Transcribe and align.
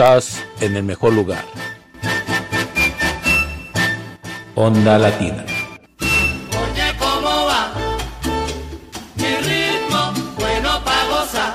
Estás 0.00 0.42
en 0.62 0.76
el 0.76 0.82
mejor 0.82 1.12
lugar. 1.12 1.44
Onda 4.54 4.98
Latina. 4.98 5.44
Oye, 6.00 6.96
¿cómo 6.98 7.44
va? 7.44 7.70
Mi 9.16 9.36
ritmo, 9.36 10.14
bueno 10.36 10.82
pa' 10.82 11.04
gozar. 11.06 11.54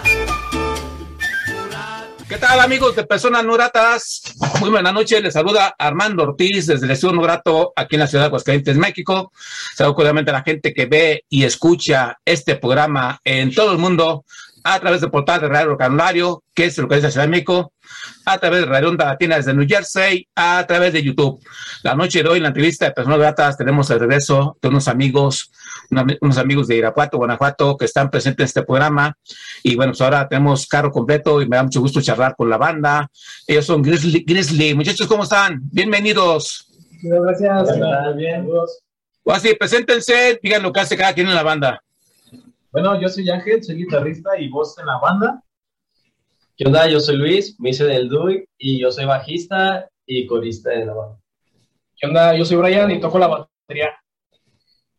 ¿Qué 2.30 2.38
tal 2.38 2.60
amigos 2.60 2.96
de 2.96 3.04
Personas 3.06 3.44
No 3.44 3.54
Gratas? 3.54 4.22
Muy 4.60 4.70
buenas 4.70 4.94
noches, 4.94 5.24
les 5.24 5.34
saluda 5.34 5.74
Armando 5.80 6.22
Ortiz 6.22 6.68
desde 6.68 6.86
el 6.86 6.92
Estudio 6.92 7.16
No 7.16 7.24
Grato 7.24 7.74
aquí 7.76 7.96
en 7.96 8.02
la 8.02 8.08
ciudad 8.08 8.26
de 8.26 8.28
Aguascalientes, 8.28 8.78
México. 8.78 9.32
Saludo 9.76 9.96
cordialmente 9.96 10.30
a 10.30 10.36
la 10.36 10.44
gente 10.44 10.72
que 10.72 10.86
ve 10.86 11.26
y 11.30 11.46
escucha 11.46 12.20
este 12.24 12.58
programa 12.58 13.20
en 13.24 13.56
todo 13.56 13.72
el 13.72 13.80
mundo 13.80 14.24
a 14.68 14.80
través 14.80 15.00
del 15.00 15.12
portal 15.12 15.42
de 15.42 15.48
Radio 15.48 15.78
Canulario, 15.78 16.44
que 16.54 16.66
es 16.66 16.78
lo 16.80 16.88
que 16.88 16.96
es 16.96 17.02
Ciudad 17.02 17.26
de 17.26 17.30
México, 17.30 17.72
a 18.26 18.40
través 18.40 18.62
de 18.62 18.66
Radio 18.66 18.90
Onda 18.90 19.06
Latina 19.06 19.36
desde 19.36 19.54
New 19.54 19.68
Jersey, 19.70 20.28
a 20.36 20.66
través 20.68 20.92
de 20.92 21.04
YouTube. 21.04 21.40
La 21.84 21.94
noche 21.94 22.24
de 22.24 22.30
hoy, 22.30 22.38
en 22.38 22.44
la 22.44 22.50
entrevista 22.50 22.86
de 22.86 22.92
Personas 22.92 23.20
Gratas, 23.20 23.58
tenemos 23.58 23.92
el 23.92 24.00
regreso 24.00 24.58
de 24.60 24.70
unos 24.70 24.88
amigos, 24.88 25.52
unos 26.20 26.40
amigos 26.40 26.68
de 26.68 26.78
Irapuato, 26.78 27.18
Guanajuato, 27.18 27.78
que 27.78 27.86
están 27.86 28.10
presentes 28.10 28.40
en 28.40 28.46
este 28.46 28.64
programa. 28.64 29.16
Y 29.62 29.76
bueno, 29.76 29.92
pues 29.92 30.02
ahora 30.02 30.28
tenemos 30.28 30.66
carro 30.66 30.92
completo 30.92 31.44
y 31.44 31.48
me 31.48 31.58
da 31.58 31.64
mucho 31.64 31.80
gusto 31.80 32.02
charlar 32.02 32.36
con 32.36 32.50
la 32.50 32.58
banda. 32.58 33.08
Ellos 33.46 33.68
son 33.68 33.84
Grizzly. 33.84 34.24
Grizzly. 34.26 34.74
Muchachos, 34.74 35.06
¿cómo 35.06 35.26
están? 35.26 35.60
Bienvenidos. 35.72 36.68
Gracias. 37.04 37.68
Gracias. 37.68 38.16
Bien. 38.16 38.48
Así, 39.28 39.54
preséntense, 39.54 40.40
digan 40.42 40.64
lo 40.64 40.74
que 40.74 40.80
hace 40.80 40.98
cada 40.98 41.14
quien 41.14 41.28
en 41.28 41.36
la 41.36 41.44
banda. 41.44 41.84
Bueno, 42.76 43.00
yo 43.00 43.08
soy 43.08 43.30
Ángel, 43.30 43.64
soy 43.64 43.78
guitarrista 43.78 44.38
y 44.38 44.50
voz 44.50 44.78
en 44.80 44.86
la 44.86 44.98
banda. 44.98 45.42
¿Qué 46.58 46.66
onda? 46.66 46.90
Yo 46.90 47.00
soy 47.00 47.16
Luis, 47.16 47.58
me 47.58 47.70
hice 47.70 47.86
del 47.86 48.10
DUI 48.10 48.50
y 48.58 48.82
yo 48.82 48.92
soy 48.92 49.06
bajista 49.06 49.88
y 50.06 50.28
corista 50.28 50.74
en 50.74 50.88
la 50.88 50.94
banda. 50.94 51.18
¿Qué 51.96 52.06
onda? 52.06 52.36
Yo 52.36 52.44
soy 52.44 52.58
Brian 52.58 52.92
y 52.92 53.00
toco 53.00 53.18
la 53.18 53.28
batería. 53.28 53.96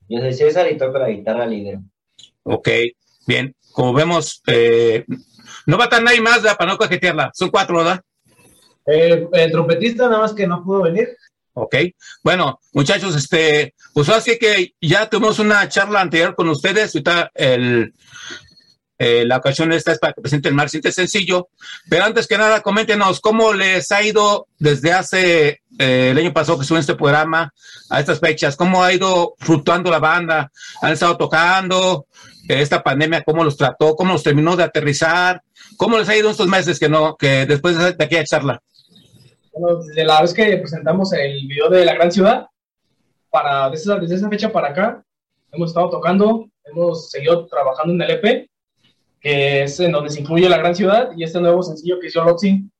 Yo 0.08 0.20
soy 0.20 0.32
César 0.32 0.72
y 0.72 0.78
toco 0.78 0.96
la 0.96 1.10
guitarra 1.10 1.44
líder. 1.44 1.80
Ok, 2.44 2.66
bien. 3.26 3.54
Como 3.72 3.92
vemos, 3.92 4.42
eh, 4.46 5.04
no 5.66 5.76
va 5.76 5.84
a 5.84 5.88
estar 5.88 6.02
nadie 6.02 6.22
más 6.22 6.42
¿verdad? 6.42 6.56
para 6.56 6.72
no 6.72 6.78
cajetearla. 6.78 7.30
Son 7.34 7.50
cuatro, 7.50 7.76
¿verdad? 7.76 8.00
Eh, 8.86 9.28
el 9.30 9.52
trompetista 9.52 10.08
nada 10.08 10.22
más 10.22 10.32
que 10.32 10.46
no 10.46 10.64
pudo 10.64 10.84
venir. 10.84 11.14
Ok, 11.58 11.74
bueno, 12.22 12.60
muchachos, 12.74 13.16
este, 13.16 13.74
pues 13.94 14.10
así 14.10 14.38
que 14.38 14.74
ya 14.78 15.08
tuvimos 15.08 15.38
una 15.38 15.66
charla 15.70 16.02
anterior 16.02 16.34
con 16.34 16.50
ustedes, 16.50 16.94
ahorita 16.94 17.30
el, 17.34 17.94
eh, 18.98 19.24
la 19.24 19.38
ocasión 19.38 19.72
esta 19.72 19.92
es 19.92 19.98
para 19.98 20.12
que 20.12 20.20
presenten 20.20 20.60
el 20.60 20.68
simple 20.68 20.92
sencillo, 20.92 21.48
pero 21.88 22.04
antes 22.04 22.26
que 22.26 22.36
nada, 22.36 22.60
coméntenos 22.60 23.20
cómo 23.20 23.54
les 23.54 23.90
ha 23.90 24.02
ido 24.02 24.48
desde 24.58 24.92
hace 24.92 25.62
eh, 25.78 26.10
el 26.10 26.18
año 26.18 26.34
pasado 26.34 26.58
que 26.58 26.62
estuvo 26.62 26.76
en 26.76 26.80
este 26.80 26.94
programa 26.94 27.54
a 27.88 28.00
estas 28.00 28.20
fechas, 28.20 28.54
cómo 28.54 28.84
ha 28.84 28.92
ido 28.92 29.34
fluctuando 29.38 29.90
la 29.90 29.98
banda, 29.98 30.52
han 30.82 30.92
estado 30.92 31.16
tocando, 31.16 32.06
eh, 32.50 32.60
esta 32.60 32.82
pandemia, 32.82 33.22
cómo 33.22 33.44
los 33.44 33.56
trató, 33.56 33.96
cómo 33.96 34.12
los 34.12 34.22
terminó 34.22 34.56
de 34.56 34.64
aterrizar, 34.64 35.40
cómo 35.78 35.96
les 35.96 36.10
ha 36.10 36.16
ido 36.18 36.28
estos 36.28 36.48
meses 36.48 36.78
que 36.78 36.90
no, 36.90 37.16
que 37.16 37.46
después 37.46 37.78
de 37.78 38.04
aquella 38.04 38.24
charla. 38.24 38.62
Bueno, 39.58 39.82
desde 39.82 40.04
la 40.04 40.20
vez 40.20 40.34
que 40.34 40.58
presentamos 40.58 41.14
el 41.14 41.46
video 41.46 41.70
de 41.70 41.84
la 41.86 41.94
gran 41.94 42.12
ciudad, 42.12 42.46
para, 43.30 43.70
desde, 43.70 43.84
esa, 43.84 44.00
desde 44.00 44.16
esa 44.16 44.28
fecha 44.28 44.52
para 44.52 44.68
acá, 44.68 45.02
hemos 45.50 45.70
estado 45.70 45.88
tocando, 45.88 46.46
hemos 46.64 47.10
seguido 47.10 47.46
trabajando 47.46 47.94
en 47.94 48.02
el 48.02 48.10
EP, 48.10 48.50
que 49.18 49.62
es 49.62 49.80
en 49.80 49.92
donde 49.92 50.10
se 50.10 50.20
incluye 50.20 50.46
la 50.46 50.58
gran 50.58 50.74
ciudad, 50.74 51.10
y 51.16 51.24
este 51.24 51.40
nuevo 51.40 51.62
sencillo 51.62 51.98
que 51.98 52.08
hizo 52.08 52.22
Loxing, 52.22 52.70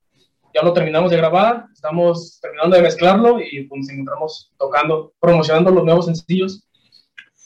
ya 0.55 0.63
lo 0.63 0.75
terminamos 0.75 1.11
de 1.11 1.17
grabar, 1.17 1.65
estamos 1.73 2.39
terminando 2.43 2.77
de 2.77 2.83
mezclarlo 2.83 3.41
y 3.41 3.63
pues, 3.63 3.81
nos 3.81 3.91
encontramos 3.91 4.53
tocando, 4.59 5.15
promocionando 5.19 5.71
los 5.71 5.85
nuevos 5.85 6.05
sencillos. 6.05 6.63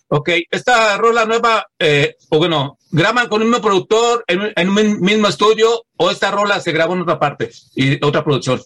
Ok, 0.09 0.31
esta 0.51 0.97
rola 0.97 1.25
nueva, 1.25 1.69
eh, 1.79 2.17
o 2.31 2.39
bueno, 2.39 2.79
¿graban 2.91 3.29
con 3.29 3.43
un 3.43 3.49
mismo 3.49 3.63
productor 3.63 4.25
en, 4.27 4.53
en, 4.57 4.69
un 4.69 5.01
mismo 5.01 5.29
estudio 5.29 5.85
o 5.97 6.11
esta 6.11 6.33
rola 6.33 6.59
se 6.59 6.73
grabó 6.73 6.95
en 6.95 7.03
otra 7.03 7.21
parte 7.21 7.51
y 7.77 8.05
otra 8.05 8.25
producción? 8.25 8.61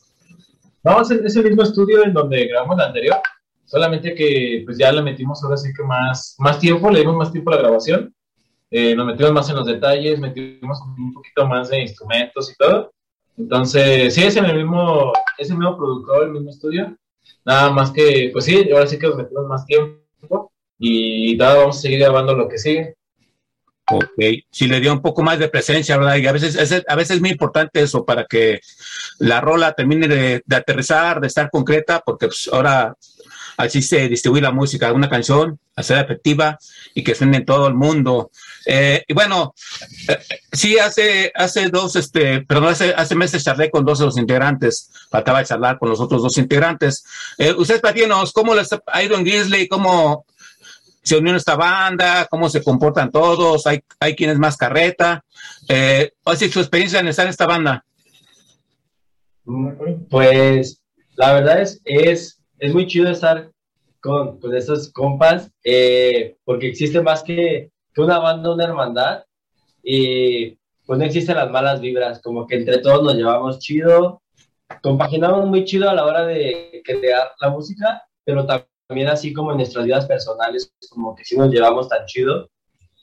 No, 0.84 1.00
es 1.00 1.10
el, 1.10 1.25
es 1.25 1.34
el 1.34 1.44
mismo 1.44 1.62
estudio 1.62 2.04
en 2.04 2.12
donde 2.12 2.46
grabamos 2.46 2.76
la 2.76 2.86
anterior, 2.86 3.16
solamente 3.64 4.14
que 4.14 4.62
pues 4.66 4.76
ya 4.76 4.92
le 4.92 5.00
metimos 5.02 5.42
ahora 5.42 5.56
sí 5.56 5.72
que 5.72 5.82
más, 5.82 6.36
más 6.38 6.58
tiempo, 6.58 6.90
le 6.90 7.00
dimos 7.00 7.16
más 7.16 7.32
tiempo 7.32 7.50
a 7.50 7.56
la 7.56 7.62
grabación, 7.62 8.14
eh, 8.70 8.94
nos 8.94 9.06
metimos 9.06 9.32
más 9.32 9.48
en 9.48 9.56
los 9.56 9.66
detalles, 9.66 10.20
metimos 10.20 10.78
un 10.98 11.14
poquito 11.14 11.46
más 11.46 11.70
de 11.70 11.81
instrumentos 11.81 12.52
y 12.52 12.56
todo. 12.56 12.92
Entonces, 13.36 14.14
sí, 14.14 14.25
es 14.25 14.36
en 14.36 14.44
el 14.44 14.56
mismo, 14.56 15.12
es 15.38 15.50
el 15.50 15.56
mismo 15.56 15.76
productor, 15.76 16.25
el 16.25 16.32
mismo 16.32 16.50
estudio, 16.50 16.96
nada 17.44 17.70
más 17.70 17.90
que, 17.90 18.31
pues 18.32 18.44
sí, 18.44 18.70
ahora 18.70 18.86
sí 18.86 18.98
que 18.98 19.06
nos 19.06 19.16
metimos 19.16 19.46
más 19.46 19.64
tiempo 19.66 20.52
y 20.78 21.36
nada, 21.36 21.56
vamos 21.56 21.78
a 21.78 21.81
seguir 21.81 22.00
grabando 22.00 22.34
lo 22.34 22.48
que 22.48 22.58
sigue. 22.58 22.96
Ok, 23.90 24.08
si 24.50 24.66
le 24.66 24.81
dio 24.81 24.92
un 24.92 25.02
poco 25.02 25.22
más 25.22 25.38
de 25.38 25.48
presencia, 25.48 25.98
¿verdad? 25.98 26.16
Y 26.16 26.26
a 26.26 26.32
veces, 26.32 26.54
es, 26.56 26.82
a 26.88 26.94
veces 26.94 27.16
es 27.16 27.20
muy 27.20 27.31
importante 27.31 27.82
eso 27.82 28.04
para 28.04 28.25
que 28.25 28.60
la 29.19 29.42
rola 29.42 29.75
termine 29.75 30.08
de, 30.08 30.42
aterrizar, 30.56 31.20
de 31.20 31.26
estar 31.26 31.50
concreta, 31.50 32.00
porque 32.00 32.28
pues, 32.28 32.48
ahora 32.50 32.96
así 33.58 33.82
se 33.82 34.08
distribuye 34.08 34.40
la 34.40 34.52
música, 34.52 34.92
una 34.92 35.10
canción, 35.10 35.58
hacer 35.76 35.98
efectiva 35.98 36.58
y 36.94 37.04
que 37.04 37.14
suene 37.14 37.38
en 37.38 37.44
todo 37.44 37.66
el 37.66 37.75
mundo. 37.75 38.31
Eh, 38.64 39.04
y 39.06 39.12
bueno, 39.12 39.54
eh, 40.08 40.19
sí, 40.50 40.78
hace, 40.78 41.31
hace 41.34 41.69
dos, 41.69 41.96
este, 41.96 42.40
perdón, 42.40 42.75
hace, 42.96 43.14
meses 43.14 43.44
charlé 43.44 43.70
con 43.70 43.84
dos 43.84 43.98
de 43.98 44.06
los 44.06 44.16
integrantes, 44.16 44.90
faltaba 45.10 45.44
charlar 45.44 45.78
con 45.78 45.90
los 45.90 46.00
otros 46.00 46.22
dos 46.22 46.38
integrantes. 46.38 47.04
Eh, 47.36 47.52
ustedes, 47.52 47.82
platíenos, 47.82 48.32
¿cómo 48.32 48.54
les 48.54 48.70
ha 48.86 49.02
ido 49.02 49.16
en 49.16 49.25
Grizzly? 49.25 49.69
¿Cómo 49.69 50.25
se 51.05 51.19
unió 51.19 51.37
esta 51.37 51.55
banda? 51.55 52.27
¿Cómo 52.31 52.49
se 52.49 52.62
comportan 52.62 53.11
todos? 53.11 53.67
¿Hay, 53.67 53.81
hay 54.01 54.17
quienes 54.17 54.39
más 54.39 54.56
carreta? 54.56 55.23
Eh, 55.69 56.12
así 56.25 56.49
su 56.49 56.61
experiencia 56.61 56.99
en 56.99 57.09
estar 57.09 57.27
en 57.27 57.31
esta 57.31 57.47
banda. 57.47 57.85
Pues 60.11 60.83
la 61.17 61.35
verdad 61.35 61.61
es, 61.61 61.81
es, 61.85 62.41
es 62.59 62.73
muy 62.73 62.87
chido 62.87 63.11
estar 63.11 63.51
con, 64.01 64.41
con 64.41 64.55
estos 64.56 64.91
compas, 64.93 65.51
eh, 65.62 66.37
porque 66.45 66.69
existe 66.69 67.01
más 67.03 67.23
que, 67.23 67.71
que, 67.93 68.01
una 68.01 68.19
banda, 68.19 68.53
una 68.53 68.65
hermandad, 68.65 69.25
y 69.83 70.59
pues 70.87 70.99
no 70.99 71.05
existen 71.05 71.37
las 71.37 71.51
malas 71.51 71.81
vibras, 71.81 72.21
como 72.23 72.47
que 72.47 72.56
entre 72.56 72.79
todos 72.79 73.03
nos 73.03 73.15
llevamos 73.15 73.59
chido, 73.59 74.23
compaginamos 74.83 75.47
muy 75.47 75.65
chido 75.65 75.91
a 75.91 75.95
la 75.95 76.05
hora 76.05 76.25
de 76.25 76.83
crear 76.85 77.32
la 77.41 77.51
música, 77.51 78.03
pero 78.25 78.46
también 78.46 78.69
así 79.08 79.32
como 79.32 79.51
en 79.51 79.58
nuestras 79.58 79.84
vidas 79.84 80.06
personales, 80.06 80.72
como 80.91 81.15
que 81.15 81.24
sí 81.24 81.36
nos 81.36 81.51
llevamos 81.51 81.89
tan 81.89 82.05
chido, 82.06 82.48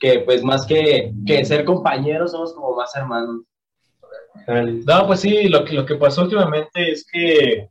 que 0.00 0.20
pues 0.20 0.42
más 0.42 0.66
que, 0.66 1.12
que 1.26 1.44
ser 1.44 1.64
compañeros, 1.64 2.32
somos 2.32 2.52
como 2.52 2.74
más 2.74 2.94
hermanos. 2.96 3.42
No, 4.86 5.06
pues 5.06 5.20
sí, 5.20 5.48
lo 5.48 5.64
que, 5.64 5.74
lo 5.74 5.86
que 5.86 5.94
pasó 5.96 6.22
últimamente 6.22 6.90
es 6.90 7.06
que 7.10 7.68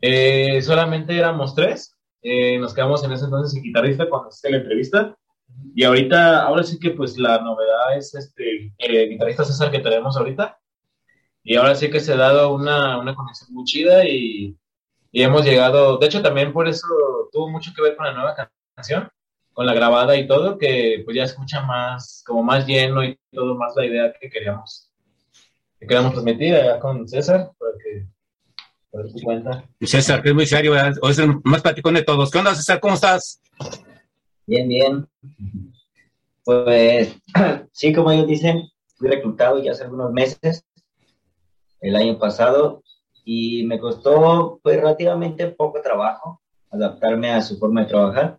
eh, 0.00 0.62
solamente 0.62 1.16
éramos 1.16 1.54
tres. 1.54 1.94
Eh, 2.22 2.58
nos 2.58 2.74
quedamos 2.74 3.04
en 3.04 3.12
ese 3.12 3.24
entonces 3.24 3.56
en 3.56 3.62
guitarrista 3.62 4.08
cuando 4.08 4.30
hice 4.30 4.50
la 4.50 4.58
entrevista. 4.58 5.16
Y 5.74 5.84
ahorita, 5.84 6.42
ahora 6.42 6.62
sí 6.62 6.78
que 6.78 6.90
pues 6.90 7.18
la 7.18 7.38
novedad 7.40 7.96
es 7.96 8.14
este 8.14 8.72
el 8.78 9.08
guitarrista 9.10 9.44
César 9.44 9.70
que 9.70 9.80
tenemos 9.80 10.16
ahorita. 10.16 10.58
Y 11.42 11.56
ahora 11.56 11.74
sí 11.74 11.90
que 11.90 12.00
se 12.00 12.12
ha 12.12 12.16
dado 12.16 12.54
una, 12.54 12.98
una 12.98 13.14
conexión 13.14 13.52
muy 13.52 13.64
chida 13.64 14.06
y, 14.06 14.56
y 15.10 15.22
hemos 15.22 15.44
llegado, 15.44 15.98
de 15.98 16.06
hecho 16.06 16.22
también 16.22 16.52
por 16.52 16.68
eso 16.68 16.86
tuvo 17.32 17.48
mucho 17.48 17.72
que 17.74 17.82
ver 17.82 17.96
con 17.96 18.06
la 18.06 18.12
nueva 18.12 18.36
canción, 18.74 19.08
con 19.52 19.66
la 19.66 19.74
grabada 19.74 20.16
y 20.16 20.26
todo, 20.26 20.58
que 20.58 21.02
pues 21.04 21.16
ya 21.16 21.24
escucha 21.24 21.62
más, 21.62 22.22
como 22.26 22.42
más 22.42 22.66
lleno 22.66 23.02
y 23.04 23.18
todo, 23.32 23.56
más 23.56 23.74
la 23.76 23.86
idea 23.86 24.12
que 24.20 24.28
queríamos, 24.28 24.90
que 25.78 25.86
queríamos 25.86 26.12
transmitir 26.12 26.54
allá 26.54 26.78
con 26.78 27.08
César, 27.08 27.50
para 27.58 27.72
que 27.82 28.06
por 28.90 29.12
tu 29.12 29.20
cuenta. 29.20 29.64
César, 29.80 30.22
que 30.22 30.30
es 30.30 30.34
muy 30.34 30.46
serio, 30.46 30.72
¿verdad? 30.72 30.94
o 31.02 31.08
es 31.08 31.18
el 31.18 31.40
más 31.44 31.62
platicón 31.62 31.94
de 31.94 32.02
todos. 32.02 32.30
¿Qué 32.30 32.38
onda, 32.38 32.54
César? 32.54 32.80
¿Cómo 32.80 32.94
estás? 32.94 33.40
Bien, 34.46 34.68
bien. 34.68 35.08
Pues 36.44 37.14
sí, 37.72 37.92
como 37.92 38.10
ellos 38.10 38.26
dicen, 38.26 38.62
fui 38.96 39.08
reclutado 39.08 39.62
ya 39.62 39.72
hace 39.72 39.84
algunos 39.84 40.12
meses, 40.12 40.64
el 41.80 41.96
año 41.96 42.18
pasado, 42.18 42.82
y 43.30 43.62
me 43.66 43.78
costó 43.78 44.58
pues 44.62 44.78
relativamente 44.78 45.48
poco 45.48 45.82
trabajo 45.82 46.40
adaptarme 46.70 47.30
a 47.30 47.42
su 47.42 47.58
forma 47.58 47.82
de 47.82 47.88
trabajar, 47.88 48.38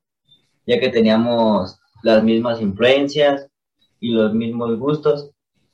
ya 0.65 0.79
que 0.79 0.89
teníamos 0.89 1.79
las 2.01 2.23
mismas 2.23 2.59
influencias 2.59 3.47
y 3.99 4.13
los 4.13 4.33
mismos 4.33 4.79
gustos, 4.79 5.29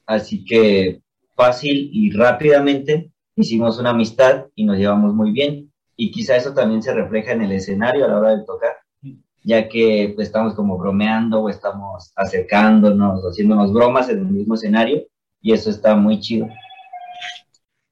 así 0.06 0.44
que 0.44 1.02
fácil 1.34 1.90
y 1.94 2.12
rápidamente 2.12 3.10
hicimos 3.38 3.80
una 3.80 3.92
amistad 3.92 4.48
y 4.54 4.66
nos 4.66 4.78
llevamos 4.78 5.14
muy 5.14 5.32
bien. 5.32 5.72
Y 5.96 6.12
quizá 6.12 6.36
eso 6.36 6.54
también 6.54 6.84
se 6.84 6.94
refleja 6.94 7.32
en 7.32 7.44
el 7.44 7.54
escenario 7.54 8.04
a 8.04 8.10
la 8.10 8.20
hora 8.20 8.36
de 8.36 8.44
tocar, 8.44 8.74
ya 9.46 9.70
que 9.70 10.12
pues, 10.14 10.28
estamos 10.28 10.56
como 10.56 10.78
bromeando 10.78 11.40
o 11.40 11.48
estamos 11.48 12.12
acercándonos, 12.18 13.24
haciéndonos 13.24 13.72
bromas 13.72 14.10
en 14.10 14.20
el 14.20 14.26
mismo 14.26 14.56
escenario 14.56 15.04
y 15.42 15.54
eso 15.54 15.70
está 15.70 15.96
muy 15.96 16.20
chido. 16.20 16.50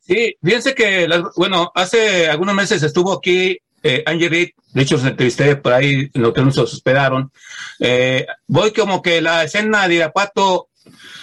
Sí, 0.05 0.35
fíjense 0.43 0.75
que, 0.75 1.07
bueno, 1.37 1.71
hace 1.73 2.27
algunos 2.27 2.55
meses 2.55 2.83
estuvo 2.83 3.13
aquí 3.13 3.57
eh, 3.85 4.01
Angie 4.05 4.29
Reed, 4.29 4.49
de 4.73 4.81
hecho 4.81 4.95
los 4.95 5.05
entrevisté 5.05 5.57
por 5.57 5.73
ahí 5.73 5.93
en 5.93 6.11
el 6.13 6.25
hotel 6.25 6.45
nos 6.45 6.57
hospedaron. 6.57 7.31
Eh, 7.79 8.25
voy 8.47 8.71
como 8.71 9.01
que 9.01 9.21
la 9.21 9.43
escena 9.43 9.87
de 9.87 9.95
Irapuato 9.95 10.69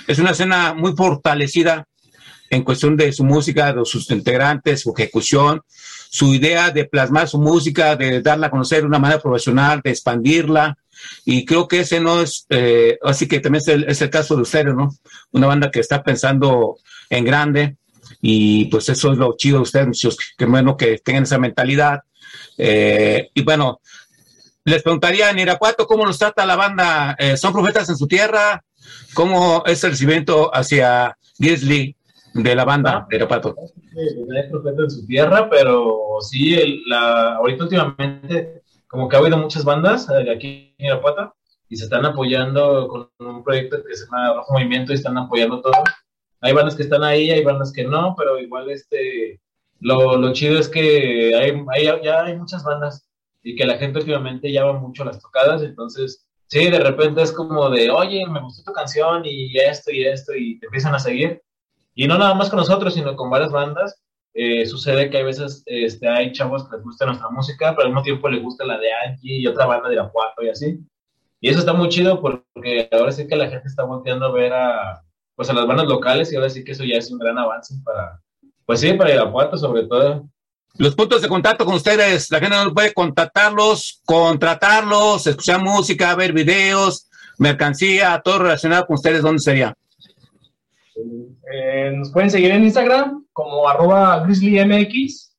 es 0.07 0.19
una 0.19 0.33
escena 0.33 0.75
muy 0.75 0.95
fortalecida 0.95 1.87
en 2.51 2.63
cuestión 2.63 2.97
de 2.97 3.13
su 3.13 3.25
música, 3.25 3.73
de 3.73 3.85
sus 3.85 4.11
integrantes, 4.11 4.83
su 4.83 4.93
ejecución, 4.97 5.63
su 6.11 6.35
idea 6.35 6.71
de 6.71 6.85
plasmar 6.85 7.29
su 7.29 7.39
música, 7.39 7.97
de 7.97 8.21
darla 8.21 8.49
a 8.49 8.51
conocer 8.51 8.81
de 8.81 8.89
una 8.89 8.99
manera 8.99 9.23
profesional, 9.23 9.81
de 9.83 9.91
expandirla. 9.91 10.77
Y 11.25 11.47
creo 11.47 11.69
que 11.69 11.81
ese 11.81 12.01
no 12.01 12.21
es, 12.21 12.47
eh, 12.51 12.99
así 13.03 13.27
que 13.27 13.41
también 13.41 13.63
es 13.63 13.69
el, 13.69 13.85
es 13.85 14.03
el 14.03 14.11
caso 14.11 14.37
de 14.37 14.43
ustedes, 14.43 14.75
¿no? 14.75 14.95
Una 15.31 15.47
banda 15.47 15.71
que 15.71 15.81
está 15.81 16.03
pensando 16.03 16.77
en 17.09 17.25
grande 17.25 17.77
y 18.21 18.67
pues 18.67 18.89
eso 18.89 19.13
es 19.13 19.19
lo 19.19 19.35
chido 19.37 19.57
de 19.57 19.63
ustedes, 19.63 19.87
muchachos, 19.87 20.19
que 20.37 20.45
bueno 20.47 20.77
que 20.77 20.99
tengan 20.99 21.23
esa 21.25 21.39
mentalidad. 21.39 22.01
Eh, 22.59 23.31
y 23.35 23.43
bueno, 23.43 23.81
les 24.65 24.83
preguntaría 24.83 25.31
en 25.31 25.39
Irapuato 25.39 25.87
cómo 25.87 26.05
los 26.05 26.19
trata 26.19 26.45
la 26.47 26.57
banda. 26.57 27.17
Eh, 27.19 27.37
¿Son 27.37 27.53
profetas 27.53 27.89
en 27.89 27.97
su 27.97 28.07
tierra? 28.07 28.63
¿Cómo 29.15 29.63
es 29.67 29.83
el 29.85 29.91
recibimiento 29.91 30.55
hacia 30.55 31.17
Grizzly 31.39 31.97
de 32.35 32.55
la 32.55 32.65
banda 32.65 33.07
de 33.09 33.17
Irapuato? 33.17 33.55
no 33.57 34.39
es 34.39 34.47
profeta 34.51 34.83
en 34.83 34.91
su 34.91 35.05
tierra, 35.07 35.49
pero 35.51 35.99
sí, 36.21 36.55
el- 36.55 36.83
la, 36.87 37.37
ahorita 37.37 37.65
últimamente, 37.65 38.63
como 38.87 39.09
que 39.09 39.17
ha 39.17 39.19
habido 39.19 39.37
muchas 39.39 39.65
bandas 39.65 40.07
eh, 40.11 40.31
aquí 40.31 40.75
en 40.79 40.87
Irapuato 40.87 41.35
y 41.69 41.77
se 41.77 41.85
están 41.85 42.05
apoyando 42.05 42.87
con 42.89 43.09
un 43.19 43.43
proyecto 43.43 43.83
que 43.85 43.95
se 43.97 44.05
llama 44.05 44.35
Rojo 44.35 44.53
Movimiento 44.55 44.93
y 44.93 44.97
están 44.97 45.17
apoyando 45.19 45.61
todo. 45.61 45.73
Hay 46.41 46.53
bandas 46.53 46.75
que 46.77 46.83
están 46.85 47.03
ahí, 47.05 47.31
hay 47.31 47.45
bandas 47.45 47.73
que 47.73 47.85
no, 47.85 48.15
pero 48.17 48.39
igual 48.39 48.71
este, 48.71 49.41
lo, 49.81 50.17
lo 50.17 50.33
chido 50.33 50.59
es 50.59 50.69
que 50.69 51.35
hay, 51.37 51.53
hay- 51.75 52.03
ya 52.05 52.25
hay 52.25 52.37
muchas 52.37 52.65
bandas 52.65 53.09
y 53.43 53.57
que 53.57 53.67
la 53.67 53.79
gente 53.79 53.99
últimamente 53.99 54.53
ya 54.53 54.65
va 54.65 54.75
mucho 54.79 55.03
a 55.03 55.07
las 55.07 55.21
tocadas, 55.21 55.63
entonces 55.63 56.27
sí, 56.47 56.71
de 56.71 56.79
repente 56.81 57.23
es 57.23 57.33
como 57.33 57.71
de, 57.71 57.91
oye, 57.91 58.27
me 58.27 58.41
gustó 58.43 58.63
tu 58.65 58.73
canción 58.73 59.23
y 59.25 59.57
esto 59.59 59.91
y 59.93 60.05
esto 60.07 60.35
y 60.35 60.59
te 60.59 60.67
empiezan 60.67 60.95
a 60.95 60.99
seguir. 60.99 61.43
Y 61.95 62.07
no 62.09 62.19
nada 62.19 62.35
más 62.35 62.51
con 62.51 62.59
nosotros, 62.59 62.95
sino 62.95 63.17
con 63.17 63.31
varias 63.31 63.53
bandas. 63.53 64.03
Eh, 64.35 64.65
sucede 64.67 65.11
que 65.11 65.19
hay 65.19 65.25
veces 65.25 65.63
este, 65.67 66.09
hay 66.09 66.33
chavos 66.33 66.69
que 66.69 66.77
les 66.77 66.85
gusta 66.85 67.05
nuestra 67.07 67.29
música, 67.31 67.71
pero 67.75 67.83
al 67.83 67.89
mismo 67.89 68.03
tiempo 68.03 68.29
les 68.29 68.43
gusta 68.43 68.65
la 68.65 68.79
de 68.79 68.93
Angie 68.93 69.39
y 69.39 69.47
otra 69.47 69.67
banda 69.67 69.89
de 69.89 69.95
Irapuato 69.97 70.43
y 70.43 70.49
así. 70.51 70.79
Y 71.41 71.51
eso 71.51 71.61
está 71.61 71.73
muy 71.73 71.89
chido 71.89 72.21
porque 72.21 72.89
ahora 72.93 73.13
sí 73.13 73.27
que 73.27 73.37
la 73.37 73.49
gente 73.51 73.69
está 73.69 73.85
volteando 73.85 74.27
a 74.27 74.33
ver 74.33 74.53
a, 74.53 75.03
pues 75.41 75.49
a 75.49 75.55
las 75.55 75.67
bandas 75.67 75.87
locales 75.87 76.31
y 76.31 76.37
ahora 76.37 76.51
sí 76.51 76.63
que 76.63 76.73
eso 76.73 76.85
ya 76.85 76.99
es 76.99 77.11
un 77.11 77.19
gran 77.19 77.39
avance 77.39 77.75
para, 77.83 78.21
pues 78.67 78.81
sí, 78.81 78.93
para 78.93 79.15
Irapuato 79.15 79.57
sobre 79.57 79.85
todo. 79.87 80.29
Los 80.77 80.95
puntos 80.95 81.23
de 81.23 81.29
contacto 81.29 81.65
con 81.65 81.77
ustedes, 81.77 82.31
la 82.31 82.41
gente 82.41 82.55
no 82.63 82.75
puede 82.75 82.93
contactarlos, 82.93 84.03
contratarlos, 84.05 85.27
escuchar 85.27 85.63
música, 85.63 86.15
ver 86.15 86.35
videos, 86.35 87.09
mercancía, 87.39 88.21
todo 88.23 88.41
relacionado 88.41 88.85
con 88.85 88.97
ustedes, 88.97 89.23
¿dónde 89.23 89.41
sería? 89.41 89.75
Eh, 91.51 91.91
nos 91.97 92.13
pueden 92.13 92.29
seguir 92.29 92.51
en 92.51 92.65
Instagram 92.65 93.25
como 93.33 93.67
arroba 93.67 94.23
grizzlymx. 94.27 95.39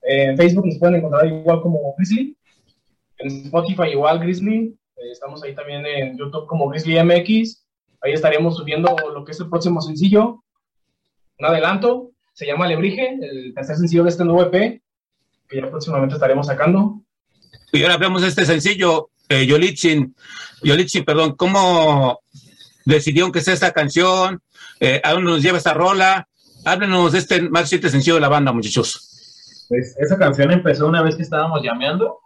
En 0.00 0.34
Facebook 0.38 0.64
nos 0.64 0.78
pueden 0.78 0.94
encontrar 0.94 1.26
igual 1.26 1.60
como 1.60 1.94
Grizzly. 1.98 2.34
En 3.18 3.26
Spotify 3.44 3.90
igual 3.90 4.20
Grizzly. 4.20 4.74
Eh, 4.96 5.10
estamos 5.12 5.42
ahí 5.42 5.54
también 5.54 5.84
en 5.84 6.16
YouTube 6.16 6.46
como 6.46 6.70
GrizzlyMX. 6.70 7.63
Ahí 8.04 8.12
estaremos 8.12 8.56
subiendo 8.56 8.94
lo 9.14 9.24
que 9.24 9.32
es 9.32 9.40
el 9.40 9.48
próximo 9.48 9.80
sencillo. 9.80 10.44
Un 11.38 11.46
adelanto. 11.46 12.10
Se 12.34 12.46
llama 12.46 12.66
Lebrige, 12.66 13.16
el 13.20 13.54
tercer 13.54 13.76
sencillo 13.76 14.02
de 14.02 14.10
este 14.10 14.24
nuevo 14.24 14.42
EP 14.42 14.82
que 15.48 15.60
ya 15.60 15.70
próximamente 15.70 16.14
estaremos 16.14 16.46
sacando. 16.46 17.00
Y 17.72 17.82
ahora 17.82 17.96
vemos 17.96 18.22
este 18.22 18.44
sencillo, 18.44 19.10
eh, 19.28 19.46
Yolitzin, 19.46 20.14
Yolitzin, 20.62 21.04
perdón, 21.04 21.34
¿cómo 21.36 22.20
decidieron 22.84 23.32
que 23.32 23.40
sea 23.40 23.54
esta 23.54 23.72
canción? 23.72 24.40
Eh, 24.80 25.00
¿A 25.02 25.12
dónde 25.12 25.30
nos 25.30 25.42
lleva 25.42 25.58
esta 25.58 25.74
rola? 25.74 26.28
Háblenos 26.64 27.12
de 27.12 27.18
este 27.18 27.42
más 27.48 27.62
reciente 27.62 27.88
sencillo 27.88 28.16
de 28.16 28.20
la 28.20 28.28
banda, 28.28 28.52
muchachos. 28.52 29.66
Pues 29.68 29.96
esa 29.98 30.18
canción 30.18 30.50
empezó 30.50 30.86
una 30.86 31.02
vez 31.02 31.16
que 31.16 31.22
estábamos 31.22 31.62
llameando 31.62 32.18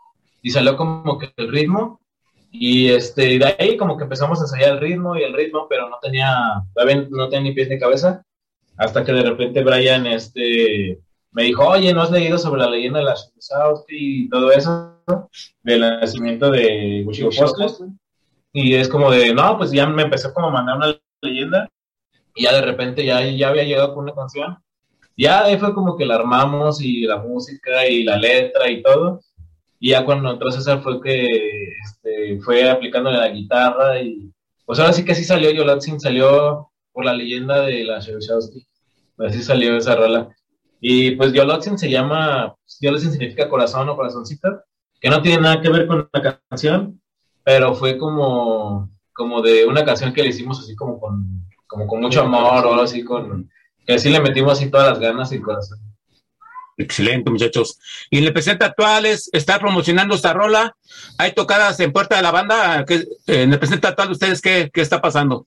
y 0.43 0.51
salió 0.51 0.77
como 0.77 1.19
que 1.19 1.33
el 1.37 1.51
ritmo 1.51 2.01
y 2.51 2.89
este 2.89 3.33
y 3.33 3.39
de 3.39 3.57
ahí 3.59 3.77
como 3.77 3.97
que 3.97 4.05
empezamos 4.05 4.41
a 4.41 4.45
ensayar 4.45 4.75
el 4.75 4.81
ritmo 4.81 5.17
y 5.17 5.23
el 5.23 5.35
ritmo 5.35 5.67
pero 5.69 5.89
no 5.89 5.99
tenía 6.01 6.63
no 7.11 7.29
tenía 7.29 7.41
ni 7.41 7.53
pies 7.53 7.69
ni 7.69 7.79
cabeza 7.79 8.23
hasta 8.77 9.05
que 9.05 9.13
de 9.13 9.23
repente 9.23 9.63
Brian 9.63 10.07
este 10.07 10.99
me 11.33 11.43
dijo 11.45 11.67
oye 11.67 11.93
no 11.93 12.03
has 12.03 12.11
leído 12.11 12.39
sobre 12.39 12.63
la 12.63 12.71
leyenda 12.71 13.01
de 13.01 13.05
la 13.05 13.15
Shosausti 13.15 14.25
y 14.25 14.29
todo 14.29 14.51
eso 14.51 15.03
del 15.63 15.81
nacimiento 15.81 16.51
de 16.51 17.05
Huitzilopochtli 17.07 17.87
y 18.53 18.75
es 18.75 18.89
como 18.89 19.11
de 19.11 19.35
no 19.35 19.59
pues 19.59 19.71
ya 19.71 19.87
me 19.87 20.03
empezó 20.03 20.33
como 20.33 20.49
a 20.49 20.53
mandar 20.53 20.77
una 20.77 20.99
leyenda 21.23 21.69
y 22.39 22.45
ya 22.45 22.55
de 22.55 22.63
repente 22.63 23.05
ya, 23.05 23.21
ya 23.25 23.49
había 23.49 23.65
llegado 23.65 23.95
con 23.95 24.05
una 24.05 24.15
canción. 24.15 24.59
Ya 25.17 25.45
ahí 25.45 25.59
fue 25.59 25.75
como 25.75 25.97
que 25.97 26.07
la 26.07 26.15
armamos 26.15 26.81
y 26.81 27.03
la 27.03 27.19
música 27.19 27.87
y 27.89 28.05
la 28.05 28.17
letra 28.17 28.71
y 28.71 28.81
todo. 28.81 29.21
Y 29.81 29.91
ya 29.91 30.05
cuando 30.05 30.31
entró 30.31 30.51
César 30.51 30.83
fue 30.83 31.01
que 31.01 31.27
este, 31.85 32.41
fue 32.41 32.69
aplicándole 32.69 33.19
la 33.19 33.29
guitarra 33.29 34.01
y 34.01 34.33
pues 34.67 34.79
ahora 34.79 34.93
sí 34.93 35.05
que 35.05 35.13
así 35.13 35.25
salió 35.25 35.51
Yolotzin, 35.51 36.01
salió 36.01 36.71
por 36.93 37.05
la 37.05 37.15
leyenda 37.15 37.63
de 37.63 37.85
la 37.85 38.01
Shevchovsky. 38.01 38.67
Así 39.19 39.43
salió 39.43 39.77
esa 39.77 39.97
rola. 39.97 40.29
Y 40.81 41.13
pues 41.13 41.33
Yolotzin 41.33 41.79
se 41.79 41.91
llama, 41.91 42.55
Yolotzin 42.81 43.13
significa 43.13 43.49
corazón 43.49 43.89
o 43.89 43.97
corazoncita, 43.97 44.65
que 45.01 45.11
no 45.11 45.23
tiene 45.23 45.41
nada 45.41 45.61
que 45.61 45.71
ver 45.71 45.87
con 45.87 46.09
la 46.13 46.39
canción, 46.51 47.01
pero 47.45 47.75
fue 47.75 47.97
como, 47.97 48.91
como 49.15 49.41
de 49.41 49.65
una 49.65 49.85
canción 49.85 50.13
que 50.13 50.23
le 50.23 50.29
hicimos 50.29 50.61
así 50.61 50.77
como 50.77 51.01
con, 51.01 51.47
como 51.67 51.87
con 51.87 52.01
mucho 52.01 52.23
amor 52.23 52.67
o 52.67 52.71
algo 52.73 52.83
así 52.83 53.03
con 53.05 53.49
que 53.89 53.95
así 53.95 54.11
le 54.11 54.21
metimos 54.21 54.53
así 54.53 54.71
todas 54.71 54.87
las 54.87 54.99
ganas 55.01 55.33
y 55.33 55.37
el 55.37 55.43
corazón. 55.43 55.79
Excelente, 56.79 57.29
muchachos. 57.29 57.79
Y 58.09 58.19
en 58.19 58.25
el 58.25 58.33
presente 58.33 58.65
actual 58.65 59.05
es, 59.05 59.29
está 59.33 59.59
promocionando 59.59 60.15
esta 60.15 60.33
rola. 60.33 60.77
Hay 61.19 61.33
tocadas 61.33 61.79
en 61.81 61.93
puerta 61.93 62.17
de 62.17 62.23
la 62.23 62.31
banda. 62.31 62.85
¿Qué- 62.87 63.05
en 63.27 63.53
el 63.53 63.59
presente 63.59 63.89
actual, 63.89 64.13
¿ustedes 64.13 64.41
qué, 64.41 64.71
qué 64.73 64.81
está 64.81 65.01
pasando? 65.01 65.45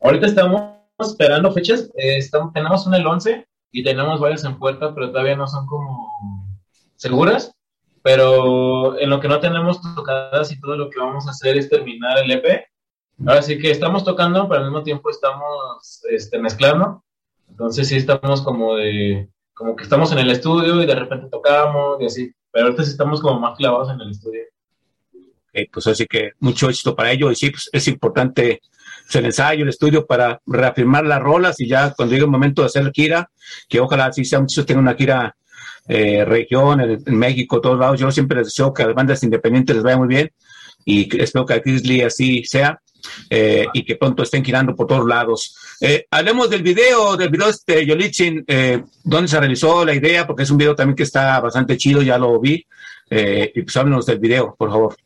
Ahorita 0.00 0.26
estamos 0.26 0.74
esperando 0.98 1.50
fechas, 1.52 1.90
eh, 1.96 2.20
tenemos 2.52 2.86
una 2.86 2.98
el 2.98 3.06
11 3.06 3.46
y 3.72 3.82
tenemos 3.82 4.20
varias 4.20 4.44
en 4.44 4.58
puerta, 4.58 4.94
pero 4.94 5.10
todavía 5.10 5.34
no 5.34 5.48
son 5.48 5.66
como 5.66 6.08
seguras. 6.96 7.52
Pero 8.02 8.98
en 9.00 9.10
lo 9.10 9.18
que 9.18 9.28
no 9.28 9.40
tenemos 9.40 9.80
tocadas 9.96 10.52
y 10.52 10.60
todo 10.60 10.76
lo 10.76 10.88
que 10.90 11.00
vamos 11.00 11.26
a 11.26 11.30
hacer 11.30 11.56
es 11.56 11.68
terminar 11.68 12.18
el 12.18 12.30
EP. 12.30 12.64
Ahora 13.26 13.42
sí 13.42 13.58
que 13.58 13.70
estamos 13.70 14.04
tocando, 14.04 14.46
pero 14.48 14.60
al 14.60 14.66
mismo 14.70 14.82
tiempo 14.84 15.10
estamos 15.10 16.02
este, 16.10 16.38
mezclando. 16.38 17.02
Entonces 17.48 17.88
sí 17.88 17.96
estamos 17.96 18.42
como 18.42 18.76
de, 18.76 19.28
como 19.54 19.76
que 19.76 19.84
estamos 19.84 20.10
en 20.12 20.18
el 20.18 20.30
estudio 20.30 20.82
y 20.82 20.86
de 20.86 20.94
repente 20.94 21.28
tocamos 21.30 22.00
y 22.00 22.06
así. 22.06 22.32
Pero 22.50 22.66
ahorita 22.66 22.84
sí 22.84 22.90
estamos 22.90 23.20
como 23.20 23.40
más 23.40 23.56
clavados 23.56 23.90
en 23.90 24.00
el 24.00 24.10
estudio. 24.10 24.42
Ok, 25.14 25.70
pues 25.72 25.86
así 25.86 26.06
que 26.06 26.32
mucho 26.40 26.68
éxito 26.68 26.94
para 26.94 27.12
ello. 27.12 27.30
Y 27.30 27.36
sí, 27.36 27.50
pues, 27.50 27.70
es 27.72 27.88
importante 27.88 28.60
pues, 29.04 29.16
el 29.16 29.24
ensayo, 29.26 29.62
el 29.62 29.68
estudio 29.68 30.06
para 30.06 30.40
reafirmar 30.46 31.06
las 31.06 31.20
rolas 31.20 31.60
y 31.60 31.68
ya 31.68 31.92
cuando 31.94 32.12
llegue 32.12 32.24
el 32.24 32.30
momento 32.30 32.62
de 32.62 32.66
hacer 32.66 32.90
gira, 32.92 33.30
que 33.68 33.80
ojalá 33.80 34.12
sí 34.12 34.24
sea 34.24 34.40
mucho, 34.40 34.66
tenga 34.66 34.80
una 34.80 34.94
gira 34.94 35.36
eh, 35.88 36.24
región, 36.24 36.80
en, 36.80 37.02
en 37.04 37.18
México, 37.18 37.60
todos 37.60 37.78
lados. 37.78 38.00
Yo 38.00 38.10
siempre 38.10 38.38
les 38.38 38.48
deseo 38.48 38.72
que 38.74 38.82
a 38.82 38.86
las 38.86 38.94
bandas 38.94 39.22
independientes 39.22 39.76
les 39.76 39.84
vaya 39.84 39.96
muy 39.96 40.08
bien 40.08 40.30
y 40.84 41.20
espero 41.20 41.46
que 41.46 41.54
a 41.54 41.58
Grizzly 41.58 42.02
así 42.02 42.44
sea 42.44 42.80
eh, 43.30 43.66
y 43.72 43.84
que 43.84 43.96
pronto 43.96 44.22
estén 44.22 44.44
girando 44.44 44.74
por 44.74 44.86
todos 44.86 45.06
lados. 45.06 45.56
Eh, 45.80 46.06
hablemos 46.10 46.50
del 46.50 46.62
video, 46.62 47.16
del 47.16 47.30
video 47.30 47.48
este 47.48 47.84
Yolichin, 47.84 48.44
eh, 48.46 48.82
dónde 49.02 49.28
se 49.28 49.38
realizó 49.38 49.84
la 49.84 49.94
idea, 49.94 50.26
porque 50.26 50.44
es 50.44 50.50
un 50.50 50.58
video 50.58 50.74
también 50.74 50.96
que 50.96 51.02
está 51.02 51.40
bastante 51.40 51.76
chido, 51.76 52.02
ya 52.02 52.18
lo 52.18 52.38
vi. 52.40 52.64
Eh, 53.10 53.52
y 53.54 53.62
pues 53.62 53.76
háblenos 53.76 54.06
del 54.06 54.18
video, 54.18 54.54
por 54.56 54.70
favor. 54.70 54.96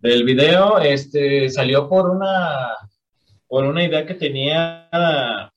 del 0.00 0.24
video 0.24 0.78
este 0.78 1.48
salió 1.50 1.88
por 1.88 2.10
una 2.10 2.70
por 3.48 3.64
una 3.64 3.84
idea 3.84 4.06
que 4.06 4.14
tenía 4.14 4.88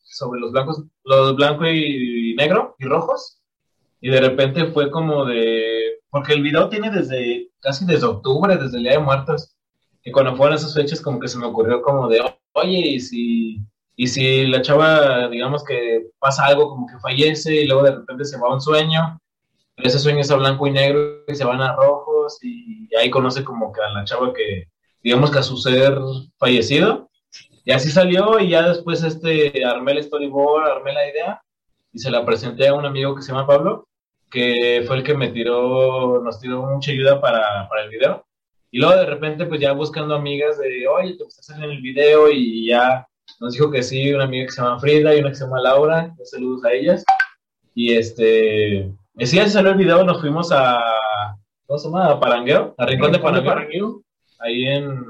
sobre 0.04 0.40
los 0.40 0.52
blancos 0.52 0.84
los 1.04 1.36
blancos 1.36 1.68
y 1.72 2.34
negro 2.36 2.76
y 2.78 2.86
rojos 2.86 3.40
y 4.02 4.10
de 4.10 4.22
repente 4.22 4.66
fue 4.68 4.92
como 4.92 5.26
de 5.26 6.00
porque 6.10 6.34
el 6.34 6.44
video 6.44 6.68
tiene 6.68 6.92
desde 6.92 7.50
casi 7.60 7.86
desde 7.86 8.06
octubre 8.06 8.58
desde 8.58 8.78
el 8.78 8.84
día 8.84 8.94
de 8.94 9.00
muertos 9.00 9.55
y 10.06 10.12
cuando 10.12 10.36
fueron 10.38 10.56
esas 10.56 10.74
fechas 10.74 11.02
como 11.02 11.20
que 11.20 11.28
se 11.28 11.38
me 11.38 11.48
ocurrió 11.48 11.82
como 11.82 12.08
de 12.08 12.22
oye 12.54 12.80
y 12.80 13.00
si 13.02 13.60
y 13.98 14.08
si 14.08 14.46
la 14.48 14.62
chava 14.62 15.28
digamos 15.28 15.64
que 15.64 16.08
pasa 16.20 16.46
algo 16.46 16.70
como 16.70 16.88
que 16.88 17.00
fallece 17.00 17.64
y 17.64 17.68
luego 17.68 17.84
de 17.84 17.96
repente 17.96 18.24
se 18.24 18.38
va 18.38 18.48
a 18.48 18.54
un 18.54 18.62
sueño 18.62 19.20
pero 19.76 19.90
ese 19.90 20.00
sueño 20.00 20.22
es 20.22 20.32
a 20.32 20.38
blanco 20.38 20.68
y 20.68 20.72
negro 20.72 21.24
y 21.28 21.36
se 21.36 21.44
van 21.44 21.62
a 21.62 21.76
rojos 21.76 22.40
y, 22.42 22.88
ahí 22.96 23.10
conoce 23.10 23.44
como 23.44 23.74
que 23.74 23.82
a 23.82 23.90
la 23.90 24.06
chava 24.06 24.34
que, 24.34 24.70
digamos 25.04 25.32
que 25.32 25.40
a 25.40 25.44
su 25.44 25.58
ser 25.58 25.98
fallecido. 26.38 27.10
Y 27.66 27.72
así 27.72 27.90
salió 27.90 28.40
y 28.40 28.50
ya 28.50 28.70
después 28.70 29.04
este, 29.04 29.66
armé 29.66 29.94
el 29.94 30.04
storyboard, 30.04 30.70
armé 30.70 30.94
la 30.94 31.10
idea 31.10 31.42
y 31.92 32.00
se 32.00 32.12
la 32.12 32.26
presenté 32.26 32.68
a 32.68 32.74
un 32.74 32.86
amigo 32.86 33.16
que 33.16 33.22
se 33.22 33.32
llama 33.32 33.48
Pablo, 33.48 33.88
que 34.30 34.84
fue 34.88 34.98
el 34.98 35.04
que 35.04 35.16
me 35.16 35.30
tiró, 35.30 36.22
nos 36.22 36.40
tiró 36.40 36.62
mucha 36.64 36.92
ayuda 36.92 37.20
para, 37.20 37.68
para 37.68 37.84
el 37.84 37.90
video. 37.90 38.25
Y 38.76 38.80
luego 38.80 38.98
de 38.98 39.06
repente 39.06 39.46
pues 39.46 39.62
ya 39.62 39.72
buscando 39.72 40.16
amigas 40.16 40.60
de, 40.60 40.86
oye, 40.86 41.16
te 41.16 41.24
gusta 41.24 41.42
salir 41.42 41.64
en 41.64 41.72
el 41.72 41.82
video 41.82 42.30
y 42.30 42.68
ya 42.68 43.08
nos 43.40 43.54
dijo 43.54 43.72
que 43.72 43.82
sí, 43.82 44.14
una 44.14 44.26
amiga 44.26 44.48
que 44.48 44.52
se 44.52 44.62
llama 44.62 44.82
Frida 44.82 45.16
y 45.16 45.20
una 45.20 45.30
que 45.30 45.36
se 45.36 45.46
llama 45.46 45.62
Laura, 45.62 46.14
pues, 46.18 46.32
saludos 46.32 46.66
a 46.66 46.74
ellas. 46.74 47.06
Y 47.74 47.94
este, 47.94 48.92
sí, 49.20 49.38
ya 49.38 49.46
se 49.46 49.52
salió 49.52 49.72
el 49.72 49.78
video, 49.78 50.04
nos 50.04 50.20
fuimos 50.20 50.52
a, 50.52 50.78
¿cómo 51.66 51.80
se 51.80 51.88
llama? 51.88 52.08
A 52.08 52.20
Parangueo, 52.20 52.76
a 52.78 52.86
Rincón 52.86 53.14
de 53.14 53.20
Parangueo, 53.20 54.02
ahí 54.40 54.66
en, 54.66 55.06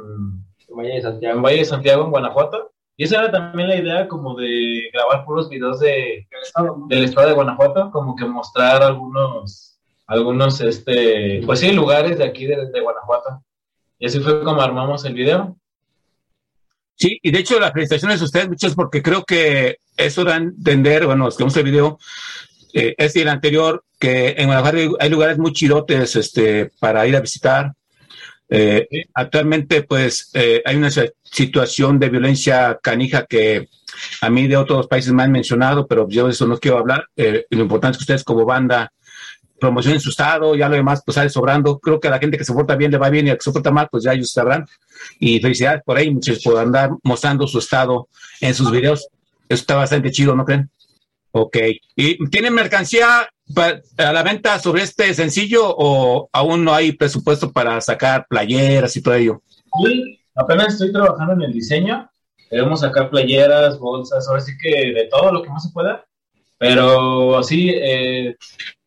Valle 0.70 0.94
de 0.98 1.02
Santiago. 1.02 1.36
en 1.38 1.42
Valle 1.42 1.58
de 1.58 1.66
Santiago, 1.66 2.04
en 2.04 2.12
Guanajuato. 2.12 2.72
Y 2.98 3.06
esa 3.06 3.18
era 3.18 3.32
también 3.32 3.70
la 3.70 3.78
idea 3.78 4.08
como 4.08 4.36
de 4.36 4.92
grabar 4.94 5.26
puros 5.26 5.50
videos 5.50 5.80
de, 5.80 6.28
del 6.88 7.04
estado 7.04 7.30
de 7.30 7.34
Guanajuato, 7.34 7.90
como 7.90 8.16
que 8.16 8.26
mostrar 8.26 8.84
algunos, 8.84 9.80
algunos, 10.06 10.62
este, 10.62 11.42
pues 11.48 11.62
sí, 11.62 11.72
lugares 11.72 12.20
de 12.20 12.26
aquí 12.26 12.46
de, 12.46 12.70
de 12.70 12.80
Guanajuato. 12.80 13.42
Y 14.00 14.08
así 14.08 14.20
fue 14.20 14.44
como 14.44 14.62
armamos 14.62 15.06
el 15.06 15.14
video. 15.14 15.58
Sí, 16.98 17.20
y 17.22 17.32
de 17.32 17.40
hecho 17.40 17.60
las 17.60 17.74
felicitaciones 17.74 18.22
a 18.22 18.26
ustedes, 18.26 18.48
muchas, 18.48 18.74
porque 18.74 19.02
creo 19.02 19.24
que 19.26 19.78
eso 19.98 20.24
da 20.24 20.36
a 20.36 20.38
entender, 20.38 21.06
bueno, 21.06 21.26
los 21.26 21.36
que 21.38 21.44
vemos 21.44 21.58
el 21.58 21.64
video, 21.66 22.00
eh, 22.74 22.96
es 22.98 23.16
el 23.16 23.28
anterior, 23.28 23.84
que 24.00 24.36
en 24.38 24.48
Guadalajara 24.48 24.80
hay- 25.00 25.10
lugares 25.10 25.38
muy 25.38 25.52
chidotes 25.54 26.16
este, 26.16 26.72
para 26.80 27.06
ir 27.08 27.16
a 27.16 27.22
visitar. 27.22 27.74
Eh, 28.50 28.88
Actualmente, 29.14 29.84
pues, 29.84 30.30
eh, 30.34 30.62
hay 30.66 30.76
una 30.76 30.92
si- 30.92 31.10
situación 31.24 32.00
de 32.00 32.10
violencia 32.10 32.80
canija 32.82 33.26
que 33.26 33.68
a 34.22 34.30
mí 34.30 34.48
de 34.48 34.58
otros 34.58 34.88
países 34.88 35.12
me 35.14 35.24
han 35.24 35.32
mencionado, 35.32 35.88
pero 35.88 36.08
yo 36.10 36.26
de 36.26 36.32
eso 36.32 36.46
no 36.46 36.58
quiero 36.60 36.78
hablar. 36.78 37.08
Eh, 37.16 37.46
lo 37.50 37.62
importante 37.62 37.94
es 37.96 37.98
que 38.00 38.04
ustedes 38.04 38.24
como 38.24 38.46
banda 38.46 38.92
promocionen 39.60 40.00
su 40.00 40.10
estado, 40.10 40.56
ya 40.56 40.70
lo 40.70 40.76
demás 40.76 41.02
pues 41.06 41.16
sale 41.16 41.30
sobrando. 41.30 41.80
Creo 41.80 42.00
que 42.00 42.08
a 42.08 42.12
la 42.12 42.20
gente 42.20 42.38
que 42.38 42.44
se 42.44 42.54
porta 42.54 42.76
bien 42.76 42.92
le 42.92 42.98
va 42.98 43.10
bien 43.10 43.28
y 43.28 43.30
a 43.30 43.34
la 43.34 43.38
que 43.38 43.44
se 43.44 43.52
porta 43.52 43.72
mal, 43.72 43.88
pues 43.90 44.04
ya 44.04 44.14
ellos 44.14 44.32
sabrán. 44.32 44.66
Y 45.20 45.40
felicidades 45.40 45.82
por 45.84 45.98
ahí, 45.98 46.12
muchachos, 46.12 46.44
por 46.44 46.58
andar 46.58 46.92
mostrando 47.04 47.48
su 47.48 47.60
estado 47.60 48.08
en 48.42 48.54
sus 48.54 48.72
videos. 48.72 49.08
Eso 49.48 49.62
está 49.62 49.76
bastante 49.76 50.12
chido, 50.12 50.36
¿no 50.36 50.46
creen? 50.46 50.70
Ok. 51.32 51.58
¿Y 51.96 52.30
tienen 52.30 52.54
mercancía 52.54 53.28
a 53.98 54.14
la 54.14 54.24
venta 54.24 54.58
sobre 54.60 54.84
este 54.84 55.14
sencillo 55.14 55.64
o 55.68 56.30
aún 56.32 56.64
no 56.64 56.74
hay 56.74 56.94
presupuesto 56.94 57.52
para 57.52 57.80
sacar 57.82 58.26
playeras 58.28 58.96
y 58.96 59.02
todo 59.02 59.14
ello? 59.14 59.42
Y 59.86 60.20
apenas 60.36 60.74
estoy 60.74 60.92
trabajando 60.92 61.34
en 61.34 61.44
el 61.44 61.54
diseño. 61.54 62.10
Queremos 62.50 62.80
sacar 62.80 63.10
playeras, 63.10 63.80
bolsas, 63.80 64.28
ahora 64.28 64.42
sí 64.42 64.54
que 64.62 64.94
de 64.94 65.08
todo 65.12 65.32
lo 65.32 65.42
que 65.42 65.50
más 65.50 65.64
se 65.64 65.72
pueda. 65.72 66.06
Pero 66.58 67.44
sí, 67.44 67.70
eh, 67.70 68.36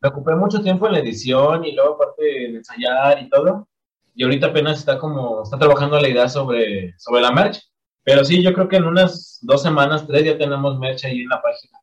me 0.01 0.09
ocupé 0.09 0.35
mucho 0.35 0.61
tiempo 0.61 0.87
en 0.87 0.93
la 0.93 0.99
edición 0.99 1.65
y 1.65 1.73
luego 1.73 1.95
aparte 1.95 2.45
en 2.45 2.55
ensayar 2.57 3.21
y 3.21 3.29
todo. 3.29 3.67
Y 4.15 4.23
ahorita 4.23 4.47
apenas 4.47 4.79
está 4.79 4.97
como, 4.97 5.43
está 5.43 5.57
trabajando 5.57 5.99
la 5.99 6.09
idea 6.09 6.27
sobre, 6.27 6.95
sobre 6.97 7.21
la 7.21 7.31
merch. 7.31 7.61
Pero 8.03 8.25
sí, 8.25 8.41
yo 8.41 8.53
creo 8.53 8.67
que 8.67 8.77
en 8.77 8.85
unas 8.85 9.39
dos 9.41 9.61
semanas, 9.61 10.07
tres 10.07 10.25
ya 10.25 10.37
tenemos 10.37 10.79
merch 10.79 11.05
ahí 11.05 11.21
en 11.21 11.29
la 11.29 11.41
página. 11.41 11.79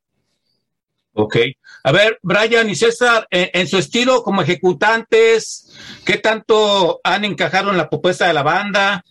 Ok. 1.13 1.37
A 1.85 1.93
ver, 1.93 2.19
Brian 2.21 2.69
y 2.69 2.75
César, 2.75 3.27
en, 3.31 3.49
en 3.53 3.69
su 3.69 3.79
estilo 3.79 4.23
como 4.23 4.43
ejecutantes, 4.43 5.73
¿qué 6.05 6.19
tanto 6.19 7.01
han 7.03 7.25
encajado 7.25 7.71
en 7.71 7.79
la 7.79 7.89
propuesta 7.89 8.27
de 8.27 8.35
la 8.35 8.43
banda? 8.43 9.03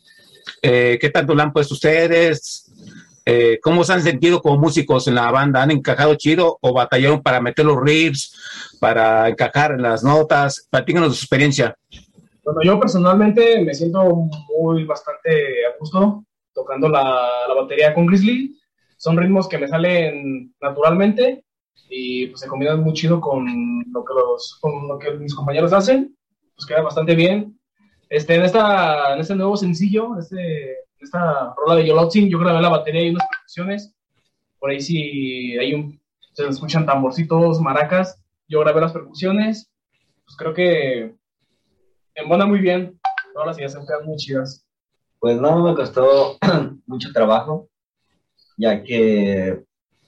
Eh, 0.62 0.98
¿Qué 1.00 1.10
tanto 1.10 1.34
la 1.34 1.44
han 1.44 1.54
puesto 1.54 1.74
ustedes? 1.74 2.65
Eh, 3.26 3.60
¿Cómo 3.62 3.84
se 3.84 3.94
han 3.94 4.04
sentido 4.04 4.42
como 4.42 4.60
músicos 4.60 5.08
en 5.08 5.16
la 5.16 5.32
banda? 5.32 5.64
¿Han 5.64 5.72
encajado 5.72 6.14
chido 6.16 6.60
o 6.62 6.74
batallaron 6.74 7.24
para 7.24 7.42
meter 7.42 7.66
los 7.66 7.82
riffs, 7.82 8.78
para 8.80 9.28
encajar 9.28 9.72
en 9.72 9.82
las 9.82 10.04
notas? 10.04 10.68
Platícanos 10.70 11.10
de 11.10 11.16
su 11.16 11.24
experiencia. 11.24 11.76
Bueno, 12.44 12.60
yo 12.64 12.80
personalmente 12.80 13.64
me 13.64 13.74
siento 13.74 14.06
muy 14.60 14.84
bastante 14.84 15.66
a 15.66 15.78
gusto 15.80 16.24
tocando 16.54 16.88
la, 16.88 17.30
la 17.48 17.54
batería 17.56 17.94
con 17.94 18.06
Grizzly. 18.06 18.56
Son 18.98 19.18
ritmos 19.18 19.48
que 19.48 19.58
me 19.58 19.68
salen 19.68 20.54
naturalmente 20.62 21.44
y 21.90 22.28
pues 22.28 22.42
se 22.42 22.48
combinan 22.48 22.82
muy 22.82 22.94
chido 22.94 23.20
con 23.20 23.46
lo 23.92 24.06
que, 24.06 24.14
los, 24.14 24.58
con 24.62 24.88
lo 24.88 24.98
que 25.00 25.12
mis 25.12 25.34
compañeros 25.34 25.74
hacen. 25.74 26.16
Pues 26.56 26.66
queda 26.66 26.82
bastante 26.82 27.16
bien. 27.16 27.60
Este, 28.10 28.36
en, 28.36 28.44
esta, 28.44 29.14
en 29.14 29.20
este 29.20 29.36
nuevo 29.36 29.58
sencillo, 29.58 30.18
este, 30.20 30.78
esta 31.00 31.54
rola 31.56 31.76
de 31.76 31.88
Yolotzin, 31.88 32.30
yo 32.30 32.40
grabé 32.40 32.62
la 32.62 32.70
batería 32.70 33.04
y 33.04 33.10
unas 33.10 33.28
percusiones. 33.28 33.96
Por 34.60 34.72
ahí 34.72 34.82
si 34.82 35.58
hay 35.58 35.74
un, 35.74 36.02
se 36.34 36.48
escuchan 36.48 36.86
tamborcitos, 36.86 37.62
maracas, 37.62 38.22
yo 38.48 38.60
grabé 38.62 38.82
las 38.82 38.94
percusiones. 38.94 39.72
Pues 40.26 40.38
creo 40.38 40.54
que 40.54 41.16
embona 42.16 42.46
muy 42.46 42.60
bien. 42.60 43.00
Todas 43.34 43.48
las 43.48 43.58
ideas 43.58 43.74
se 43.74 43.80
quedan 43.80 44.06
muy 44.06 44.16
chidas. 44.18 44.66
Pues 45.20 45.40
no 45.40 45.64
me 45.64 45.76
costó 45.76 46.38
mucho 46.86 47.12
trabajo, 47.14 47.70
ya 48.58 48.84
que 48.84 49.64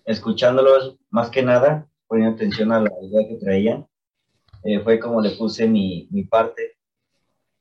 escuchándolos 0.06 0.98
más 1.10 1.30
que 1.30 1.44
nada, 1.44 1.88
poniendo 2.08 2.36
atención 2.36 2.72
a 2.72 2.82
la 2.82 2.90
idea 3.02 3.28
que 3.28 3.36
traían, 3.36 3.88
eh, 4.64 4.80
fue 4.80 5.00
como 5.00 5.22
le 5.22 5.32
puse 5.32 5.68
mi, 5.68 6.08
mi 6.12 6.24
parte. 6.24 6.78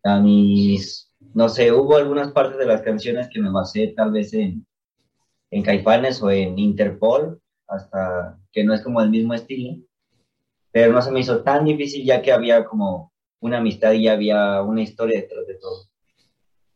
A 0.05 0.21
mis, 0.21 1.12
no 1.35 1.49
sé, 1.49 1.73
hubo 1.73 1.97
algunas 1.97 2.33
partes 2.33 2.59
de 2.59 2.67
las 2.67 2.83
canciones 2.83 3.29
que 3.33 3.41
me 3.41 3.51
basé 3.51 3.89
tal 3.97 4.12
vez 4.12 4.33
en, 4.35 4.67
en 5.51 5.62
Caifanes 5.62 6.23
o 6.23 6.31
en 6.31 6.59
Interpol, 6.59 7.41
hasta 7.69 8.39
que 8.53 8.65
no 8.65 8.75
es 8.75 8.83
como 8.83 9.01
el 9.01 9.11
mismo 9.11 9.35
estilo, 9.35 9.83
pero 10.73 10.93
no 10.93 11.03
se 11.03 11.11
me 11.11 11.21
hizo 11.21 11.43
tan 11.43 11.65
difícil 11.65 12.05
ya 12.05 12.23
que 12.23 12.33
había 12.33 12.65
como 12.65 13.12
una 13.41 13.59
amistad 13.59 13.93
y 13.93 14.09
había 14.09 14.62
una 14.62 14.83
historia 14.83 15.21
detrás 15.21 15.47
de 15.47 15.55
todo. 15.55 15.85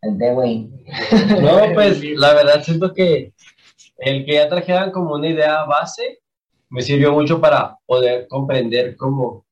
El 0.03 0.19
de 0.19 0.33
güey. 0.33 0.71
No, 1.43 1.75
pues 1.75 2.03
la 2.03 2.35
verdad 2.35 2.63
siento 2.63 2.93
que 2.93 3.33
el 3.99 4.25
que 4.25 4.35
ya 4.35 4.49
trajeran 4.49 4.93
como 4.93 5.15
una 5.15 5.29
idea 5.29 5.65
base 5.65 6.21
me 6.71 6.83
sirvió 6.83 7.13
mucho 7.13 7.41
para 7.41 7.77
poder 7.87 8.27
comprender 8.29 8.97
como 8.97 9.45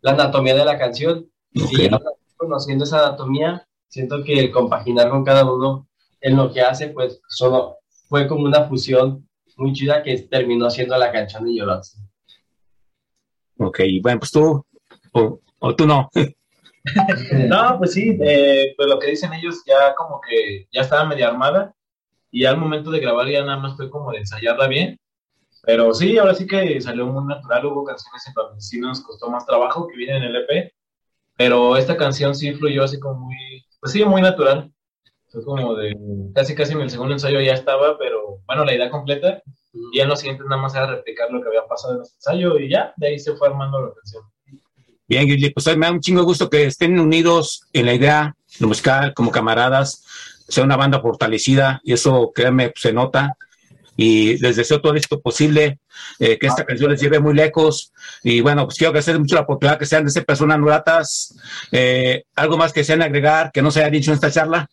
la 0.00 0.12
anatomía 0.12 0.54
de 0.54 0.64
la 0.64 0.78
canción 0.78 1.28
y 1.52 1.88
ya 1.88 1.98
conociendo 2.36 2.84
esa 2.84 3.06
anatomía 3.06 3.67
siento 3.88 4.22
que 4.22 4.38
el 4.40 4.50
compaginar 4.50 5.10
con 5.10 5.24
cada 5.24 5.50
uno 5.50 5.88
en 6.20 6.36
lo 6.36 6.52
que 6.52 6.60
hace 6.60 6.88
pues 6.88 7.20
solo 7.28 7.78
fue 8.08 8.26
como 8.26 8.44
una 8.44 8.64
fusión 8.64 9.28
muy 9.56 9.72
chida 9.72 10.02
que 10.02 10.16
terminó 10.22 10.70
siendo 10.70 10.96
la 10.96 11.10
canción 11.10 11.44
de 11.44 11.56
Yolotzi. 11.56 11.98
Ok, 13.58 13.80
bueno, 14.00 14.20
pues 14.20 14.30
tú, 14.30 14.64
o, 15.12 15.40
o 15.58 15.74
tú 15.74 15.86
no. 15.86 16.08
No, 17.48 17.76
pues 17.78 17.92
sí, 17.92 18.16
eh, 18.20 18.72
pues 18.76 18.88
lo 18.88 18.98
que 18.98 19.10
dicen 19.10 19.32
ellos 19.34 19.62
ya 19.66 19.94
como 19.94 20.20
que 20.20 20.68
ya 20.72 20.82
estaba 20.82 21.04
media 21.04 21.28
armada 21.28 21.74
y 22.30 22.44
al 22.44 22.56
momento 22.56 22.90
de 22.90 23.00
grabar 23.00 23.28
ya 23.28 23.44
nada 23.44 23.58
más 23.58 23.76
fue 23.76 23.90
como 23.90 24.10
de 24.12 24.18
ensayarla 24.18 24.68
bien. 24.68 24.98
Pero 25.64 25.92
sí, 25.92 26.16
ahora 26.16 26.34
sí 26.34 26.46
que 26.46 26.80
salió 26.80 27.06
muy 27.06 27.24
natural, 27.24 27.66
hubo 27.66 27.84
canciones 27.84 28.26
en 28.26 28.32
donde 28.32 28.60
sí 28.60 28.80
nos 28.80 29.00
costó 29.00 29.28
más 29.28 29.44
trabajo 29.44 29.86
que 29.86 29.96
vienen 29.96 30.22
en 30.22 30.34
el 30.34 30.36
EP, 30.36 30.72
pero 31.36 31.76
esta 31.76 31.96
canción 31.96 32.34
sí 32.34 32.52
fluyó 32.54 32.84
así 32.84 32.98
como 32.98 33.26
muy, 33.26 33.64
pues 33.80 33.92
sí, 33.92 34.04
muy 34.04 34.22
natural. 34.22 34.70
Fue 35.30 35.44
como 35.44 35.74
de, 35.74 35.94
casi 36.34 36.54
casi 36.54 36.72
en 36.72 36.80
el 36.80 36.90
segundo 36.90 37.12
ensayo 37.12 37.40
ya 37.40 37.52
estaba, 37.52 37.98
pero 37.98 38.40
bueno, 38.46 38.64
la 38.64 38.74
idea 38.74 38.90
completa, 38.90 39.42
y 39.92 40.00
en 40.00 40.08
los 40.08 40.20
siguientes 40.20 40.46
nada 40.46 40.60
más 40.60 40.74
era 40.74 40.86
replicar 40.86 41.30
lo 41.30 41.42
que 41.42 41.48
había 41.48 41.66
pasado 41.66 41.96
en 41.96 42.02
ese 42.02 42.14
ensayo 42.14 42.58
y 42.58 42.70
ya, 42.70 42.94
de 42.96 43.08
ahí 43.08 43.18
se 43.18 43.36
fue 43.36 43.48
armando 43.48 43.80
la 43.80 43.94
canción. 43.94 44.24
Bien, 45.06 45.26
Guillermo, 45.26 45.54
pues 45.54 45.76
me 45.76 45.86
da 45.86 45.92
un 45.92 46.00
chingo 46.00 46.20
de 46.20 46.26
gusto 46.26 46.50
que 46.50 46.64
estén 46.64 46.98
unidos 46.98 47.66
en 47.72 47.86
la 47.86 47.94
idea, 47.94 48.36
lo 48.60 48.68
musical, 48.68 49.14
como 49.14 49.30
camaradas, 49.30 50.04
sea 50.48 50.64
una 50.64 50.76
banda 50.76 51.00
fortalecida 51.00 51.80
y 51.84 51.92
eso, 51.92 52.32
créanme, 52.34 52.70
pues, 52.70 52.82
se 52.82 52.92
nota. 52.92 53.36
Y 54.00 54.38
les 54.38 54.54
deseo 54.54 54.80
todo 54.80 54.94
esto 54.94 55.20
posible, 55.20 55.80
eh, 56.20 56.38
que 56.38 56.46
esta 56.46 56.64
canción 56.64 56.92
les 56.92 57.00
lleve 57.00 57.18
muy 57.18 57.34
lejos. 57.34 57.92
Y 58.22 58.40
bueno, 58.40 58.64
pues 58.64 58.78
quiero 58.78 58.90
agradecer 58.90 59.18
mucho 59.18 59.34
la 59.34 59.40
oportunidad 59.40 59.76
que 59.76 59.86
sean 59.86 60.04
de 60.04 60.12
ser 60.12 60.24
personas 60.24 60.60
gratas. 60.60 61.36
Eh, 61.72 62.22
algo 62.36 62.56
más 62.56 62.72
que 62.72 62.84
sean 62.84 63.02
agregar, 63.02 63.50
que 63.52 63.60
no 63.60 63.72
se 63.72 63.80
haya 63.80 63.90
dicho 63.90 64.12
en 64.12 64.14
esta 64.14 64.30
charla. 64.30 64.70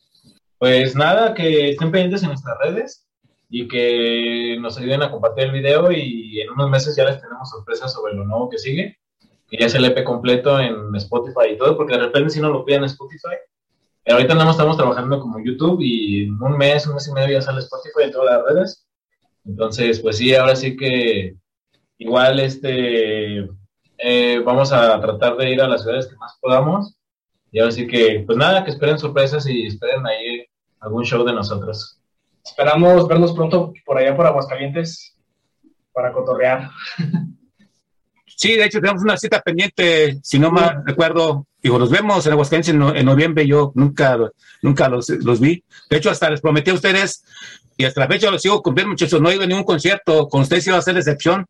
Pues 0.59 0.95
nada, 0.95 1.33
que 1.33 1.71
estén 1.71 1.91
pendientes 1.91 2.21
en 2.21 2.29
nuestras 2.29 2.55
redes 2.59 3.07
y 3.49 3.67
que 3.67 4.57
nos 4.59 4.77
ayuden 4.77 5.01
a 5.01 5.09
compartir 5.09 5.45
el 5.45 5.51
video 5.53 5.91
y 5.91 6.39
en 6.41 6.51
unos 6.51 6.69
meses 6.69 6.95
ya 6.95 7.05
les 7.05 7.19
tenemos 7.19 7.49
sorpresas 7.49 7.91
sobre 7.93 8.13
lo 8.13 8.25
nuevo 8.25 8.47
que 8.47 8.59
sigue, 8.59 8.99
que 9.49 9.57
ya 9.57 9.65
es 9.65 9.73
el 9.73 9.85
EP 9.85 10.03
completo 10.03 10.59
en 10.59 10.95
Spotify 10.97 11.53
y 11.53 11.57
todo, 11.57 11.75
porque 11.75 11.95
de 11.95 12.01
repente 12.01 12.29
si 12.29 12.41
no 12.41 12.51
lo 12.51 12.63
piden 12.63 12.81
en 12.81 12.89
Spotify. 12.89 13.38
Pero 14.03 14.17
ahorita 14.17 14.35
nada 14.35 14.51
estamos 14.51 14.77
trabajando 14.77 15.19
como 15.19 15.43
YouTube 15.43 15.79
y 15.81 16.25
en 16.25 16.39
un 16.39 16.55
mes, 16.59 16.85
un 16.85 16.93
mes 16.93 17.07
y 17.07 17.11
medio 17.11 17.39
ya 17.39 17.41
sale 17.41 17.59
Spotify 17.61 18.03
en 18.03 18.11
todas 18.11 18.35
las 18.35 18.45
redes. 18.45 18.84
Entonces, 19.45 19.99
pues 19.99 20.17
sí, 20.17 20.34
ahora 20.36 20.55
sí 20.55 20.75
que 20.75 21.36
igual 21.97 22.39
este 22.39 23.47
eh, 23.97 24.41
vamos 24.43 24.71
a 24.73 24.99
tratar 24.99 25.38
de 25.38 25.51
ir 25.51 25.62
a 25.62 25.67
las 25.67 25.84
ciudades 25.84 26.08
que 26.08 26.15
más 26.17 26.38
podamos. 26.41 26.95
Y 27.51 27.60
ahora 27.60 27.71
sí 27.71 27.88
que, 27.88 28.23
pues 28.25 28.38
nada, 28.38 28.63
que 28.65 28.71
esperen 28.71 28.99
sorpresas 28.99 29.47
y 29.47 29.67
esperen 29.67 30.05
ahí 30.05 30.45
algún 30.81 31.05
show 31.05 31.23
de 31.23 31.31
nosotros. 31.34 31.99
Esperamos 32.43 33.08
vernos 33.08 33.34
pronto 33.34 33.71
por 33.86 33.97
allá 33.97 34.15
por 34.15 34.27
Aguascalientes 34.27 35.15
para 35.93 36.12
cotorrear. 36.12 36.69
Sí, 38.27 38.53
de 38.55 38.65
hecho 38.65 38.81
tenemos 38.81 39.01
una 39.03 39.15
cita 39.17 39.41
pendiente, 39.41 40.19
si 40.21 40.38
no 40.38 40.51
mal 40.51 40.84
recuerdo, 40.86 41.47
digo, 41.63 41.79
los 41.79 41.89
vemos 41.89 42.25
en 42.25 42.34
Aguascalientes 42.34 42.69
en, 42.73 42.79
no- 42.79 42.93
en 42.93 43.05
noviembre, 43.05 43.47
yo 43.47 43.71
nunca, 43.75 44.17
nunca 44.62 44.89
los, 44.89 45.08
los 45.10 45.39
vi. 45.39 45.63
De 45.89 45.97
hecho, 45.97 46.10
hasta 46.10 46.29
les 46.29 46.41
prometí 46.41 46.71
a 46.71 46.73
ustedes 46.73 47.23
y 47.77 47.85
hasta 47.85 48.01
la 48.01 48.07
fecha 48.07 48.31
lo 48.31 48.39
sigo 48.39 48.61
cumpliendo, 48.61 48.91
muchachos. 48.91 49.21
No 49.21 49.29
he 49.29 49.35
ido 49.35 49.43
a 49.43 49.47
ningún 49.47 49.63
concierto. 49.63 50.27
Con 50.27 50.41
ustedes 50.41 50.65
iba 50.67 50.77
a 50.77 50.81
ser 50.81 50.93
la 50.93 51.01
excepción. 51.01 51.45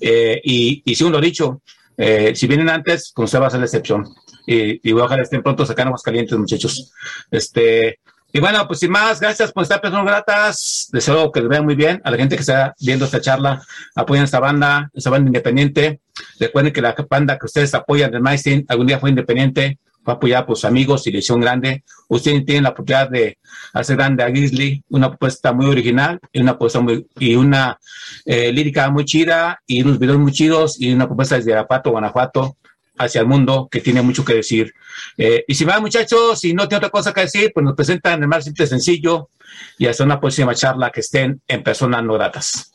Y, 0.00 0.82
y 0.84 0.94
según 0.94 1.12
lo 1.12 1.20
dicho, 1.20 1.62
eh, 1.96 2.32
si 2.34 2.46
vienen 2.46 2.68
antes, 2.68 3.12
con 3.12 3.24
usted 3.24 3.40
va 3.40 3.48
a 3.48 3.50
ser 3.50 3.60
la 3.60 3.66
excepción. 3.66 4.04
Y, 4.46 4.88
y 4.88 4.92
voy 4.92 5.02
a 5.02 5.04
ojalá 5.04 5.22
estén 5.22 5.42
pronto 5.42 5.66
sacando 5.66 5.92
más 5.92 6.02
calientes, 6.02 6.38
muchachos. 6.38 6.92
Este, 7.30 8.00
y 8.32 8.40
bueno, 8.40 8.66
pues 8.66 8.80
sin 8.80 8.90
más, 8.90 9.20
gracias 9.20 9.52
por 9.52 9.62
estar 9.62 9.80
personas 9.80 10.06
gratas. 10.06 10.88
Deseo 10.92 11.32
que 11.32 11.40
les 11.40 11.48
vean 11.48 11.64
muy 11.64 11.74
bien. 11.74 12.00
A 12.04 12.10
la 12.10 12.16
gente 12.16 12.36
que 12.36 12.42
está 12.42 12.74
viendo 12.80 13.04
esta 13.04 13.20
charla, 13.20 13.62
apoyen 13.94 14.24
esta 14.24 14.38
banda, 14.38 14.90
esta 14.94 15.10
banda 15.10 15.28
independiente. 15.28 16.00
Recuerden 16.38 16.72
que 16.72 16.82
la 16.82 16.94
banda 17.08 17.38
que 17.38 17.46
ustedes 17.46 17.74
apoyan 17.74 18.10
de 18.10 18.20
Maistin 18.20 18.64
algún 18.68 18.86
día 18.86 18.98
fue 18.98 19.10
independiente, 19.10 19.78
fue 20.08 20.14
apoyada 20.14 20.46
por 20.46 20.56
sus 20.56 20.64
amigos 20.64 21.06
y 21.06 21.14
hicieron 21.14 21.42
grande. 21.42 21.84
Ustedes 22.08 22.42
tienen 22.46 22.64
la 22.64 22.70
oportunidad 22.70 23.10
de 23.10 23.36
hacer 23.74 23.96
grande 23.96 24.22
a 24.22 24.30
Grizzly, 24.30 24.82
una 24.88 25.10
propuesta 25.10 25.52
muy 25.52 25.66
original 25.66 26.18
y 26.32 26.40
una 26.40 26.52
propuesta 26.52 26.80
muy, 26.80 27.06
y 27.18 27.36
una 27.36 27.78
eh, 28.24 28.50
lírica 28.50 28.88
muy 28.88 29.04
chida 29.04 29.60
y 29.66 29.82
unos 29.82 29.98
videos 29.98 30.18
muy 30.18 30.32
chidos 30.32 30.80
y 30.80 30.94
una 30.94 31.06
propuesta 31.06 31.36
desde 31.36 31.52
Arapato, 31.52 31.90
Guanajuato 31.90 32.56
hacia 32.96 33.20
el 33.20 33.26
mundo 33.26 33.68
que 33.70 33.80
tiene 33.82 34.00
mucho 34.00 34.24
que 34.24 34.32
decir. 34.34 34.72
Eh, 35.18 35.44
y 35.46 35.54
si 35.54 35.66
más 35.66 35.78
muchachos, 35.82 36.40
si 36.40 36.54
no 36.54 36.66
tiene 36.66 36.78
otra 36.78 36.90
cosa 36.90 37.12
que 37.12 37.20
decir, 37.20 37.52
pues 37.52 37.62
nos 37.62 37.74
presentan 37.74 38.22
el 38.22 38.28
más 38.28 38.44
simple 38.44 38.66
sencillo 38.66 39.28
y 39.76 39.86
hasta 39.88 40.04
una 40.04 40.18
próxima 40.18 40.54
charla 40.54 40.90
que 40.90 41.00
estén 41.00 41.42
en 41.46 41.62
personas 41.62 42.02
no 42.02 42.14
gratas. 42.14 42.72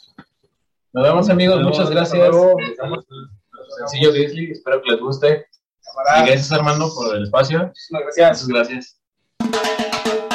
Nos 0.93 1.03
vemos 1.03 1.29
amigos, 1.29 1.59
Nos 1.61 1.71
muchas 1.71 1.89
gracias. 1.89 2.29
sencillo 3.79 4.11
Grizzly, 4.13 4.51
espero 4.51 4.83
que 4.83 4.91
les 4.91 4.99
guste. 4.99 5.47
Y 6.25 6.29
gracias 6.29 6.51
Armando 6.51 6.93
por 6.93 7.15
el 7.15 7.23
espacio. 7.23 7.67
Muchísimas 7.67 8.03
gracias. 8.03 8.47
Muchas 8.47 8.97
gracias. 9.39 10.32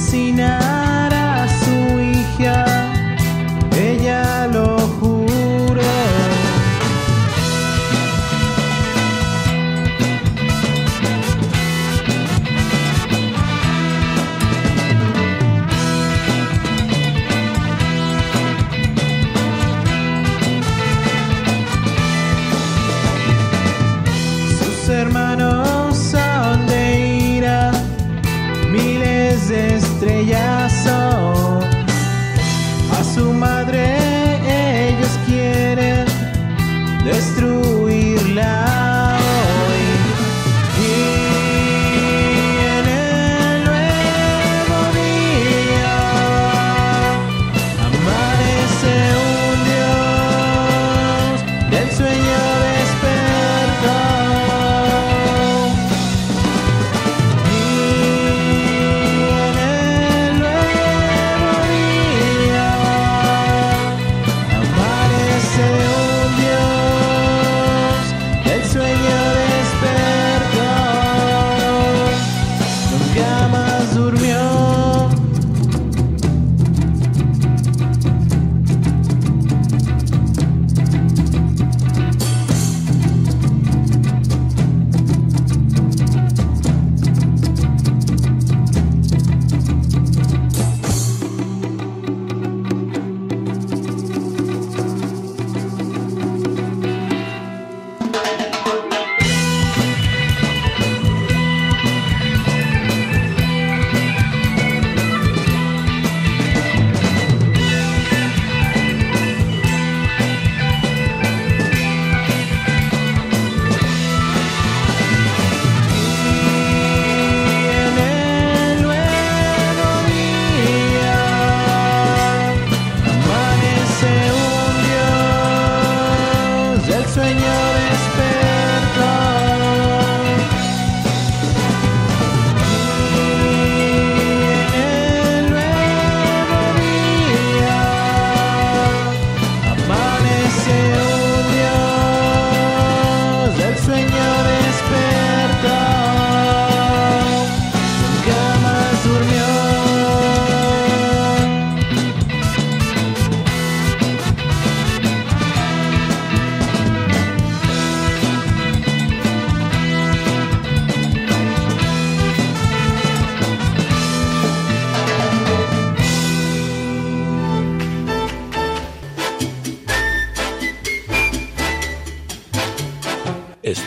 La 0.00 0.69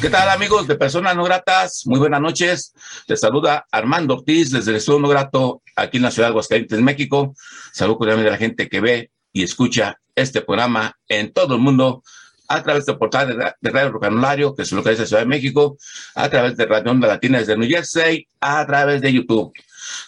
¿Qué 0.00 0.10
tal 0.10 0.28
amigos 0.28 0.66
de 0.68 0.76
Personas 0.76 1.16
No 1.16 1.24
Gratas? 1.24 1.82
Muy 1.86 1.98
buenas 1.98 2.20
noches. 2.20 2.72
Les 3.08 3.18
saluda 3.20 3.66
Armando 3.72 4.14
Ortiz 4.14 4.50
desde 4.50 4.70
el 4.70 4.76
Estudio 4.76 5.00
No 5.00 5.08
Grato 5.08 5.62
aquí 5.74 5.96
en 5.96 6.04
la 6.04 6.10
ciudad 6.10 6.28
de 6.28 6.32
Aguascalientes, 6.32 6.80
México. 6.80 7.34
Saludo 7.72 7.98
cordialmente 7.98 8.28
a 8.28 8.32
la 8.32 8.38
gente 8.38 8.68
que 8.68 8.80
ve 8.80 9.10
y 9.32 9.42
escucha 9.42 9.98
este 10.14 10.42
programa 10.42 10.96
en 11.08 11.32
todo 11.32 11.54
el 11.54 11.60
mundo 11.60 12.02
a 12.48 12.62
través 12.62 12.86
del 12.86 12.98
portal 12.98 13.28
de, 13.28 13.34
ra- 13.34 13.56
de 13.60 13.70
Radio 13.70 13.90
Rocanolario, 13.90 14.54
que 14.54 14.62
es 14.62 14.72
lo 14.72 14.82
que 14.84 14.92
es 14.92 14.98
de 14.98 15.06
Ciudad 15.06 15.22
de 15.22 15.26
México, 15.28 15.76
a 16.14 16.28
través 16.28 16.56
de 16.56 16.66
Radio 16.66 16.92
Onda 16.92 17.08
Latina 17.08 17.38
desde 17.38 17.56
New 17.56 17.68
Jersey, 17.68 18.28
a 18.40 18.64
través 18.66 19.00
de 19.00 19.12
YouTube. 19.12 19.52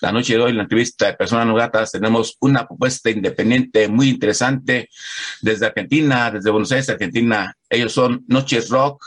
La 0.00 0.12
noche 0.12 0.34
de 0.34 0.40
hoy, 0.40 0.50
en 0.50 0.58
la 0.58 0.62
entrevista 0.64 1.06
de 1.06 1.14
Personas 1.14 1.46
No 1.46 1.54
Gratas, 1.54 1.90
tenemos 1.92 2.36
una 2.40 2.66
propuesta 2.66 3.10
independiente 3.10 3.88
muy 3.88 4.10
interesante 4.10 4.88
desde 5.40 5.66
Argentina, 5.66 6.30
desde 6.30 6.50
Buenos 6.50 6.70
Aires, 6.72 6.88
Argentina. 6.90 7.54
Ellos 7.68 7.92
son 7.92 8.24
Noches 8.28 8.68
Rock. 8.68 9.04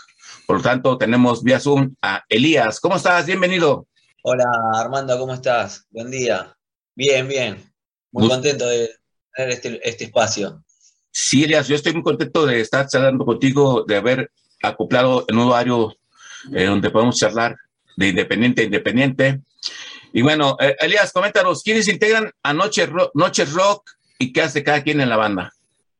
Por 0.51 0.57
lo 0.57 0.63
tanto, 0.63 0.97
tenemos 0.97 1.43
vía 1.43 1.61
Zoom 1.61 1.95
a 2.01 2.25
Elías. 2.27 2.81
¿Cómo 2.81 2.97
estás? 2.97 3.25
Bienvenido. 3.25 3.87
Hola 4.21 4.43
Armando, 4.73 5.17
¿cómo 5.17 5.33
estás? 5.33 5.85
Buen 5.91 6.11
día. 6.11 6.57
Bien, 6.93 7.25
bien. 7.25 7.73
Muy 8.11 8.27
contento 8.27 8.67
de 8.67 8.89
tener 9.33 9.51
este, 9.53 9.79
este 9.81 10.03
espacio. 10.03 10.61
Sí, 11.09 11.45
Elias, 11.45 11.69
yo 11.69 11.75
estoy 11.75 11.93
muy 11.93 12.03
contento 12.03 12.45
de 12.45 12.59
estar 12.59 12.85
charlando 12.89 13.23
contigo, 13.23 13.85
de 13.87 13.95
haber 13.95 14.29
acoplado 14.61 15.23
en 15.29 15.37
un 15.37 15.47
horario 15.47 15.95
eh, 16.53 16.65
donde 16.65 16.89
podemos 16.89 17.17
charlar 17.17 17.55
de 17.95 18.09
independiente 18.09 18.63
a 18.63 18.65
independiente. 18.65 19.39
Y 20.11 20.21
bueno, 20.21 20.57
eh, 20.59 20.75
Elías, 20.81 21.13
coméntanos, 21.13 21.63
¿quiénes 21.63 21.87
integran 21.87 22.29
a 22.43 22.53
Noche 22.53 22.87
Rock, 22.87 23.11
Noches 23.13 23.53
Rock 23.53 23.89
y 24.19 24.33
qué 24.33 24.41
hace 24.41 24.65
cada 24.65 24.83
quien 24.83 24.99
en 24.99 25.07
la 25.07 25.15
banda? 25.15 25.53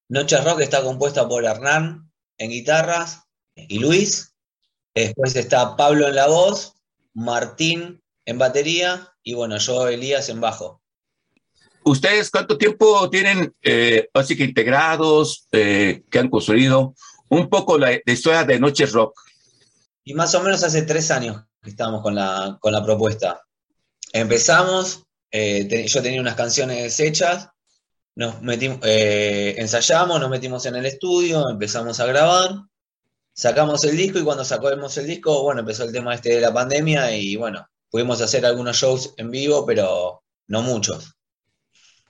Noche 0.09 0.35
Rock 0.41 0.59
está 0.59 0.83
compuesta 0.83 1.25
por 1.25 1.45
Hernán 1.45 2.11
en 2.37 2.49
guitarras 2.49 3.21
y 3.55 3.79
Luis. 3.79 4.30
Después 4.93 5.36
está 5.36 5.75
Pablo 5.75 6.08
en 6.08 6.15
la 6.15 6.27
voz, 6.27 6.73
Martín 7.13 8.01
en 8.25 8.38
batería 8.38 9.10
y 9.23 9.34
bueno, 9.34 9.58
yo 9.58 9.88
Elías 9.88 10.30
en 10.30 10.41
bajo. 10.41 10.82
¿Ustedes 11.84 12.30
cuánto 12.30 12.58
tiempo 12.58 13.10
tienen, 13.10 13.56
eh, 13.62 14.08
así 14.13 14.38
que 14.38 14.43
integrados, 14.43 15.47
eh, 15.51 16.04
que 16.10 16.19
han 16.19 16.30
construido? 16.30 16.93
Un 17.30 17.49
poco 17.49 17.77
la, 17.77 17.91
la 17.91 18.13
historia 18.13 18.43
de 18.43 18.60
Noches 18.60 18.91
Rock. 18.91 19.19
Y 20.04 20.13
más 20.13 20.36
o 20.36 20.43
menos 20.43 20.63
hace 20.63 20.84
tres 20.84 21.10
años 21.12 21.43
que 21.62 21.69
estamos 21.69 22.01
con 22.01 22.15
la, 22.15 22.58
con 22.60 22.73
la 22.73 22.84
propuesta. 22.84 23.41
Empezamos, 24.13 25.04
eh, 25.32 25.88
yo 25.88 26.01
tenía 26.01 26.21
unas 26.21 26.36
canciones 26.36 26.99
hechas, 26.99 27.49
nos 28.15 28.41
metimos, 28.41 28.80
eh, 28.84 29.56
ensayamos, 29.58 30.19
nos 30.19 30.30
metimos 30.30 30.65
en 30.65 30.75
el 30.75 30.86
estudio, 30.86 31.49
empezamos 31.49 31.99
a 31.99 32.06
grabar, 32.06 32.51
sacamos 33.33 33.83
el 33.85 33.97
disco 33.97 34.19
y 34.19 34.23
cuando 34.23 34.43
sacamos 34.43 34.97
el 34.97 35.07
disco, 35.07 35.43
bueno, 35.43 35.61
empezó 35.61 35.83
el 35.83 35.91
tema 35.91 36.15
este 36.15 36.35
de 36.35 36.41
la 36.41 36.53
pandemia 36.53 37.15
y 37.15 37.35
bueno, 37.35 37.67
pudimos 37.89 38.21
hacer 38.21 38.45
algunos 38.45 38.77
shows 38.77 39.13
en 39.17 39.31
vivo, 39.31 39.65
pero 39.65 40.23
no 40.47 40.61
muchos. 40.61 41.15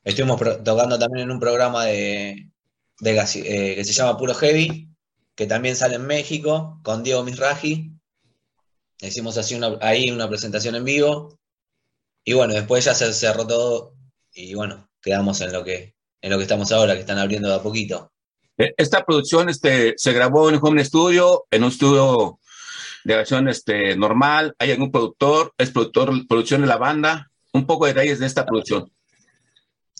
Estuvimos 0.04 0.40
tocando 0.64 0.98
también 0.98 1.26
en 1.26 1.32
un 1.32 1.40
programa 1.40 1.86
de, 1.86 2.50
eh, 3.04 3.76
que 3.76 3.84
se 3.84 3.94
llama 3.94 4.18
Puro 4.18 4.34
Heavy, 4.34 4.90
que 5.36 5.46
también 5.46 5.76
sale 5.76 5.96
en 5.96 6.06
México, 6.08 6.80
con 6.84 7.04
Diego 7.04 7.24
Misraji. 7.24 7.92
Hicimos 9.00 9.38
así 9.38 9.56
una, 9.56 9.78
ahí 9.82 10.10
una 10.12 10.28
presentación 10.28 10.76
en 10.76 10.86
vivo. 10.86 11.40
Y 12.24 12.34
bueno, 12.34 12.54
después 12.54 12.86
ya 12.86 12.94
se 12.94 13.14
cerró 13.14 13.48
todo 13.48 13.96
y 14.34 14.54
bueno, 14.54 14.90
quedamos 15.02 15.42
en 15.42 15.52
lo 15.52 15.64
que, 15.64 15.96
en 16.22 16.32
lo 16.32 16.38
que 16.38 16.44
estamos 16.44 16.72
ahora, 16.72 16.94
que 16.94 17.02
están 17.02 17.18
abriendo 17.18 17.50
de 17.50 17.56
a 17.56 17.64
poquito. 17.64 18.11
Eh, 18.62 18.74
Esta 18.78 19.04
producción 19.06 19.50
este, 19.50 19.94
se 19.98 20.14
grabó 20.14 20.50
en 20.50 20.56
un 20.56 20.62
home 20.62 20.82
en 21.52 21.64
un 21.64 21.70
estudio 21.70 22.40
de 23.04 23.14
grabación 23.14 23.48
este, 23.48 23.96
normal. 23.96 24.54
¿Hay 24.60 24.72
algún 24.72 24.92
productor? 24.92 25.54
¿Es 25.58 25.72
productor, 25.72 26.28
producción 26.28 26.62
de 26.62 26.68
la 26.68 26.78
banda? 26.78 27.32
Un 27.54 27.66
poco 27.66 27.86
de 27.86 27.94
detalles 27.94 28.20
de 28.20 28.28
esta 28.28 28.46
producción. 28.46 28.92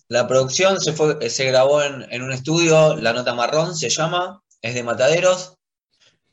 La 0.08 0.28
producción 0.28 0.80
se, 0.80 0.94
fue, 0.94 1.30
se 1.30 1.46
grabó 1.46 1.82
en, 1.82 2.06
en 2.12 2.22
un 2.22 2.32
estudio, 2.32 2.96
La 2.98 3.14
Nota 3.14 3.34
Marrón 3.34 3.76
se 3.76 3.90
llama, 3.90 4.42
es 4.62 4.74
de 4.74 4.84
Mataderos. 4.84 5.56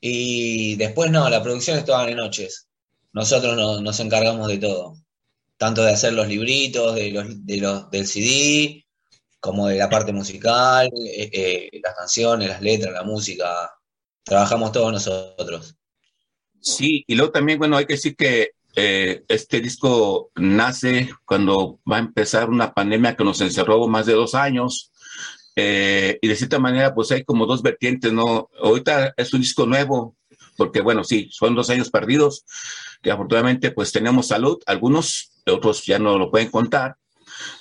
Y 0.00 0.76
después 0.76 1.10
no, 1.10 1.28
la 1.28 1.42
producción 1.42 1.78
estaba 1.78 2.06
de 2.06 2.14
noches. 2.14 2.68
Nosotros 3.12 3.56
no- 3.56 3.80
nos 3.80 3.98
encargamos 4.00 4.48
de 4.48 4.58
todo. 4.58 4.96
Tanto 5.56 5.82
de 5.82 5.92
hacer 5.92 6.12
los 6.12 6.28
libritos, 6.28 6.94
de 6.94 7.10
los, 7.10 7.46
de 7.46 7.56
los, 7.56 7.90
del 7.90 8.06
CD, 8.06 8.84
como 9.40 9.68
de 9.68 9.76
la 9.76 9.88
parte 9.88 10.12
musical, 10.12 10.86
eh, 10.86 11.30
eh, 11.32 11.80
las 11.82 11.94
canciones, 11.96 12.48
las 12.48 12.62
letras, 12.62 12.92
la 12.92 13.04
música. 13.04 13.70
Trabajamos 14.24 14.72
todos 14.72 14.92
nosotros. 14.92 15.74
Sí, 16.60 17.04
y 17.06 17.14
luego 17.14 17.32
también, 17.32 17.58
bueno, 17.58 17.76
hay 17.76 17.86
que 17.86 17.94
decir 17.94 18.16
que 18.16 18.50
eh, 18.76 19.24
este 19.28 19.60
disco 19.60 20.30
nace 20.36 21.10
cuando 21.24 21.80
va 21.90 21.96
a 21.96 22.00
empezar 22.00 22.50
una 22.50 22.72
pandemia 22.74 23.16
que 23.16 23.24
nos 23.24 23.40
encerró 23.40 23.86
más 23.88 24.06
de 24.06 24.12
dos 24.14 24.34
años. 24.34 24.92
eh, 25.56 26.18
y 26.22 26.28
de 26.28 26.36
cierta 26.36 26.58
manera, 26.60 26.94
pues 26.94 27.10
hay 27.10 27.24
como 27.24 27.44
dos 27.46 27.62
vertientes, 27.62 28.12
¿no? 28.12 28.48
Ahorita 28.62 29.12
es 29.16 29.34
un 29.34 29.40
disco 29.40 29.66
nuevo, 29.66 30.16
porque 30.56 30.80
bueno, 30.82 31.02
sí, 31.02 31.28
son 31.32 31.54
dos 31.56 31.70
años 31.70 31.90
perdidos, 31.90 32.44
que 33.02 33.10
afortunadamente 33.10 33.72
pues 33.72 33.90
tenemos 33.90 34.28
salud, 34.28 34.58
algunos, 34.66 35.32
otros 35.46 35.84
ya 35.84 35.98
no 35.98 36.16
lo 36.18 36.30
pueden 36.30 36.50
contar. 36.50 36.96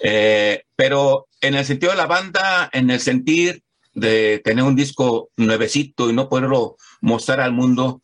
Eh, 0.02 0.64
pero 0.76 1.27
en 1.42 1.56
el 1.56 1.66
sentido 1.66 1.92
de 1.92 1.98
la 1.98 2.08
banda, 2.08 2.70
en 2.74 2.90
el 2.90 3.00
sentir 3.00 3.64
de 3.94 4.42
tener 4.44 4.64
un 4.64 4.76
disco 4.76 5.30
nuevecito 5.38 6.10
y 6.10 6.14
no 6.14 6.30
poderlo 6.30 6.78
mostrar 7.02 7.42
al 7.42 7.52
mundo, 7.52 8.02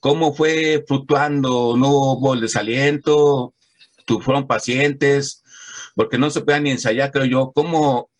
¿cómo 0.00 0.34
fue 0.34 0.84
fluctuando? 0.86 1.76
¿No 1.76 1.88
hubo 1.88 2.34
el 2.34 2.40
desaliento? 2.40 3.54
¿Tú 4.04 4.20
fueron 4.20 4.46
pacientes? 4.46 5.42
Porque 5.94 6.18
no 6.18 6.30
se 6.30 6.42
pueden 6.42 6.64
ni 6.64 6.70
ensayar, 6.70 7.10
creo 7.10 7.24
yo. 7.24 7.52
¿Cómo, 7.54 8.10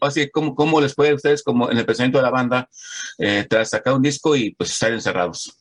así, 0.00 0.30
cómo, 0.30 0.54
cómo 0.54 0.80
les 0.80 0.94
fue 0.94 1.10
a 1.10 1.14
ustedes, 1.14 1.42
como 1.42 1.70
en 1.70 1.78
el 1.78 1.86
pensamiento 1.86 2.18
de 2.18 2.24
la 2.24 2.30
banda, 2.30 2.68
eh, 3.18 3.46
tras 3.48 3.70
sacar 3.70 3.94
un 3.94 4.02
disco 4.02 4.36
y 4.36 4.54
pues 4.54 4.70
estar 4.70 4.92
encerrados? 4.92 5.58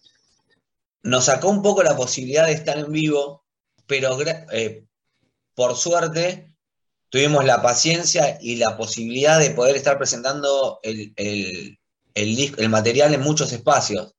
nos 1.04 1.26
sacó 1.26 1.50
un 1.50 1.62
poco 1.62 1.84
la 1.84 1.96
posibilidad 1.96 2.48
de 2.48 2.54
estar 2.54 2.78
en 2.78 2.92
vivo, 2.92 3.44
pero 3.88 4.18
eh, 4.52 4.86
por 5.56 5.76
suerte 5.76 6.51
tuvimos 7.12 7.44
la 7.44 7.62
paciencia 7.62 8.40
y 8.42 8.56
la 8.56 8.78
posibilidad 8.78 9.38
de 9.38 9.52
poder 9.52 9.76
estar 9.76 9.98
presentando 9.98 10.80
el, 10.82 11.14
el, 11.18 11.78
el 12.16 12.70
material 12.70 13.14
en 13.14 13.22
muchos 13.22 13.52
espacios, 13.52 14.14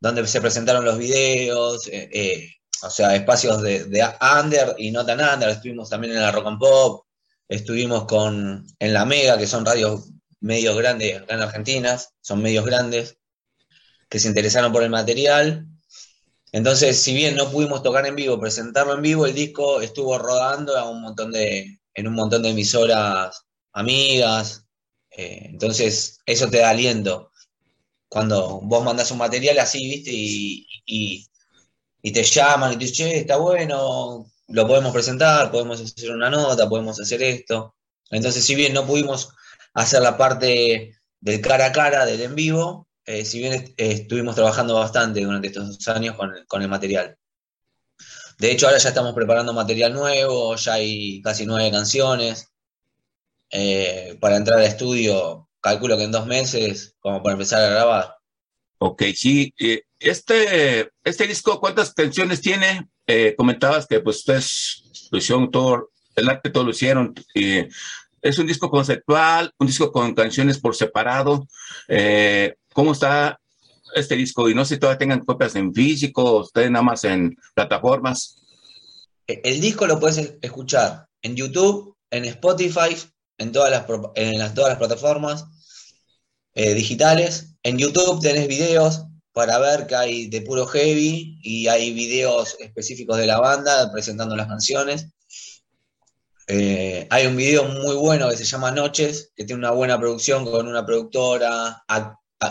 donde 0.00 0.26
se 0.26 0.40
presentaron 0.40 0.84
los 0.84 0.96
videos, 0.96 1.86
eh, 1.88 2.08
eh, 2.10 2.48
o 2.82 2.90
sea, 2.90 3.14
espacios 3.14 3.60
de, 3.62 3.84
de 3.84 4.02
under 4.42 4.74
y 4.78 4.90
no 4.90 5.04
tan 5.04 5.20
under, 5.20 5.50
estuvimos 5.50 5.90
también 5.90 6.14
en 6.14 6.22
la 6.22 6.32
Rock 6.32 6.46
and 6.46 6.58
Pop, 6.58 7.04
estuvimos 7.48 8.06
con, 8.06 8.66
en 8.78 8.94
la 8.94 9.04
Mega, 9.04 9.36
que 9.36 9.46
son 9.46 9.66
radios 9.66 10.08
medios 10.40 10.76
grandes 10.76 11.20
acá 11.20 11.34
en 11.34 11.42
Argentina, 11.42 12.00
son 12.22 12.40
medios 12.40 12.64
grandes, 12.64 13.18
que 14.08 14.18
se 14.18 14.28
interesaron 14.28 14.72
por 14.72 14.82
el 14.82 14.90
material. 14.90 15.66
Entonces, 16.50 16.98
si 17.00 17.14
bien 17.14 17.36
no 17.36 17.50
pudimos 17.50 17.82
tocar 17.82 18.06
en 18.06 18.16
vivo, 18.16 18.40
presentarlo 18.40 18.94
en 18.94 19.02
vivo, 19.02 19.26
el 19.26 19.34
disco 19.34 19.82
estuvo 19.82 20.18
rodando 20.18 20.76
a 20.78 20.88
un 20.88 21.02
montón 21.02 21.30
de, 21.30 21.78
en 21.94 22.08
un 22.08 22.14
montón 22.14 22.42
de 22.42 22.50
emisoras 22.50 23.44
amigas. 23.72 24.66
eh, 25.10 25.42
entonces, 25.50 26.18
eso 26.26 26.48
te 26.50 26.58
da 26.58 26.70
aliento. 26.70 27.30
Cuando 28.08 28.60
vos 28.62 28.84
mandás 28.84 29.10
un 29.10 29.18
material 29.18 29.58
así, 29.58 29.78
viste, 29.88 30.10
y, 30.14 30.66
y- 32.02 32.12
te 32.12 32.22
llaman 32.22 32.72
y 32.72 32.76
te 32.76 32.84
dicen, 32.86 33.10
che, 33.10 33.18
está 33.18 33.36
bueno, 33.36 34.26
lo 34.48 34.66
podemos 34.66 34.92
presentar, 34.92 35.50
podemos 35.50 35.80
hacer 35.80 36.10
una 36.12 36.30
nota, 36.30 36.68
podemos 36.68 37.00
hacer 37.00 37.22
esto. 37.22 37.76
Entonces, 38.10 38.44
si 38.44 38.54
bien 38.54 38.72
no 38.74 38.86
pudimos 38.86 39.30
hacer 39.74 40.02
la 40.02 40.16
parte 40.18 40.96
del 41.20 41.40
cara 41.40 41.66
a 41.66 41.72
cara, 41.72 42.04
del 42.06 42.20
en 42.22 42.34
vivo, 42.34 42.88
eh, 43.06 43.24
si 43.24 43.38
bien 43.38 43.52
est- 43.54 43.74
estuvimos 43.78 44.34
trabajando 44.34 44.74
bastante 44.74 45.22
durante 45.24 45.48
estos 45.48 45.86
años 45.88 46.16
con 46.16 46.32
con 46.48 46.62
el 46.62 46.68
material. 46.68 47.16
De 48.38 48.50
hecho, 48.50 48.66
ahora 48.66 48.78
ya 48.78 48.88
estamos 48.88 49.14
preparando 49.14 49.52
material 49.52 49.92
nuevo, 49.92 50.56
ya 50.56 50.74
hay 50.74 51.22
casi 51.22 51.46
nueve 51.46 51.70
canciones. 51.70 52.48
Eh, 53.50 54.16
para 54.20 54.36
entrar 54.36 54.58
al 54.58 54.64
estudio, 54.64 55.48
calculo 55.60 55.96
que 55.96 56.04
en 56.04 56.12
dos 56.12 56.26
meses, 56.26 56.96
como 57.00 57.22
para 57.22 57.34
empezar 57.34 57.62
a 57.62 57.68
grabar. 57.68 58.16
Ok, 58.78 59.02
sí. 59.14 59.52
eh, 59.58 59.82
este, 59.98 60.90
este 61.04 61.26
disco, 61.26 61.60
¿cuántas 61.60 61.92
canciones 61.94 62.40
tiene? 62.40 62.88
Eh, 63.06 63.34
comentabas 63.36 63.86
que 63.86 64.00
pues 64.00 64.18
ustedes 64.18 65.08
lo 65.10 65.18
hicieron 65.18 65.50
todo, 65.50 65.90
el 66.16 66.28
arte 66.28 66.50
todo 66.50 66.64
lo 66.64 66.70
hicieron. 66.70 67.14
eh, 67.34 67.68
es 68.22 68.38
un 68.38 68.46
disco 68.46 68.70
conceptual, 68.70 69.52
un 69.58 69.66
disco 69.66 69.90
con 69.90 70.14
canciones 70.14 70.58
por 70.58 70.76
separado. 70.76 71.46
Eh, 71.88 72.54
¿Cómo 72.72 72.92
está 72.92 73.38
este 73.94 74.16
disco? 74.16 74.48
Y 74.48 74.54
no 74.54 74.64
sé 74.64 74.74
si 74.74 74.80
todavía 74.80 74.98
tengan 74.98 75.20
copias 75.24 75.54
en 75.56 75.72
físico, 75.72 76.40
ustedes 76.40 76.70
nada 76.70 76.82
más 76.82 77.04
en 77.04 77.36
plataformas. 77.54 78.36
Eh, 79.26 79.40
El 79.44 79.60
disco 79.60 79.86
lo 79.86 79.98
puedes 80.00 80.34
escuchar 80.40 81.06
en 81.22 81.36
YouTube, 81.36 81.96
en 82.10 82.24
Spotify, 82.26 82.96
en 83.38 83.52
todas 83.52 83.70
las, 83.70 83.84
en 84.16 84.38
las- 84.38 84.54
todas 84.54 84.70
las 84.70 84.78
plataformas 84.78 85.44
eh, 86.54 86.74
digitales. 86.74 87.54
En 87.62 87.78
YouTube 87.78 88.20
tenés 88.20 88.46
videos 88.48 89.04
para 89.32 89.58
ver 89.58 89.86
que 89.86 89.94
hay 89.96 90.26
de 90.28 90.42
puro 90.42 90.66
heavy 90.66 91.38
y 91.42 91.66
hay 91.68 91.92
videos 91.92 92.56
específicos 92.60 93.16
de 93.16 93.26
la 93.26 93.40
banda 93.40 93.90
presentando 93.90 94.36
las 94.36 94.46
canciones. 94.48 95.06
Eh, 96.48 97.06
hay 97.08 97.26
un 97.26 97.36
video 97.36 97.64
muy 97.64 97.94
bueno 97.96 98.28
que 98.28 98.36
se 98.36 98.44
llama 98.44 98.70
Noches, 98.72 99.32
que 99.34 99.44
tiene 99.44 99.60
una 99.60 99.70
buena 99.70 99.98
producción 99.98 100.44
con 100.44 100.66
una 100.68 100.84
productora, 100.84 101.82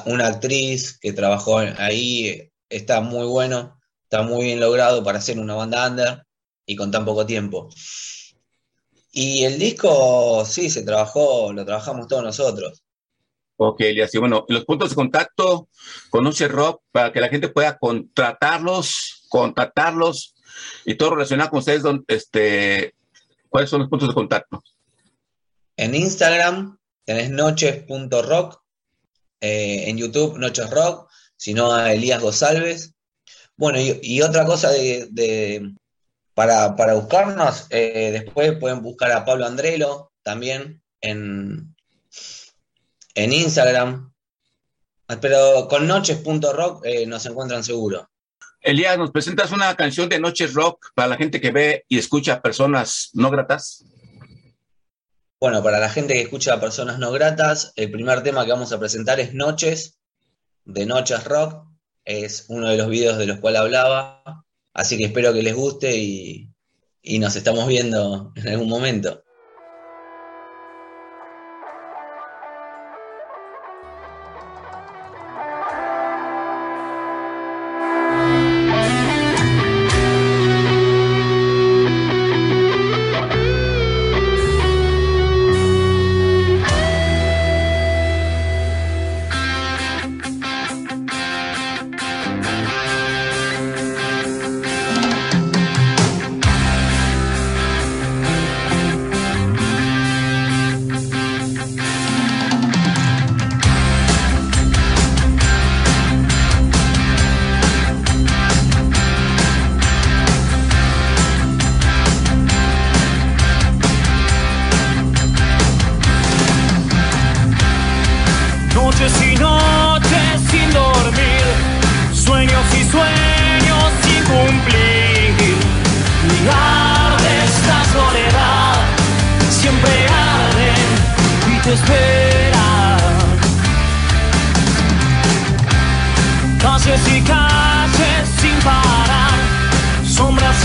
una 0.06 0.28
actriz 0.28 0.98
que 1.00 1.14
trabajó 1.14 1.60
ahí, 1.60 2.50
está 2.70 3.02
muy 3.02 3.26
bueno, 3.26 3.80
está 4.04 4.24
muy 4.24 4.46
bien 4.46 4.60
logrado 4.60 5.04
para 5.04 5.18
hacer 5.20 5.40
una 5.40 5.56
banda 5.56 5.88
under 5.88 6.24
y 6.66 6.76
con 6.76 6.92
tan 6.92 7.06
poco 7.06 7.26
tiempo. 7.26 7.70
Y 9.12 9.44
el 9.44 9.60
disco, 9.60 10.46
sí, 10.46 10.70
se 10.70 10.84
trabajó, 10.84 11.52
lo 11.52 11.66
trabajamos 11.66 12.08
todos 12.08 12.24
nosotros. 12.24 12.82
Ok, 13.58 13.82
Elias. 13.82 14.14
Y 14.16 14.18
bueno, 14.18 14.46
los 14.48 14.66
puntos 14.66 14.90
de 14.90 14.96
contacto 14.96 15.68
con 16.10 16.24
Noche 16.24 16.48
Rock 16.48 16.82
para 16.92 17.12
que 17.12 17.20
la 17.22 17.28
gente 17.30 17.50
pueda 17.50 17.78
contratarlos, 17.78 19.26
contactarlos 19.30 20.34
y 20.86 20.96
todo 20.96 21.12
relacionado 21.12 21.50
con 21.52 21.60
ustedes. 21.60 21.84
don- 21.84 22.04
Este, 22.08 22.96
¿Cuáles 23.50 23.70
son 23.70 23.82
los 23.82 23.90
puntos 23.90 24.08
de 24.08 24.16
contacto? 24.16 24.64
En 25.76 25.94
Instagram 25.94 26.78
tenés 27.04 27.30
noches.rock, 27.30 28.61
eh, 29.42 29.90
en 29.90 29.98
YouTube 29.98 30.38
Noches 30.38 30.70
Rock, 30.70 31.10
si 31.36 31.54
no 31.54 31.74
a 31.74 31.94
Elías 31.94 32.22
Gosalves. 32.22 32.94
Bueno, 33.58 33.80
y, 33.80 34.22
otra 34.22 34.46
cosa 34.46 34.70
de, 34.70 35.74
para, 36.34 36.76
para 36.76 36.94
buscarnos, 36.94 37.68
eh, 37.70 38.10
después 38.12 38.58
pueden 38.58 38.82
buscar 38.82 39.12
a 39.12 39.26
Pablo 39.26 39.46
Andrelo 39.46 40.12
también 40.24 40.82
en, 41.02 41.76
en 43.16 43.34
Instagram. 43.34 44.14
Pero 45.20 45.68
con 45.68 45.88
noches.rock 45.88 46.86
eh, 46.86 47.06
nos 47.06 47.26
encuentran 47.26 47.64
seguro. 47.64 48.10
Elías, 48.62 48.98
¿nos 48.98 49.12
presentas 49.12 49.52
una 49.52 49.76
canción 49.76 50.08
de 50.08 50.20
Noche 50.20 50.48
Rock 50.48 50.92
para 50.94 51.10
la 51.10 51.18
gente 51.18 51.42
que 51.42 51.52
ve 51.52 51.84
y 51.90 51.98
escucha 51.98 52.42
personas 52.42 53.10
no 53.14 53.30
gratas? 53.32 53.84
Bueno, 55.42 55.64
para 55.64 55.80
la 55.80 55.90
gente 55.90 56.14
que 56.14 56.22
escucha 56.22 56.54
a 56.54 56.60
personas 56.60 57.00
no 57.00 57.12
gratas, 57.12 57.74
el 57.76 57.90
primer 57.90 58.22
tema 58.22 58.46
que 58.46 58.52
vamos 58.52 58.72
a 58.74 58.80
presentar 58.80 59.20
es 59.20 59.34
Noches, 59.34 59.98
de 60.66 60.86
Noches 60.86 61.24
Rock. 61.24 61.66
Es 62.06 62.46
uno 62.50 62.70
de 62.70 62.78
los 62.78 62.88
videos 62.88 63.18
de 63.18 63.26
los 63.26 63.40
cuales 63.40 63.62
hablaba. 63.62 64.46
Así 64.72 65.00
que 65.00 65.06
espero 65.06 65.34
que 65.34 65.42
les 65.42 65.56
guste 65.56 65.98
y, 65.98 66.54
y 67.02 67.18
nos 67.18 67.36
estamos 67.36 67.68
viendo 67.68 68.32
en 68.36 68.50
algún 68.50 68.70
momento. 68.70 69.24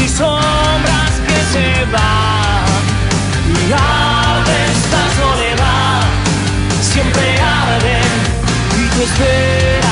Y 0.02 0.08
sombras 0.08 1.12
que 1.26 1.38
se 1.52 1.84
van. 1.92 2.82
Y 3.48 3.72
arde 3.72 4.58
esta 4.72 5.02
soledad 5.20 6.02
siempre 6.80 7.40
arden 7.40 8.12
y 8.76 8.88
te 8.94 9.04
esperan. 9.04 9.86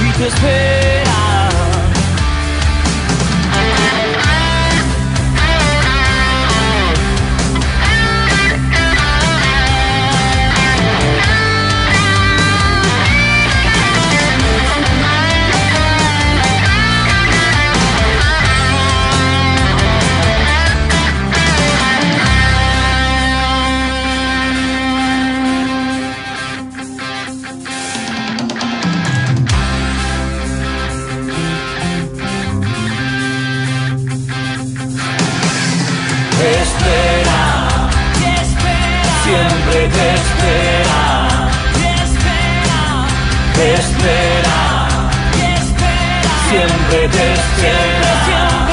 y 0.00 0.63
siempre 39.48 39.88
te 39.88 40.14
espera, 40.14 41.50
te 43.54 43.74
espera, 43.74 44.88
siempre 45.28 45.32
te 45.32 45.54
espera, 45.54 46.32
siempre 46.48 47.08
te 47.08 48.63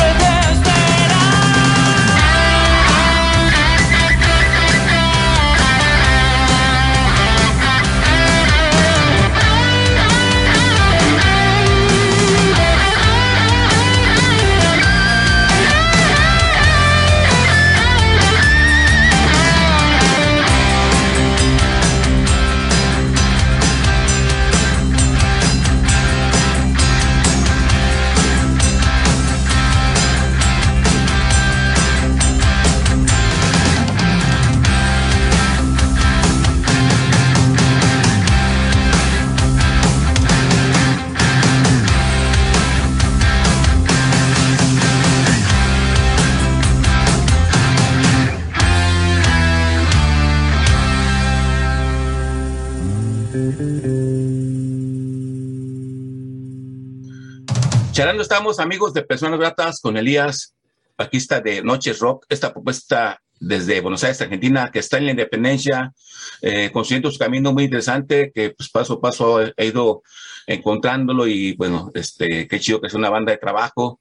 Charlando 58.01 58.23
estamos, 58.23 58.59
amigos 58.59 58.95
de 58.95 59.03
Personas 59.03 59.39
Gratas, 59.39 59.79
con 59.79 59.95
Elías, 59.95 60.55
bajista 60.97 61.39
de 61.39 61.61
Noches 61.61 61.99
Rock. 61.99 62.25
Esta 62.29 62.51
propuesta 62.51 63.21
desde 63.39 63.79
Buenos 63.79 64.03
Aires, 64.03 64.19
Argentina, 64.21 64.71
que 64.71 64.79
está 64.79 64.97
en 64.97 65.05
la 65.05 65.11
independencia, 65.11 65.93
eh, 66.41 66.71
consiguiendo 66.73 67.11
su 67.11 67.19
camino 67.19 67.53
muy 67.53 67.65
interesante, 67.65 68.31
que 68.33 68.55
pues, 68.57 68.71
paso 68.71 68.93
a 68.93 69.01
paso 69.01 69.39
he, 69.55 69.65
ido 69.67 70.01
encontrándolo 70.47 71.27
y 71.27 71.53
bueno, 71.53 71.91
este, 71.93 72.47
qué 72.47 72.59
chido 72.59 72.81
que 72.81 72.87
es 72.87 72.95
una 72.95 73.11
banda 73.11 73.33
de 73.33 73.37
trabajo. 73.37 73.99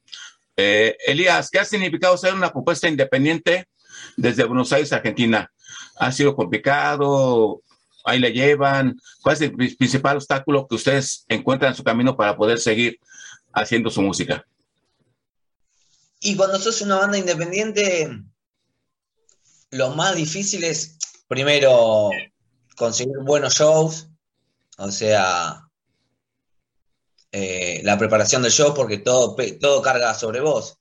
Eh, 0.56 0.96
Elías, 1.06 1.50
¿qué 1.50 1.58
ha 1.58 1.66
significado 1.66 2.16
ser 2.16 2.32
una 2.32 2.50
propuesta 2.50 2.88
independiente 2.88 3.66
desde 4.16 4.44
Buenos 4.44 4.72
Aires, 4.72 4.94
Argentina? 4.94 5.52
¿Ha 5.96 6.10
sido 6.10 6.34
complicado? 6.34 7.60
Ahí 8.06 8.18
le 8.18 8.32
llevan. 8.32 8.98
¿Cuál 9.20 9.34
es 9.34 9.42
el 9.42 9.52
pri- 9.52 9.76
principal 9.76 10.16
obstáculo 10.16 10.66
que 10.66 10.76
ustedes 10.76 11.26
encuentran 11.28 11.72
en 11.72 11.76
su 11.76 11.84
camino 11.84 12.16
para 12.16 12.34
poder 12.34 12.58
seguir 12.58 12.98
haciendo 13.52 13.90
su 13.90 14.02
música? 14.02 14.44
Y 16.20 16.36
cuando 16.36 16.58
sos 16.58 16.80
una 16.82 16.96
banda 16.96 17.18
independiente, 17.18 18.08
lo 19.70 19.90
más 19.90 20.14
difícil 20.16 20.64
es, 20.64 20.98
primero, 21.28 22.10
conseguir 22.76 23.16
buenos 23.22 23.54
shows, 23.54 24.08
o 24.78 24.90
sea, 24.90 25.66
eh, 27.32 27.80
la 27.84 27.96
preparación 27.98 28.42
del 28.42 28.52
show, 28.52 28.74
porque 28.74 28.98
todo, 28.98 29.36
todo 29.60 29.80
carga 29.82 30.14
sobre 30.14 30.40
vos. 30.40 30.76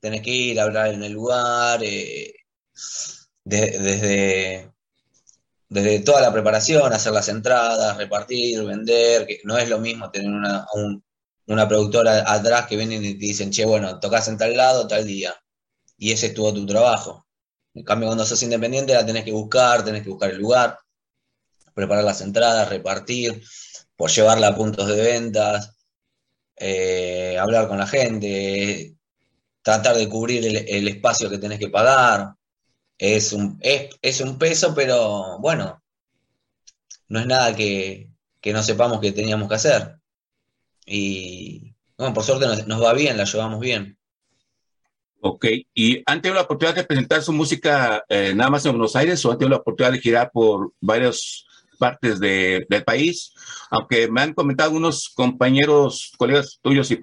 Tenés 0.00 0.22
que 0.22 0.30
ir 0.30 0.60
a 0.60 0.64
hablar 0.64 0.88
en 0.92 1.02
el 1.02 1.12
lugar, 1.12 1.80
eh, 1.82 2.34
de- 3.44 3.78
desde, 3.78 4.72
desde 5.68 6.00
toda 6.00 6.20
la 6.20 6.32
preparación, 6.32 6.92
hacer 6.92 7.12
las 7.12 7.28
entradas, 7.28 7.96
repartir, 7.96 8.62
vender, 8.64 9.26
que 9.26 9.40
no 9.44 9.56
es 9.56 9.68
lo 9.68 9.78
mismo 9.78 10.10
tener 10.10 10.30
una, 10.30 10.66
un- 10.74 11.02
una 11.46 11.68
productora 11.68 12.30
atrás 12.32 12.66
que 12.66 12.76
vienen 12.76 13.04
y 13.04 13.14
te 13.14 13.26
dicen, 13.26 13.50
che, 13.50 13.64
bueno, 13.64 14.00
tocas 14.00 14.28
en 14.28 14.38
tal 14.38 14.56
lado, 14.56 14.86
tal 14.86 15.06
día. 15.06 15.34
Y 15.98 16.12
ese 16.12 16.28
es 16.28 16.34
todo 16.34 16.54
tu 16.54 16.66
trabajo. 16.66 17.26
En 17.74 17.84
cambio, 17.84 18.08
cuando 18.08 18.26
sos 18.26 18.42
independiente, 18.42 18.94
la 18.94 19.06
tenés 19.06 19.24
que 19.24 19.32
buscar, 19.32 19.84
tenés 19.84 20.02
que 20.02 20.10
buscar 20.10 20.30
el 20.30 20.38
lugar, 20.38 20.78
preparar 21.74 22.04
las 22.04 22.20
entradas, 22.20 22.68
repartir, 22.68 23.42
por 23.96 24.10
llevarla 24.10 24.48
a 24.48 24.56
puntos 24.56 24.88
de 24.88 25.00
ventas, 25.00 25.76
eh, 26.56 27.38
hablar 27.38 27.68
con 27.68 27.78
la 27.78 27.86
gente, 27.86 28.96
tratar 29.62 29.96
de 29.96 30.08
cubrir 30.08 30.46
el, 30.46 30.56
el 30.68 30.88
espacio 30.88 31.30
que 31.30 31.38
tenés 31.38 31.58
que 31.58 31.70
pagar. 31.70 32.34
Es 32.98 33.32
un, 33.32 33.58
es, 33.62 33.90
es 34.02 34.20
un 34.22 34.38
peso, 34.38 34.74
pero 34.74 35.38
bueno, 35.40 35.82
no 37.08 37.20
es 37.20 37.26
nada 37.26 37.54
que, 37.56 38.10
que 38.40 38.52
no 38.52 38.62
sepamos 38.62 39.00
que 39.00 39.12
teníamos 39.12 39.48
que 39.48 39.54
hacer. 39.54 39.96
Y 40.86 41.74
bueno, 41.96 42.14
por 42.14 42.24
suerte 42.24 42.46
nos, 42.46 42.66
nos 42.66 42.82
va 42.82 42.92
bien, 42.92 43.16
la 43.16 43.24
llevamos 43.24 43.60
bien. 43.60 43.98
Ok, 45.26 45.46
¿y 45.74 46.02
han 46.04 46.20
tenido 46.20 46.34
la 46.34 46.42
oportunidad 46.42 46.74
de 46.76 46.84
presentar 46.84 47.22
su 47.22 47.32
música 47.32 48.04
eh, 48.10 48.34
nada 48.34 48.50
más 48.50 48.66
en 48.66 48.72
Buenos 48.72 48.94
Aires 48.94 49.24
o 49.24 49.32
han 49.32 49.38
tenido 49.38 49.56
la 49.56 49.62
oportunidad 49.62 49.92
de 49.92 50.00
girar 50.00 50.30
por 50.30 50.72
varias 50.80 51.46
partes 51.78 52.20
de- 52.20 52.66
del 52.68 52.84
país? 52.84 53.32
Aunque 53.70 54.06
me 54.10 54.20
han 54.20 54.34
comentado 54.34 54.68
algunos 54.68 55.08
compañeros, 55.14 56.12
colegas 56.18 56.58
tuyos 56.60 56.90
y 56.90 57.00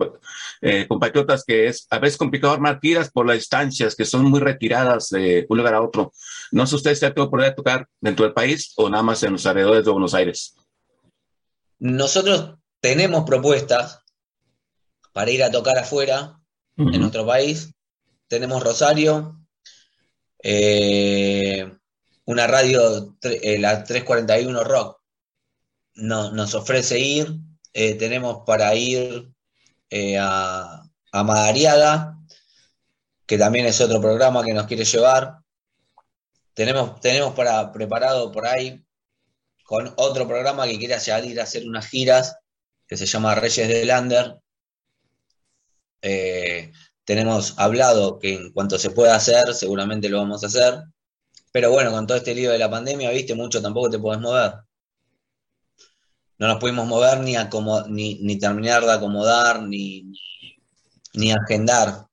eh, 0.61 0.85
compatriotas 0.87 1.43
que 1.43 1.65
es 1.65 1.87
a 1.89 1.97
veces 1.97 2.17
complicado 2.17 2.53
armar 2.53 2.79
giras 2.79 3.09
por 3.09 3.25
las 3.25 3.37
distancias 3.37 3.95
que 3.95 4.05
son 4.05 4.25
muy 4.25 4.39
retiradas 4.39 5.09
de 5.09 5.47
un 5.49 5.57
lugar 5.57 5.73
a 5.73 5.81
otro. 5.81 6.13
No 6.51 6.67
sé 6.67 6.75
ustedes 6.75 6.99
si 6.99 7.05
han 7.05 7.13
tenido 7.15 7.27
oportunidad 7.27 7.53
de 7.53 7.55
tocar 7.55 7.87
dentro 7.99 8.23
del 8.25 8.35
país 8.35 8.71
o 8.75 8.87
nada 8.87 9.01
más 9.01 9.23
en 9.23 9.31
los 9.33 9.45
alrededores 9.47 9.83
de 9.83 9.91
Buenos 9.91 10.13
Aires. 10.13 10.55
Nosotros 11.79 12.59
tenemos 12.81 13.23
propuestas 13.23 13.99
para 15.13 15.31
ir 15.31 15.43
a 15.43 15.51
tocar 15.51 15.77
afuera, 15.77 16.37
en 16.93 16.99
nuestro 17.01 17.25
país. 17.25 17.73
Tenemos 18.27 18.63
Rosario, 18.63 19.37
eh, 20.43 21.71
una 22.25 22.47
radio, 22.47 23.17
eh, 23.21 23.59
la 23.59 23.83
341 23.83 24.63
Rock, 24.63 24.99
no- 25.95 26.31
nos 26.31 26.53
ofrece 26.55 26.99
ir. 26.99 27.33
Eh, 27.73 27.95
tenemos 27.95 28.43
para 28.45 28.73
ir 28.75 29.31
eh, 29.89 30.17
a, 30.19 30.81
a 31.11 31.23
Madariaga, 31.23 32.17
que 33.25 33.37
también 33.37 33.65
es 33.65 33.79
otro 33.81 34.01
programa 34.01 34.43
que 34.43 34.53
nos 34.53 34.65
quiere 34.67 34.85
llevar. 34.85 35.37
Tenemos, 36.53 36.99
tenemos 36.99 37.33
para, 37.33 37.71
preparado 37.71 38.31
por 38.31 38.45
ahí 38.47 38.83
con 39.63 39.93
otro 39.97 40.27
programa 40.27 40.65
que 40.67 40.77
quiere 40.77 40.99
salir 40.99 41.39
a 41.39 41.43
hacer 41.43 41.65
unas 41.67 41.87
giras, 41.87 42.35
que 42.91 42.97
se 42.97 43.05
llama 43.05 43.35
Reyes 43.35 43.69
del 43.69 43.87
Lander. 43.87 44.37
Eh, 46.01 46.73
tenemos 47.05 47.57
hablado 47.57 48.19
que 48.19 48.33
en 48.33 48.51
cuanto 48.51 48.77
se 48.77 48.89
pueda 48.89 49.15
hacer, 49.15 49.53
seguramente 49.53 50.09
lo 50.09 50.17
vamos 50.17 50.43
a 50.43 50.47
hacer. 50.47 50.83
Pero 51.53 51.71
bueno, 51.71 51.91
con 51.91 52.05
todo 52.05 52.17
este 52.17 52.35
lío 52.35 52.51
de 52.51 52.59
la 52.59 52.69
pandemia, 52.69 53.11
viste, 53.11 53.33
mucho 53.33 53.61
tampoco 53.61 53.89
te 53.91 53.97
podés 53.97 54.19
mover. 54.19 54.55
No 56.37 56.47
nos 56.49 56.59
pudimos 56.59 56.85
mover 56.85 57.21
ni, 57.21 57.33
ni, 57.87 58.15
ni 58.15 58.37
terminar 58.37 58.83
de 58.83 58.91
acomodar, 58.91 59.63
ni, 59.63 60.11
ni 61.13 61.31
agendar. 61.31 62.07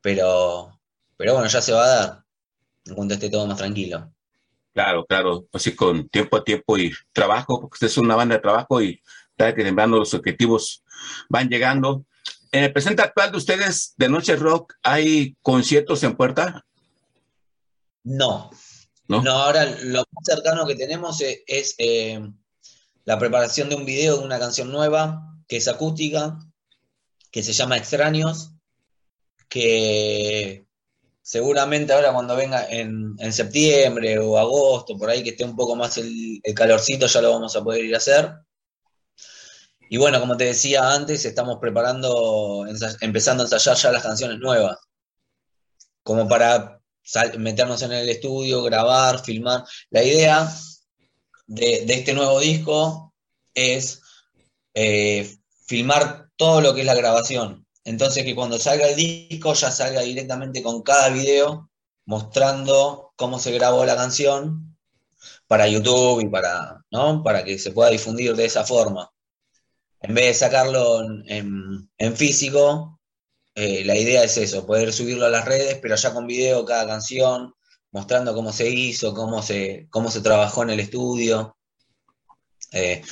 Pero, 0.00 0.80
pero 1.16 1.34
bueno, 1.34 1.48
ya 1.48 1.62
se 1.62 1.72
va 1.72 1.84
a 1.84 1.88
dar 1.88 2.24
en 2.86 2.94
cuanto 2.96 3.14
esté 3.14 3.30
todo 3.30 3.46
más 3.46 3.58
tranquilo. 3.58 4.11
Claro, 4.74 5.04
claro, 5.04 5.46
así 5.52 5.76
con 5.76 6.08
tiempo 6.08 6.36
a 6.36 6.44
tiempo 6.44 6.78
y 6.78 6.92
trabajo, 7.12 7.60
porque 7.60 7.74
usted 7.74 7.88
es 7.88 7.98
una 7.98 8.16
banda 8.16 8.36
de 8.36 8.40
trabajo 8.40 8.80
y 8.80 9.02
está 9.30 9.54
que 9.54 9.70
los 9.70 10.14
objetivos 10.14 10.82
van 11.28 11.48
llegando. 11.48 12.04
En 12.52 12.64
el 12.64 12.72
presente 12.72 13.02
actual 13.02 13.32
de 13.32 13.38
ustedes, 13.38 13.94
de 13.96 14.08
Noche 14.08 14.36
Rock, 14.36 14.74
¿hay 14.82 15.36
conciertos 15.42 16.02
en 16.02 16.16
puerta? 16.16 16.64
No. 18.04 18.50
¿No? 19.08 19.20
ahora 19.30 19.66
lo 19.82 19.98
más 19.98 20.24
cercano 20.24 20.66
que 20.66 20.74
tenemos 20.74 21.20
es, 21.20 21.42
es, 21.46 21.74
eh, 21.76 22.20
la 23.04 23.18
preparación 23.18 23.68
de 23.68 23.74
un 23.74 23.84
video 23.84 24.16
de 24.16 24.24
una 24.24 24.38
canción 24.38 24.70
nueva, 24.70 25.36
que 25.48 25.58
es 25.58 25.68
acústica, 25.68 26.38
que 27.30 27.42
se 27.42 27.52
llama 27.52 27.76
Extraños, 27.76 28.52
que 29.48 30.66
seguramente 31.22 31.92
ahora 31.92 32.12
cuando 32.12 32.36
venga 32.36 32.68
en, 32.68 33.14
en 33.18 33.32
septiembre 33.32 34.18
o 34.18 34.38
agosto, 34.38 34.98
por 34.98 35.08
ahí 35.08 35.22
que 35.22 35.30
esté 35.30 35.44
un 35.44 35.56
poco 35.56 35.76
más 35.76 35.96
el, 35.98 36.40
calorcito, 36.54 37.06
ya 37.06 37.22
lo 37.22 37.30
vamos 37.30 37.54
a 37.56 37.62
poder 37.62 37.84
ir 37.84 37.94
a 37.94 37.98
hacer. 37.98 38.32
Y 39.88 39.98
bueno, 39.98 40.20
como 40.20 40.36
te 40.36 40.44
decía 40.44 40.92
antes, 40.92 41.24
estamos 41.24 41.58
preparando, 41.60 42.66
empezando 43.00 43.42
a 43.42 43.46
ensayar 43.46 43.76
ya 43.76 43.92
las 43.92 44.02
canciones 44.02 44.38
nuevas, 44.38 44.78
como 46.02 46.26
para 46.28 46.80
meternos 47.38 47.82
en 47.82 47.92
el 47.92 48.08
estudio, 48.08 48.62
grabar, 48.62 49.22
filmar. 49.22 49.64
La 49.90 50.02
idea 50.02 50.50
de, 51.46 51.84
de 51.86 51.94
este 51.94 52.14
nuevo 52.14 52.40
disco 52.40 53.14
es 53.54 54.00
eh, 54.74 55.36
filmar 55.66 56.30
todo 56.36 56.60
lo 56.60 56.74
que 56.74 56.80
es 56.80 56.86
la 56.86 56.94
grabación. 56.94 57.61
Entonces 57.84 58.24
que 58.24 58.34
cuando 58.34 58.58
salga 58.58 58.88
el 58.88 58.96
disco 58.96 59.54
ya 59.54 59.70
salga 59.70 60.02
directamente 60.02 60.62
con 60.62 60.82
cada 60.82 61.08
video 61.08 61.70
mostrando 62.04 63.12
cómo 63.16 63.38
se 63.38 63.52
grabó 63.52 63.84
la 63.84 63.96
canción 63.96 64.76
para 65.46 65.68
YouTube 65.68 66.20
y 66.20 66.28
para, 66.28 66.84
¿no? 66.90 67.22
para 67.22 67.44
que 67.44 67.58
se 67.58 67.72
pueda 67.72 67.90
difundir 67.90 68.34
de 68.34 68.44
esa 68.44 68.64
forma. 68.64 69.10
En 70.00 70.14
vez 70.14 70.26
de 70.26 70.34
sacarlo 70.34 71.02
en, 71.26 72.16
físico, 72.16 73.00
eh, 73.54 73.84
la 73.84 73.96
idea 73.96 74.24
es 74.24 74.36
eso, 74.36 74.66
poder 74.66 74.92
subirlo 74.92 75.26
a 75.26 75.30
las 75.30 75.44
redes, 75.44 75.78
pero 75.80 75.94
ya 75.94 76.12
con 76.12 76.26
video 76.26 76.64
cada 76.64 76.86
canción, 76.86 77.54
mostrando 77.92 78.34
cómo 78.34 78.52
se 78.52 78.68
hizo, 78.68 79.14
cómo 79.14 79.42
se, 79.42 79.86
cómo 79.90 80.10
se 80.10 80.20
trabajó 80.20 80.64
en 80.64 80.70
el 80.70 80.80
estudio, 80.80 81.56
eh, 82.72 83.02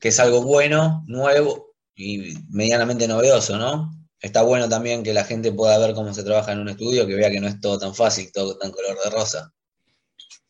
que 0.00 0.08
es 0.08 0.18
algo 0.18 0.42
bueno, 0.42 1.04
nuevo 1.06 1.74
y 1.94 2.34
medianamente 2.48 3.06
novedoso, 3.06 3.56
¿no? 3.58 3.99
Está 4.20 4.42
bueno 4.42 4.68
también 4.68 5.02
que 5.02 5.14
la 5.14 5.24
gente 5.24 5.52
pueda 5.52 5.78
ver 5.78 5.94
cómo 5.94 6.12
se 6.12 6.22
trabaja 6.22 6.52
en 6.52 6.60
un 6.60 6.68
estudio, 6.68 7.06
que 7.06 7.14
vea 7.14 7.30
que 7.30 7.40
no 7.40 7.48
es 7.48 7.60
todo 7.60 7.78
tan 7.78 7.94
fácil, 7.94 8.30
todo 8.32 8.56
tan 8.58 8.70
color 8.70 8.98
de 9.02 9.10
rosa. 9.10 9.52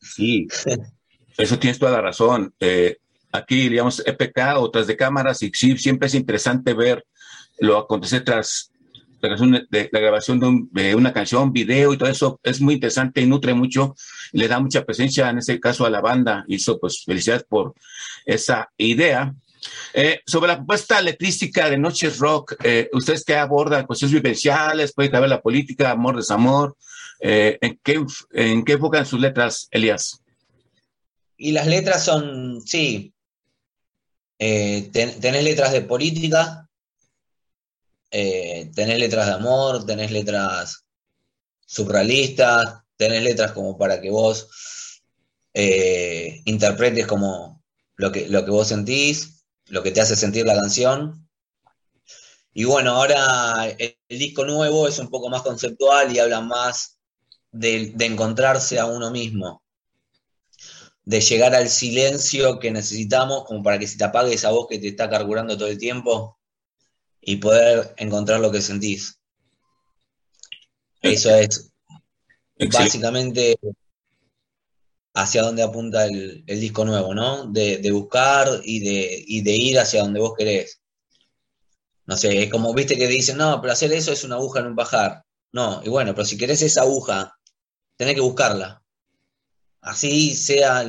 Sí, 0.01 0.49
eso 1.39 1.59
tienes 1.59 1.79
toda 1.79 1.93
la 1.93 2.01
razón. 2.01 2.55
Eh, 2.59 2.97
aquí, 3.33 3.69
digamos, 3.69 4.03
EPK 4.05 4.57
o 4.57 4.71
tras 4.71 4.87
de 4.87 4.97
cámaras, 4.97 5.43
y 5.43 5.51
siempre 5.53 6.09
es 6.09 6.15
interesante 6.15 6.75
ver 6.75 7.05
lo 7.59 7.79
acontecer 7.79 8.25
tras 8.25 8.71
la 9.21 10.01
grabación 10.01 10.69
de, 10.73 10.95
una 10.95 11.13
canción, 11.13 11.53
video 11.53 11.93
y 11.93 11.99
todo 11.99 12.09
eso. 12.09 12.41
Es 12.43 12.61
muy 12.61 12.75
interesante 12.75 13.21
y 13.21 13.27
nutre 13.27 13.55
mucho, 13.55 13.95
le 14.33 14.49
da 14.49 14.59
mucha 14.59 14.85
presencia, 14.85 15.29
en 15.29 15.39
este 15.39 15.61
caso, 15.61 15.85
a 15.85 15.91
la 15.91 16.01
banda. 16.01 16.45
Y 16.49 16.57
eso, 16.57 16.79
pues, 16.79 17.05
felicidades 17.05 17.45
por 17.45 17.75
esa 18.25 18.71
idea. 18.79 19.35
Eh, 19.93 20.21
sobre 20.27 20.49
la 20.49 20.57
propuesta 20.57 21.01
letrística 21.01 21.69
de 21.69 21.77
Noches 21.79 22.19
Rock, 22.19 22.55
eh, 22.63 22.89
¿ustedes 22.93 23.25
qué 23.25 23.37
abordan? 23.37 23.87
Cuestiones 23.87 24.15
vivenciales, 24.15 24.93
puede 24.93 25.11
caber 25.11 25.29
la 25.29 25.41
política, 25.43 25.91
amor, 25.91 26.17
desamor. 26.17 26.77
Eh, 27.21 27.59
¿en, 27.61 27.79
qué, 27.83 28.01
¿En 28.33 29.07
sus 29.07 29.21
letras, 29.21 29.69
Elías? 29.71 30.21
Y 31.37 31.53
las 31.53 31.67
letras 31.67 32.05
son, 32.05 32.61
sí, 32.65 33.13
ten- 34.39 35.21
tenés 35.21 35.45
letras 35.45 35.73
de 35.73 35.83
política, 35.83 36.69
tenés 38.11 38.99
letras 38.99 39.27
de 39.27 39.33
amor, 39.33 39.85
tenés 39.87 40.11
letras 40.11 40.85
surrealistas, 41.67 42.83
tenés 42.97 43.23
letras 43.23 43.53
como 43.53 43.77
para 43.79 44.01
que 44.01 44.11
vos 44.11 44.49
interpretes 46.45 47.07
como 47.07 47.63
lo 47.97 48.11
que, 48.13 48.29
lo 48.29 48.45
que 48.45 48.51
vos 48.51 48.69
sentís, 48.69 49.40
lo 49.71 49.83
que 49.83 49.91
te 49.93 50.01
hace 50.01 50.17
sentir 50.17 50.47
la 50.47 50.55
canción. 50.55 51.29
Y 52.53 52.65
bueno, 52.65 52.93
ahora 52.93 53.69
el, 53.69 53.97
el 54.09 54.19
disco 54.19 54.45
nuevo 54.45 54.89
es 54.89 54.99
un 54.99 55.09
poco 55.09 55.29
más 55.29 55.43
conceptual 55.43 56.15
y 56.15 56.19
habla 56.19 56.41
más 56.41 56.99
de, 57.53 57.93
de 57.95 58.07
encontrarse 58.07 58.79
a 58.79 58.87
uno 58.87 59.11
mismo, 59.11 59.63
de 61.05 61.21
llegar 61.21 61.55
al 61.55 61.69
silencio 61.69 62.59
que 62.59 62.71
necesitamos 62.71 63.45
como 63.45 63.63
para 63.63 63.79
que 63.79 63.87
se 63.87 63.97
te 63.97 64.05
apague 64.05 64.35
esa 64.35 64.51
voz 64.51 64.67
que 64.69 64.79
te 64.79 64.89
está 64.89 65.09
carburando 65.09 65.57
todo 65.57 65.69
el 65.69 65.79
tiempo 65.79 66.39
y 67.21 67.37
poder 67.37 67.95
encontrar 67.97 68.41
lo 68.41 68.51
que 68.51 68.61
sentís. 68.61 69.21
Eso 71.03 71.35
es 71.35 71.73
básicamente 72.73 73.57
hacia 75.15 75.43
dónde 75.43 75.63
apunta 75.63 76.07
el, 76.07 76.45
disco 76.47 76.85
nuevo, 76.85 77.15
¿no? 77.15 77.47
De, 77.47 77.91
buscar 77.91 78.49
y 78.65 78.81
de, 78.81 79.25
y 79.27 79.43
de 79.43 79.57
ir 79.57 79.79
hacia 79.79 80.03
donde 80.03 80.21
vos 80.21 80.35
querés. 80.37 80.81
No 82.07 82.17
sé, 82.17 82.43
es 82.43 82.51
como 82.51 82.75
viste 82.75 82.97
que 82.97 83.07
dicen, 83.07 83.37
no, 83.37 83.61
pero 83.61 83.73
hacer 83.73 83.93
eso 83.93 84.13
es 84.13 84.25
una 84.25 84.37
aguja 84.37 84.61
en 84.61 84.67
un 84.67 84.77
pajar. 84.77 85.25
No, 85.53 85.81
y 85.85 85.89
bueno, 85.89 86.15
pero 86.15 86.25
si 86.25 86.37
querés 86.37 86.63
esa 86.63 86.83
aguja, 86.83 87.37
tenés 87.97 88.15
que 88.15 88.21
buscarla. 88.21 88.83
Así 89.81 90.35
sea 90.35 90.85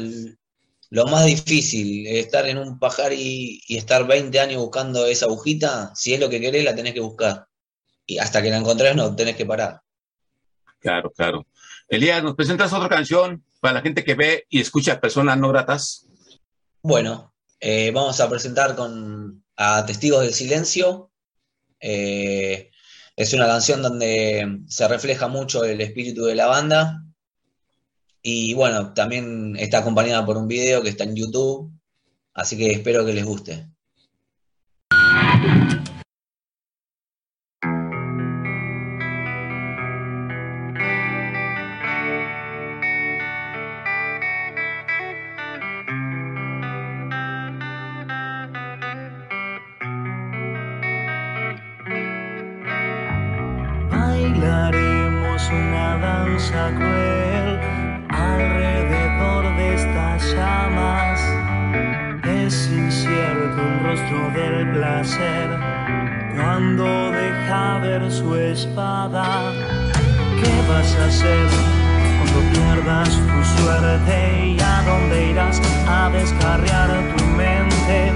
lo 0.89 1.05
más 1.05 1.25
difícil, 1.25 2.05
estar 2.07 2.47
en 2.47 2.57
un 2.57 2.77
pajar 2.77 3.13
y, 3.13 3.61
y 3.67 3.77
estar 3.77 4.05
20 4.05 4.39
años 4.39 4.61
buscando 4.61 5.05
esa 5.05 5.25
agujita, 5.25 5.91
si 5.95 6.13
es 6.13 6.19
lo 6.19 6.29
que 6.29 6.41
querés, 6.41 6.63
la 6.63 6.75
tenés 6.75 6.93
que 6.93 6.99
buscar. 6.99 7.47
Y 8.05 8.17
hasta 8.17 8.41
que 8.41 8.49
la 8.49 8.57
encontrés, 8.57 8.95
no 8.95 9.15
tenés 9.15 9.35
que 9.35 9.45
parar. 9.45 9.81
Claro, 10.79 11.11
claro. 11.11 11.45
Elías, 11.87 12.23
¿nos 12.23 12.35
presentas 12.35 12.73
otra 12.73 12.89
canción 12.89 13.43
para 13.61 13.75
la 13.75 13.81
gente 13.81 14.03
que 14.03 14.15
ve 14.15 14.45
y 14.49 14.59
escucha 14.59 14.99
personas 14.99 15.37
no 15.37 15.49
gratas? 15.49 16.07
Bueno, 16.81 17.33
eh, 17.59 17.91
vamos 17.91 18.19
a 18.19 18.29
presentar 18.29 18.75
con 18.75 19.45
a 19.55 19.85
Testigos 19.85 20.23
del 20.23 20.33
Silencio. 20.33 21.11
Eh, 21.79 22.71
es 23.15 23.33
una 23.33 23.45
canción 23.45 23.83
donde 23.83 24.63
se 24.67 24.87
refleja 24.87 25.27
mucho 25.27 25.63
el 25.63 25.79
espíritu 25.79 26.25
de 26.25 26.35
la 26.35 26.47
banda. 26.47 27.03
Y 28.23 28.55
bueno, 28.55 28.93
también 28.93 29.55
está 29.57 29.79
acompañada 29.79 30.25
por 30.25 30.37
un 30.37 30.47
video 30.47 30.81
que 30.81 30.89
está 30.89 31.03
en 31.03 31.15
YouTube. 31.15 31.71
Así 32.33 32.57
que 32.57 32.71
espero 32.71 33.05
que 33.05 33.13
les 33.13 33.25
guste. 33.25 33.67
Del 64.11 64.69
placer 64.73 65.49
cuando 66.35 67.11
deja 67.11 67.79
ver 67.79 68.11
su 68.11 68.35
espada. 68.35 69.53
¿Qué 70.41 70.51
vas 70.67 70.95
a 70.95 71.05
hacer 71.05 71.47
cuando 72.17 72.39
pierdas 72.51 73.09
tu 73.09 73.61
suerte 73.61 74.47
y 74.47 74.59
a 74.59 74.83
dónde 74.83 75.31
irás 75.31 75.61
a 75.87 76.09
descarriar 76.09 76.89
tu 77.15 77.23
mente? 77.23 78.11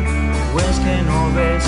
Pues 0.52 0.80
que 0.80 1.02
no 1.04 1.32
ves 1.34 1.64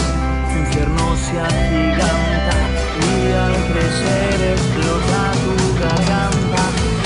tu 0.52 0.60
infierno 0.60 1.16
se 1.16 1.40
agiganta 1.40 2.58
y 3.00 3.32
al 3.32 3.56
crecer 3.72 4.52
explota 4.52 5.32
tu 5.44 5.56
garganta. 5.80 6.64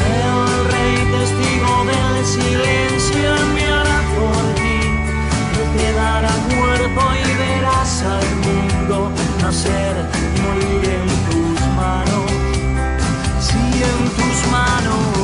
El 0.10 0.72
rey 0.72 0.96
testigo 1.20 1.86
del 1.86 2.26
silencio 2.26 3.36
enviará 3.36 3.61
nacer 9.52 9.96
y 10.38 10.42
morir 10.44 10.90
en 10.98 11.08
tus 11.30 11.60
manos. 11.76 12.32
Sí, 13.42 13.84
en 13.84 14.10
tus 14.16 14.52
manos. 14.52 15.21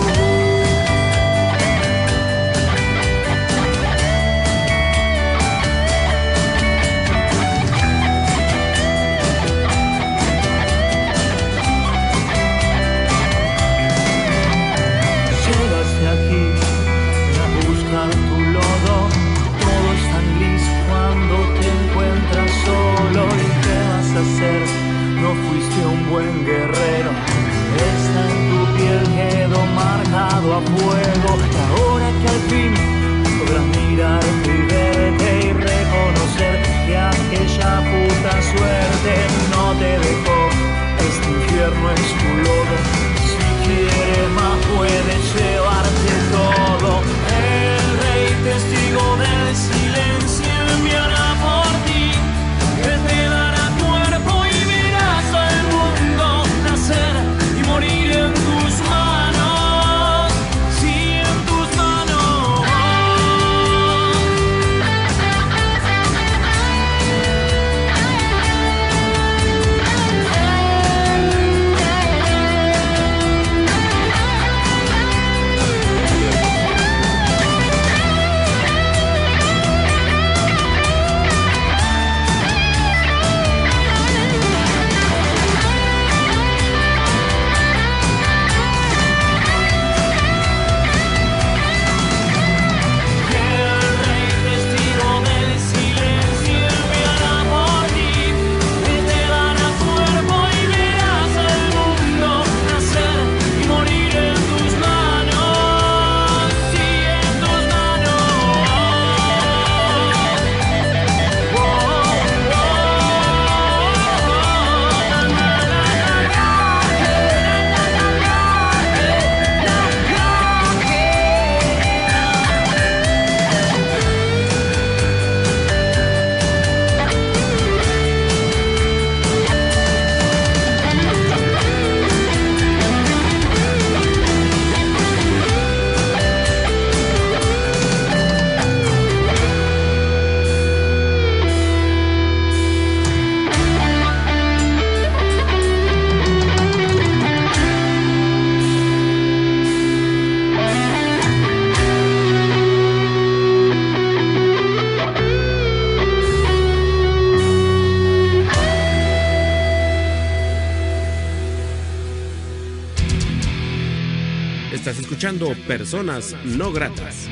Personas 165.68 166.34
No 166.46 166.72
Gratas. 166.72 167.28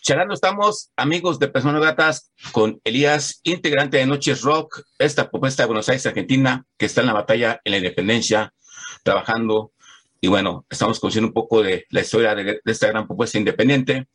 Charlando 0.00 0.32
estamos, 0.32 0.90
amigos 0.96 1.38
de 1.38 1.48
Personas 1.48 1.82
Gratas, 1.82 2.32
con 2.52 2.80
Elías, 2.82 3.40
integrante 3.42 3.98
de 3.98 4.06
Noches 4.06 4.40
Rock, 4.40 4.84
esta 4.98 5.30
propuesta 5.30 5.62
de 5.62 5.66
Buenos 5.66 5.90
Aires, 5.90 6.06
Argentina, 6.06 6.64
que 6.78 6.86
está 6.86 7.02
en 7.02 7.08
la 7.08 7.12
batalla 7.12 7.60
en 7.62 7.72
la 7.72 7.76
independencia, 7.76 8.54
trabajando. 9.02 9.72
Y 10.18 10.28
bueno, 10.28 10.64
estamos 10.70 10.98
conociendo 10.98 11.28
un 11.28 11.34
poco 11.34 11.62
de 11.62 11.84
la 11.90 12.00
historia 12.00 12.34
de, 12.34 12.62
esta 12.64 12.86
gran 12.86 13.06
propuesta 13.06 13.36
independiente 13.36 14.08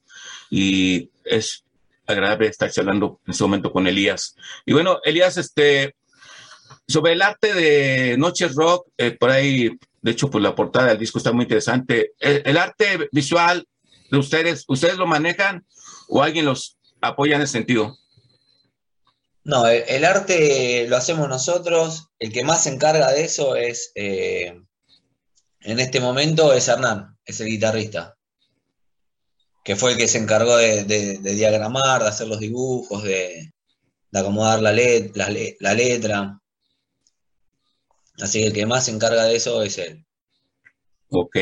y 0.50 1.12
es 1.24 1.64
agradable 2.08 2.48
estar 2.48 2.72
charlando 2.72 3.20
en 3.28 3.32
este 3.32 3.44
momento 3.44 3.72
con 3.72 3.86
Elías. 3.86 4.36
Y 4.66 4.74
bueno, 4.74 5.00
Elías, 5.04 5.38
este, 5.38 5.96
sobre 6.88 7.14
el 7.14 7.22
arte 7.22 7.54
de 7.54 8.18
Noches 8.18 8.54
Rock, 8.56 8.88
eh, 8.98 9.12
por 9.12 9.32
ahí, 9.32 9.70
de 10.02 10.12
hecho, 10.12 10.30
pues 10.30 10.44
la 10.44 10.56
portada 10.56 10.90
del 10.90 11.00
disco 11.00 11.18
está 11.18 11.32
muy 11.32 11.44
interesante. 11.44 12.14
El, 12.20 12.58
arte 12.58 13.10
visual 13.12 13.68
de 14.12 14.18
ustedes, 14.18 14.66
¿ustedes 14.68 14.98
lo 14.98 15.08
manejan 15.08 15.66
o 16.08 16.22
alguien 16.22 16.46
los 16.46 16.78
apoya 17.02 17.36
en 17.36 17.42
ese 17.42 17.54
sentido? 17.54 17.98
No, 19.44 19.68
el, 19.68 20.06
arte 20.06 20.88
lo 20.88 20.98
hacemos 20.98 21.28
nosotros. 21.28 22.10
El 22.20 22.32
que 22.32 22.44
más 22.44 22.64
se 22.64 22.70
encarga 22.70 23.12
de 23.12 23.24
eso 23.24 23.56
es, 23.56 23.92
eh, 23.96 24.60
en 25.62 25.80
este 25.80 26.00
momento, 26.00 26.54
es 26.54 26.68
Hernán, 26.68 27.18
es 27.26 27.40
el 27.40 27.48
guitarrista, 27.48 28.16
que 29.64 29.76
fue 29.76 29.94
el 29.94 29.98
que 29.98 30.08
se 30.08 30.20
encargó 30.20 30.58
de, 30.58 30.84
diagramar, 31.20 32.04
de 32.04 32.10
hacer 32.10 32.28
los 32.28 32.40
dibujos, 32.40 33.04
de, 33.04 33.52
acomodar 34.14 34.62
la 34.62 34.72
letra. 34.72 36.40
Así 38.22 38.40
que 38.42 38.48
el 38.48 38.54
que 38.54 38.66
más 38.66 38.86
se 38.86 38.92
encarga 38.92 39.24
de 39.26 39.36
eso 39.36 39.62
es 39.64 39.78
él. 39.78 40.06
Ok. 41.10 41.38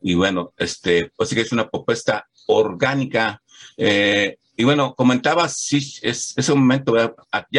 Y 0.00 0.14
bueno, 0.14 0.52
este, 0.56 1.10
pues 1.16 1.28
sí 1.28 1.34
que 1.34 1.42
es 1.42 1.52
una 1.52 1.68
propuesta 1.68 2.28
orgánica. 2.46 3.42
Eh, 3.76 4.36
y 4.56 4.64
bueno, 4.64 4.94
comentabas, 4.94 5.56
sí, 5.56 5.78
es, 6.02 6.34
es 6.36 6.48
un 6.48 6.60
momento, 6.60 6.92
¿verdad? 6.92 7.14
Aquí, 7.30 7.58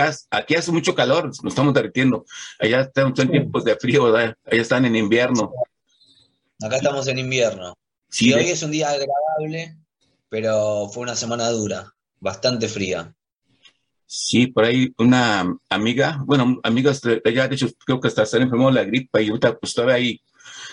hace- 0.56 0.72
mucho 0.72 0.94
calor, 0.96 1.26
nos 1.26 1.46
estamos 1.46 1.74
derritiendo. 1.74 2.26
Allá 2.60 2.82
están, 2.82 3.16
son 3.16 3.30
tiempos 3.30 3.64
de 3.64 3.76
frío, 3.78 4.06
¿verdad? 4.12 4.36
Allá 4.46 4.62
están 4.62 4.86
en 4.86 4.96
invierno. 4.96 5.52
Acá 6.62 6.78
estamos 6.78 7.08
en 7.08 7.20
invierno. 7.20 7.74
Sí, 8.10 8.30
Y 8.30 8.34
hoy 8.34 8.50
es 8.50 8.64
un 8.64 8.72
día 8.72 8.90
agradable, 8.90 9.78
pero 10.30 10.90
fue 10.90 11.04
una 11.04 11.16
semana 11.16 11.50
dura, 11.50 11.94
bastante 12.20 12.68
fría. 12.68 13.14
Sí, 14.12 14.48
por 14.48 14.66
ahí 14.66 14.92
una 14.98 15.56
amiga, 15.70 16.24
bueno, 16.26 16.60
amigas 16.64 17.00
de 17.00 17.22
de 17.24 17.46
hecho, 17.52 17.68
creo 17.86 18.00
que 18.00 18.08
hasta 18.08 18.26
se 18.26 18.40
de 18.40 18.72
la 18.72 18.84
gripa 18.84 19.22
y 19.22 19.28
ahorita 19.30 19.60
pues 19.60 19.76
todavía 19.76 19.98
hay 19.98 20.22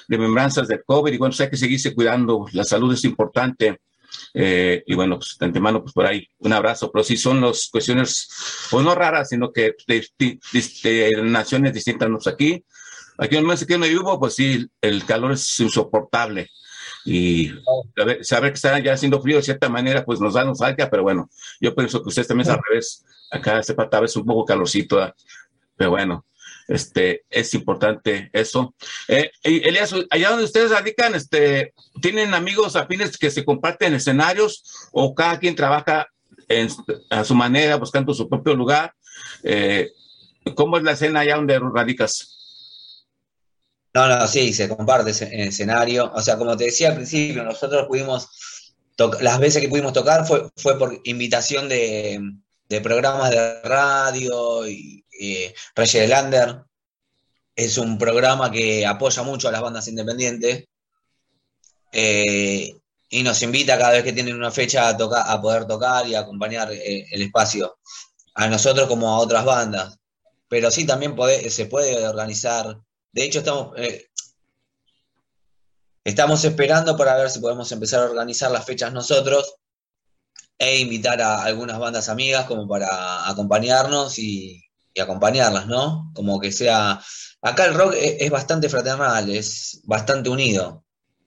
remembranzas 0.08 0.68
del 0.68 0.82
COVID 0.86 1.12
y 1.12 1.18
bueno, 1.18 1.32
pues 1.32 1.42
hay 1.42 1.50
que 1.50 1.58
seguirse 1.58 1.94
cuidando, 1.94 2.46
la 2.52 2.64
salud 2.64 2.94
es 2.94 3.04
importante. 3.04 3.78
Eh, 4.32 4.82
y 4.86 4.94
bueno, 4.94 5.18
pues 5.18 5.36
de 5.38 5.44
antemano, 5.44 5.82
pues 5.82 5.92
por 5.92 6.06
ahí 6.06 6.26
un 6.38 6.54
abrazo, 6.54 6.90
pero 6.90 7.04
sí 7.04 7.18
son 7.18 7.42
las 7.42 7.68
cuestiones, 7.70 8.26
pues 8.70 8.82
no 8.82 8.94
raras, 8.94 9.28
sino 9.28 9.52
que 9.52 9.74
de, 9.86 11.22
naciones 11.22 11.74
distintas 11.74 12.08
nos 12.08 12.26
aquí. 12.26 12.64
Aquí 13.18 13.36
en 13.36 13.46
que 13.54 13.74
donde 13.74 13.90
vivo, 13.90 14.18
pues 14.18 14.34
sí, 14.34 14.66
el 14.80 15.04
calor 15.04 15.32
es 15.32 15.60
insoportable. 15.60 16.48
Y 17.06 17.52
saber, 17.96 18.24
saber 18.24 18.50
que 18.50 18.56
está 18.56 18.78
ya 18.80 18.92
haciendo 18.92 19.22
frío 19.22 19.36
de 19.36 19.42
cierta 19.42 19.68
manera, 19.68 20.04
pues 20.04 20.20
nos 20.20 20.34
da 20.34 20.44
nostalgia, 20.44 20.90
pero 20.90 21.04
bueno, 21.04 21.30
yo 21.60 21.74
pienso 21.74 22.02
que 22.02 22.08
ustedes 22.08 22.26
también 22.28 22.48
es 22.48 22.52
al 22.54 22.60
revés. 22.68 23.04
Acá 23.30 23.62
se 23.62 23.74
pata 23.74 23.98
a 23.98 24.00
veces 24.00 24.16
un 24.16 24.26
poco 24.26 24.44
calorcito, 24.44 24.96
¿verdad? 24.96 25.14
pero 25.76 25.90
bueno, 25.90 26.24
este, 26.68 27.24
es 27.30 27.54
importante 27.54 28.28
eso. 28.32 28.74
Eh, 29.08 29.30
Elías, 29.42 29.94
allá 30.10 30.30
donde 30.30 30.44
ustedes 30.44 30.70
radican, 30.70 31.14
este, 31.14 31.74
¿tienen 32.02 32.34
amigos 32.34 32.74
afines 32.76 33.16
que 33.18 33.30
se 33.30 33.44
comparten 33.44 33.94
escenarios 33.94 34.88
o 34.92 35.14
cada 35.14 35.38
quien 35.38 35.54
trabaja 35.54 36.08
en- 36.48 36.68
a 37.10 37.24
su 37.24 37.34
manera, 37.34 37.76
buscando 37.76 38.12
su 38.14 38.28
propio 38.28 38.54
lugar? 38.54 38.94
Eh, 39.44 39.90
¿Cómo 40.54 40.76
es 40.76 40.82
la 40.82 40.92
escena 40.92 41.20
allá 41.20 41.36
donde 41.36 41.58
radicas? 41.58 42.35
No, 43.96 44.06
no, 44.08 44.28
sí, 44.28 44.52
se 44.52 44.68
comparte 44.68 45.12
en 45.24 45.48
escenario. 45.48 46.12
O 46.14 46.20
sea, 46.20 46.36
como 46.36 46.54
te 46.54 46.64
decía 46.64 46.88
al 46.90 46.96
principio, 46.96 47.42
nosotros 47.42 47.86
pudimos, 47.88 48.28
las 49.20 49.38
veces 49.38 49.62
que 49.62 49.70
pudimos 49.70 49.94
tocar 49.94 50.26
fue, 50.26 50.50
fue 50.54 50.78
por 50.78 51.00
invitación 51.04 51.66
de, 51.66 52.20
de 52.68 52.80
programas 52.82 53.30
de 53.30 53.62
radio 53.62 54.68
y 54.68 55.02
eh, 55.18 55.54
Reyes 55.74 56.10
Lander. 56.10 56.62
Es 57.54 57.78
un 57.78 57.96
programa 57.96 58.50
que 58.50 58.84
apoya 58.84 59.22
mucho 59.22 59.48
a 59.48 59.52
las 59.52 59.62
bandas 59.62 59.88
independientes 59.88 60.66
eh, 61.90 62.74
y 63.08 63.22
nos 63.22 63.42
invita 63.42 63.78
cada 63.78 63.92
vez 63.92 64.04
que 64.04 64.12
tienen 64.12 64.36
una 64.36 64.50
fecha 64.50 64.88
a, 64.88 64.96
tocar, 64.98 65.24
a 65.26 65.40
poder 65.40 65.66
tocar 65.66 66.06
y 66.06 66.14
acompañar 66.14 66.70
eh, 66.70 67.06
el 67.10 67.22
espacio 67.22 67.78
a 68.34 68.46
nosotros 68.46 68.88
como 68.88 69.08
a 69.08 69.20
otras 69.20 69.46
bandas. 69.46 69.98
Pero 70.48 70.70
sí, 70.70 70.84
también 70.84 71.16
se 71.48 71.64
puede 71.64 72.06
organizar. 72.06 72.78
De 73.16 73.24
hecho, 73.24 73.38
estamos, 73.38 73.72
eh, 73.78 74.10
estamos 76.04 76.44
esperando 76.44 76.98
para 76.98 77.16
ver 77.16 77.30
si 77.30 77.38
podemos 77.38 77.72
empezar 77.72 78.02
a 78.02 78.10
organizar 78.10 78.50
las 78.50 78.66
fechas 78.66 78.92
nosotros 78.92 79.54
e 80.58 80.80
invitar 80.80 81.22
a 81.22 81.42
algunas 81.42 81.78
bandas 81.78 82.10
amigas 82.10 82.44
como 82.44 82.68
para 82.68 83.26
acompañarnos 83.26 84.18
y, 84.18 84.62
acompañarlas, 85.00 85.66
¿no? 85.66 86.10
Como 86.14 86.38
que 86.38 86.52
sea... 86.52 87.00
Acá 87.40 87.64
el 87.64 87.74
rock 87.74 87.94
es, 87.94 88.16
es 88.18 88.30
bastante 88.30 88.68
fraternal, 88.68 89.30
es 89.30 89.80
bastante 89.84 90.28
unido. 90.28 90.84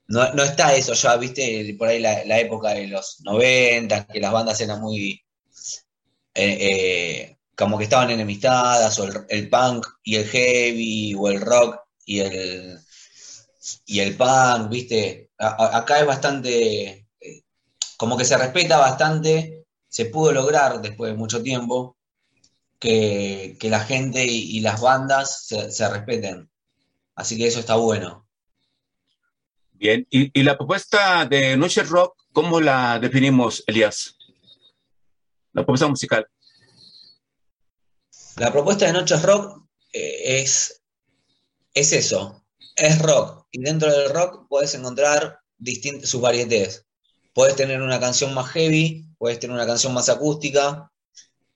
No, 0.08 0.32
no 0.34 0.44
está 0.44 0.76
eso 0.76 0.94
ya, 0.94 1.18
viste, 1.18 1.76
por 1.78 1.88
ahí 1.88 2.00
la, 2.00 2.24
la 2.26 2.40
época 2.40 2.70
de 2.70 2.88
los 2.88 3.22
90, 3.22 4.06
que 4.06 4.20
las 4.20 4.32
bandas 4.32 4.62
eran 4.62 4.80
muy... 4.80 5.24
eh, 6.36 6.58
eh, 6.62 7.39
como 7.60 7.78
que 7.78 7.84
estaban 7.84 8.10
enemistadas, 8.10 8.98
o 9.00 9.10
el, 9.28 9.50
punk 9.50 9.86
y 10.02 10.16
el 10.16 10.26
heavy, 10.30 11.14
o 11.14 11.28
el 11.28 11.42
rock 11.42 11.78
y 12.06 12.22
el, 12.22 12.80
y 13.86 14.00
el 14.00 14.16
punk, 14.16 14.70
¿viste? 14.70 15.32
Acá 15.38 16.00
es 16.00 16.06
bastante, 16.06 17.06
eh, 17.20 17.44
como 17.98 18.16
que 18.16 18.24
se 18.24 18.38
respeta 18.38 18.78
bastante, 18.78 19.66
se 19.90 20.06
pudo 20.06 20.32
lograr 20.32 20.82
después 20.82 21.12
de 21.12 21.18
mucho 21.18 21.44
tiempo 21.44 21.98
que, 22.80 23.58
que 23.60 23.70
la 23.70 23.82
gente 23.82 24.26
y, 24.26 24.58
y 24.58 24.62
las 24.62 24.80
bandas 24.80 25.46
se, 25.48 25.70
se 25.70 25.90
respeten. 25.90 26.50
Así 27.14 27.38
que 27.38 27.48
eso 27.48 27.60
está 27.60 27.76
bueno. 27.76 28.26
Bien, 29.74 30.08
y, 30.10 30.32
y 30.40 30.44
la 30.44 30.58
propuesta 30.58 31.26
de 31.26 31.58
Noche 31.58 31.84
Rock, 31.84 32.24
¿cómo 32.32 32.62
la 32.62 33.00
definimos, 33.00 33.66
Elías? 33.68 34.16
La 35.52 35.64
propuesta 35.64 35.90
musical. 35.90 36.26
La 38.40 38.54
propuesta 38.54 38.86
de 38.86 38.94
Noches 38.94 39.22
Rock 39.22 39.66
eh, 39.92 40.40
es, 40.42 40.82
es 41.74 41.92
eso, 41.92 42.46
es 42.78 43.02
rock. 43.02 43.46
Y 43.52 43.62
dentro 43.62 43.92
del 43.92 44.10
rock 44.12 44.48
puedes 44.48 44.74
encontrar 44.76 45.40
distin- 45.60 46.04
sus 46.06 46.22
varietés. 46.22 46.86
Puedes 47.34 47.58
tener 47.58 47.82
una 47.82 48.00
canción 48.00 48.34
más 48.34 48.50
heavy, 48.52 49.06
puedes 49.18 49.40
tener 49.40 49.54
una 49.54 49.66
canción 49.68 49.94
más 49.94 50.08
acústica, 50.08 50.90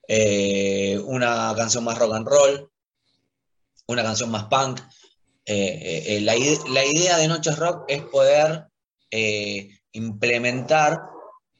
eh, 0.10 1.00
una 1.06 1.54
canción 1.56 1.86
más 1.86 1.98
rock 1.98 2.16
and 2.16 2.28
roll, 2.28 2.70
una 3.88 4.04
canción 4.04 4.30
más 4.30 4.46
punk. 4.46 4.82
Eh, 5.46 6.20
la, 6.22 6.36
la 6.70 6.86
idea 6.86 7.18
de 7.18 7.28
Noches 7.30 7.58
Rock 7.58 7.86
es 7.88 8.04
poder 8.04 8.68
implementar 9.94 11.00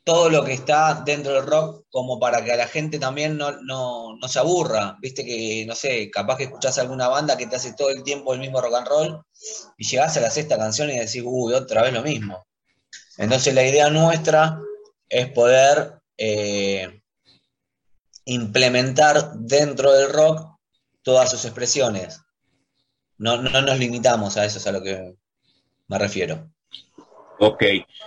todo 0.04 0.30
lo 0.30 0.44
que 0.44 0.54
está 0.54 1.02
dentro 1.06 1.34
del 1.34 1.46
rock 1.46 1.86
como 1.90 2.20
para 2.20 2.44
que 2.44 2.52
a 2.52 2.58
la 2.58 2.68
gente 2.68 3.00
también 3.00 3.38
no, 3.38 3.52
no, 3.62 4.18
no 4.18 4.28
se 4.28 4.40
aburra. 4.40 4.98
Viste 5.00 5.24
que, 5.24 5.66
no 5.66 5.76
sé, 5.76 6.12
capaz 6.12 6.38
que 6.38 6.44
escuchás 6.46 6.78
alguna 6.78 7.08
banda 7.08 7.38
que 7.38 7.48
te 7.48 7.56
hace 7.56 7.74
todo 7.74 7.90
el 7.90 8.04
tiempo 8.04 8.34
el 8.34 8.40
mismo 8.40 8.62
rock 8.62 8.76
and 8.76 8.88
roll 8.88 9.26
y 9.78 9.86
llegás 9.86 10.18
a 10.18 10.22
la 10.22 10.30
sexta 10.30 10.58
canción 10.58 10.90
y 10.90 11.00
decís, 11.00 11.24
uy, 11.26 11.54
otra 11.54 11.84
vez 11.84 11.94
lo 11.94 12.04
mismo. 12.04 12.46
Entonces 13.18 13.54
la 13.54 13.66
idea 13.66 13.90
nuestra 13.90 14.60
es 15.08 15.30
poder 15.32 16.02
eh, 16.18 17.02
implementar 18.26 19.34
dentro 19.36 19.94
del 19.94 20.12
rock 20.12 20.58
todas 21.02 21.32
sus 21.32 21.46
expresiones. 21.46 22.20
No, 23.18 23.42
no 23.42 23.62
nos 23.62 23.80
limitamos 23.80 24.36
a 24.36 24.46
eso, 24.46 24.58
es 24.58 24.68
a 24.68 24.72
lo 24.72 24.82
que 24.82 25.16
me 25.88 25.98
refiero. 25.98 26.50
Ok. 27.44 27.64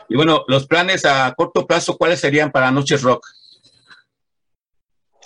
Y 0.08 0.16
bueno, 0.16 0.44
los 0.48 0.66
planes 0.66 1.04
a 1.04 1.34
corto 1.34 1.66
plazo, 1.66 1.98
¿cuáles 1.98 2.20
serían 2.20 2.50
para 2.50 2.70
Noches 2.70 3.02
Rock? 3.02 3.26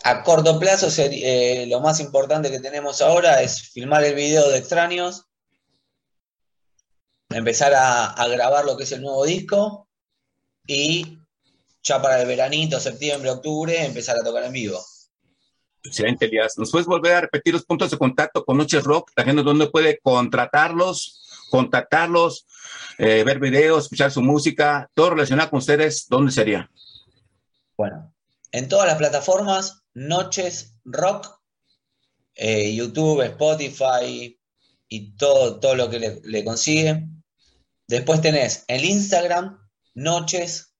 A 0.03 0.25
corto 0.25 0.59
plazo, 0.59 0.89
eh, 0.99 1.67
lo 1.69 1.81
más 1.81 2.01
importante 2.01 2.51
que 2.51 2.59
tenemos 2.59 3.03
ahora 3.03 3.41
es 3.41 3.71
filmar 3.71 4.03
el 4.03 4.17
video 4.17 4.49
de 4.49 4.59
Extraños, 4.59 5.27
empezar 7.29 7.73
a, 7.75 8.07
a 8.07 8.27
grabar 8.27 8.65
lo 8.65 8.77
que 8.77 8.83
es 8.83 8.93
el 8.93 9.03
nuevo 9.03 9.25
disco 9.25 9.87
y 10.67 11.19
ya 11.83 12.03
para 12.03 12.21
el 12.21 12.27
veranito, 12.27 12.81
septiembre, 12.81 13.31
octubre, 13.31 13.85
empezar 13.85 14.17
a 14.21 14.25
tocar 14.25 14.43
en 14.43 14.53
vivo. 14.53 14.85
Excelente, 15.85 16.27
Elías. 16.27 16.59
¿Nos 16.59 16.73
puedes 16.73 16.87
volver 16.87 17.13
a 17.13 17.21
repetir 17.21 17.55
los 17.55 17.65
puntos 17.65 17.91
de 17.93 17.99
contacto 17.99 18.45
con 18.45 18.57
Noches 18.57 18.83
Rock? 18.83 19.13
La 19.15 19.25
gente 19.25 19.43
donde 19.43 19.69
puede 19.69 20.01
contratarlos, 20.03 21.47
contactarlos, 21.51 22.47
eh, 22.99 23.25
ver 23.25 23.39
videos, 23.39 23.85
escuchar 23.85 24.11
su 24.11 24.23
música, 24.23 24.91
todo 24.95 25.11
relacionado 25.11 25.51
con 25.51 25.59
ustedes, 25.59 26.07
¿dónde 26.09 26.33
sería? 26.33 26.71
Bueno, 27.77 28.13
en 28.53 28.69
todas 28.69 28.87
las 28.87 28.97
plataformas, 28.97 29.83
Noches 29.95 30.75
Rock, 30.85 31.41
eh, 32.35 32.75
YouTube, 32.75 33.23
Spotify 33.23 34.39
y 34.89 35.17
todo, 35.17 35.61
todo 35.61 35.75
lo 35.75 35.91
que 35.91 36.21
le, 36.23 36.45
consigue. 36.45 37.07
Después 37.87 38.21
tenés 38.21 38.65
el 38.69 38.85
Instagram, 38.85 39.59
noches.rock. 39.95 40.77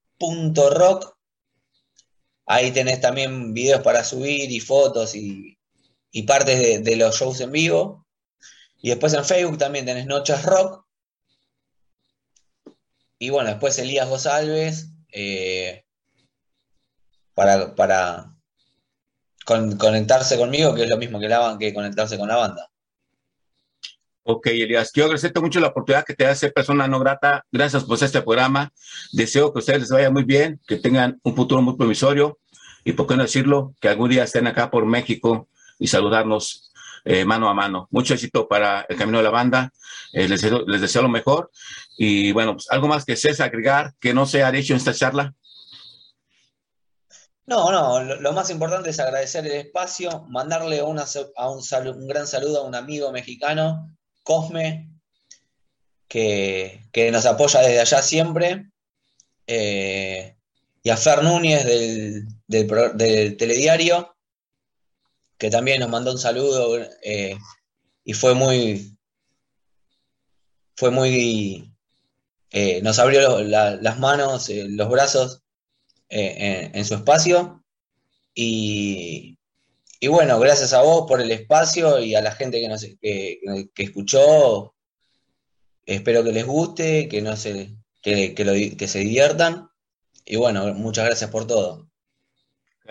Ahí 2.45 2.71
tenés 2.71 2.99
también 2.99 3.53
videos 3.53 3.81
para 3.81 4.03
subir 4.03 4.51
y 4.51 4.59
fotos 4.59 5.15
y, 5.15 5.57
y 6.11 6.23
partes 6.23 6.59
de, 6.59 6.79
de 6.79 6.95
los 6.95 7.17
shows 7.17 7.39
en 7.41 7.51
vivo. 7.51 8.05
Y 8.81 8.89
después 8.89 9.13
en 9.13 9.23
Facebook 9.23 9.57
también 9.57 9.85
tenés 9.85 10.07
Noches 10.07 10.43
Rock. 10.43 10.80
Y 13.21 13.29
bueno, 13.29 13.49
después 13.49 13.77
Elías 13.77 14.09
González, 14.09 14.89
eh, 15.11 15.85
para, 17.35 17.75
para 17.75 18.33
con- 19.45 19.77
conectarse 19.77 20.39
conmigo, 20.39 20.73
que 20.73 20.85
es 20.85 20.89
lo 20.89 20.97
mismo 20.97 21.19
que, 21.19 21.29
la, 21.29 21.55
que 21.59 21.71
conectarse 21.71 22.17
con 22.17 22.29
la 22.29 22.37
banda. 22.37 22.71
Ok, 24.23 24.47
Elías, 24.47 24.91
quiero 24.91 25.05
agradecerte 25.05 25.39
mucho 25.39 25.59
la 25.59 25.67
oportunidad 25.67 26.03
que 26.03 26.15
te 26.15 26.23
da 26.23 26.33
ser 26.33 26.51
persona 26.51 26.87
no 26.87 26.97
grata. 26.99 27.45
Gracias 27.51 27.83
por 27.83 28.03
este 28.03 28.23
programa. 28.23 28.73
Deseo 29.11 29.53
que 29.53 29.59
ustedes 29.59 29.81
les 29.81 29.89
vaya 29.91 30.09
muy 30.09 30.23
bien, 30.23 30.59
que 30.65 30.77
tengan 30.77 31.19
un 31.21 31.35
futuro 31.35 31.61
muy 31.61 31.77
promisorio 31.77 32.39
y, 32.83 32.93
por 32.93 33.05
qué 33.05 33.17
no 33.17 33.21
decirlo, 33.21 33.75
que 33.79 33.89
algún 33.89 34.09
día 34.09 34.23
estén 34.23 34.47
acá 34.47 34.71
por 34.71 34.87
México 34.87 35.47
y 35.77 35.85
saludarnos 35.85 36.70
eh, 37.03 37.25
mano 37.25 37.49
a 37.49 37.53
mano. 37.53 37.87
Mucho 37.91 38.13
éxito 38.13 38.47
para 38.47 38.85
el 38.87 38.97
camino 38.97 39.17
de 39.17 39.23
la 39.23 39.29
banda. 39.29 39.71
Eh, 40.13 40.27
les, 40.27 40.41
deseo, 40.41 41.01
lo 41.01 41.09
mejor. 41.09 41.51
Y 41.97 42.31
bueno, 42.31 42.53
pues, 42.53 42.69
algo 42.69 42.87
más 42.87 43.05
que 43.05 43.15
seas 43.15 43.39
agregar 43.39 43.93
que 43.99 44.13
no 44.13 44.25
se 44.25 44.43
ha 44.43 44.51
dicho 44.51 44.73
en 44.73 44.77
esta 44.77 44.93
charla. 44.93 45.33
No, 47.45 47.71
no, 47.71 48.01
lo, 48.01 48.33
más 48.33 48.49
importante 48.49 48.91
es 48.91 48.99
agradecer 48.99 49.45
el 49.45 49.53
espacio, 49.53 50.25
mandarle 50.29 50.81
un, 50.83 50.97
gran 52.07 52.27
saludo 52.27 52.59
a 52.59 52.63
un 52.65 52.75
amigo 52.75 53.11
mexicano, 53.11 53.93
Cosme, 54.23 54.89
que, 56.07 56.85
que 56.93 57.11
nos 57.11 57.25
apoya 57.25 57.59
desde 57.61 57.81
allá 57.81 58.01
siempre, 58.03 58.71
eh, 59.47 60.37
y 60.83 60.89
a 60.89 60.97
Fer 60.97 61.23
Núñez 61.23 61.65
del, 61.65 62.25
del 62.47 62.67
del 62.95 63.37
Telediario, 63.37 64.15
que 65.41 65.49
también 65.49 65.79
nos 65.79 65.89
mandó 65.89 66.11
un 66.11 66.19
saludo 66.19 66.79
eh, 67.01 67.35
y 68.03 68.13
fue 68.13 68.35
muy, 68.35 68.95
fue 70.75 70.91
muy, 70.91 71.73
eh, 72.51 72.79
nos 72.83 72.99
abrió 72.99 73.41
las 73.41 73.97
manos, 73.97 74.49
eh, 74.49 74.65
los 74.69 74.87
brazos 74.87 75.41
en, 76.09 76.85
su 76.85 76.93
espacio. 76.93 77.65
Y, 78.35 79.39
y 79.99 80.07
bueno, 80.09 80.39
gracias 80.39 80.73
a 80.73 80.83
vos 80.83 81.05
por 81.07 81.19
el 81.19 81.31
espacio 81.31 81.99
y 81.99 82.13
a 82.13 82.21
la 82.21 82.33
gente 82.33 82.61
que, 82.61 82.69
nos, 82.69 82.85
que, 83.01 83.39
que 83.73 83.83
escuchó. 83.83 84.75
Espero 85.87 86.23
que 86.23 86.33
les 86.33 86.45
guste, 86.45 87.07
que, 87.07 87.23
no 87.23 87.35
se, 87.35 87.71
que, 87.99 88.35
que, 88.35 88.45
lo 88.45 88.53
que 88.77 88.87
se 88.87 88.99
diviertan. 88.99 89.71
Y 90.23 90.35
bueno, 90.35 90.71
muchas 90.75 91.05
gracias 91.05 91.31
por 91.31 91.47
todo. 91.47 91.90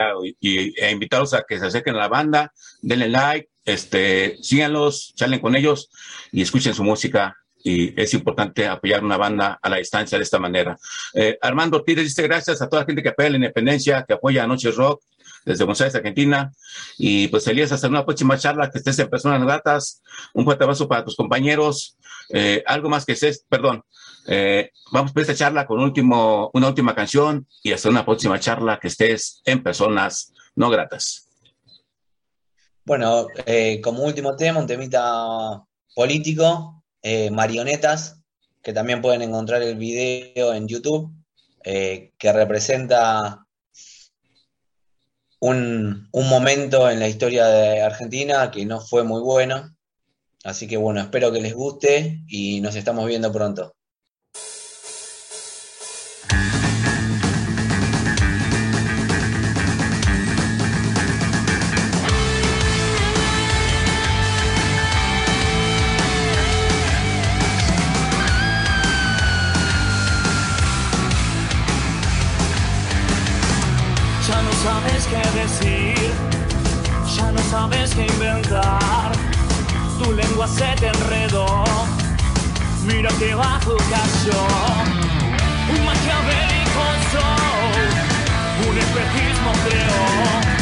Claro, 0.01 0.25
y, 0.25 0.35
y- 0.41 0.73
e 0.83 0.91
invitarlos 0.93 1.35
a 1.35 1.45
que 1.47 1.59
se 1.59 1.67
acerquen 1.67 1.95
a 1.95 1.99
la 1.99 2.09
banda, 2.09 2.51
denle 2.81 3.07
like, 3.11 3.51
este, 3.67 4.39
síganlos, 4.41 5.13
charlen 5.15 5.41
con 5.41 5.55
ellos 5.55 5.91
y 6.33 6.41
escuchen 6.41 6.73
su 6.73 6.83
música. 6.83 7.37
Y 7.63 8.01
es 8.01 8.15
importante 8.15 8.67
apoyar 8.67 9.05
una 9.05 9.19
banda 9.19 9.59
a 9.61 9.69
la 9.69 9.77
distancia 9.77 10.17
de 10.17 10.25
esta 10.25 10.39
manera. 10.39 10.79
Eh, 11.13 11.37
Armando 11.43 11.77
Ortiz 11.77 11.97
dice 11.99 12.23
gracias 12.23 12.63
a 12.63 12.69
toda 12.71 12.81
la 12.81 12.87
gente 12.87 13.03
que 13.03 13.11
apoya 13.11 13.29
la 13.29 13.37
independencia, 13.37 14.03
que 14.09 14.15
apoya 14.15 14.45
a 14.45 14.47
Noches 14.47 14.75
Rock 14.77 15.03
desde 15.45 15.65
Aires, 15.65 15.95
Argentina. 15.95 16.51
Y 16.97 17.29
pues 17.29 17.47
Elías, 17.47 17.71
hasta 17.71 17.87
una 17.89 18.07
próxima 18.07 18.39
charla, 18.39 18.71
que 18.71 18.79
estés 18.79 18.99
en 19.01 19.11
Personas 19.11 19.43
Gratas. 19.43 20.01
Un 20.33 20.47
fuerte 20.47 20.65
abrazo 20.65 20.89
para 20.89 21.05
tus 21.05 21.15
compañeros. 21.15 21.99
Eh, 22.31 22.63
algo 22.67 22.89
más 22.89 23.05
que 23.05 23.13
estés, 23.13 23.45
perdón. 23.47 23.85
Eh, 24.33 24.71
vamos 24.93 25.13
por 25.13 25.23
esta 25.23 25.35
charla 25.35 25.67
con 25.67 25.81
último, 25.81 26.53
una 26.55 26.69
última 26.69 26.95
canción 26.95 27.49
y 27.65 27.73
hasta 27.73 27.89
una 27.89 28.05
próxima 28.05 28.39
charla 28.39 28.79
que 28.79 28.87
estés 28.87 29.43
en 29.45 29.61
Personas 29.61 30.33
No 30.55 30.71
Gratas. 30.71 31.29
Bueno, 32.85 33.27
eh, 33.45 33.81
como 33.81 34.05
último 34.05 34.37
tema, 34.37 34.61
un 34.61 34.69
temita 34.69 35.65
político, 35.97 36.85
eh, 37.03 37.29
Marionetas, 37.33 38.23
que 38.63 38.73
también 38.73 39.03
pueden 39.03 39.23
encontrar 39.23 39.63
el 39.63 39.75
video 39.77 40.55
en 40.55 40.69
YouTube, 40.69 41.13
que 41.65 42.33
representa 42.33 43.45
un, 45.41 46.09
un 46.13 46.29
momento 46.29 46.89
en 46.89 47.01
la 47.01 47.09
historia 47.09 47.47
de 47.47 47.83
Argentina 47.83 48.49
que 48.53 48.65
no 48.65 48.81
fue 48.81 49.03
muy 49.03 49.23
bueno. 49.23 49.77
Así 50.45 50.69
que 50.69 50.77
bueno, 50.77 51.01
espero 51.01 51.33
que 51.33 51.41
les 51.41 51.53
guste 51.53 52.23
y 52.29 52.61
nos 52.61 52.77
estamos 52.77 53.07
viendo 53.07 53.33
pronto. 53.33 53.75
Ya 74.31 74.43
no 74.43 74.53
sabes 74.63 75.09
qué 75.09 75.23
decir, 75.41 76.13
ya 77.17 77.33
no 77.33 77.43
sabes 77.51 77.93
qué 77.97 78.07
inventar. 78.07 79.11
Tu 79.99 80.13
lengua 80.13 80.47
se 80.47 80.73
te 80.77 80.87
enredó, 80.87 81.65
mira 82.87 83.11
que 83.19 83.35
bajo 83.35 83.77
cayó. 83.91 84.43
Un 85.75 85.85
maquiavélico 85.85 86.85
show, 87.11 88.71
un 88.71 88.79
espejismo 88.79 89.51
creó. 89.67 90.60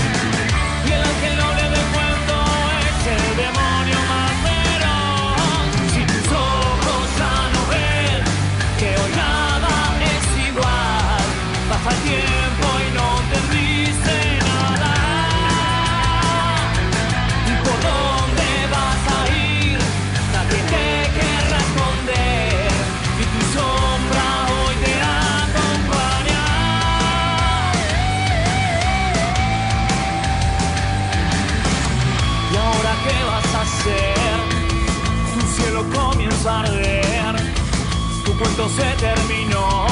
Cuento 38.38 38.68
se 38.68 38.84
terminó 38.96 39.86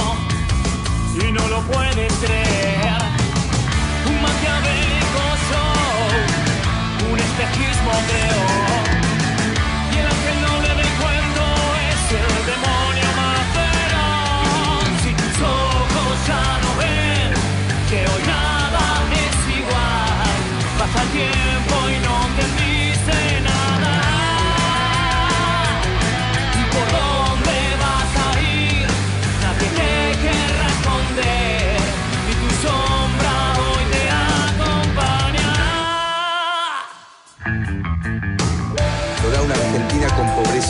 y 1.15 1.33
no 1.33 1.47
lo 1.49 1.61
puedes 1.63 2.13
creer. 2.15 2.97
Un 4.07 4.23
maquiavélico 4.23 5.23
show, 5.51 7.13
un 7.13 7.19
espejismo 7.19 7.91
creó. 8.09 8.66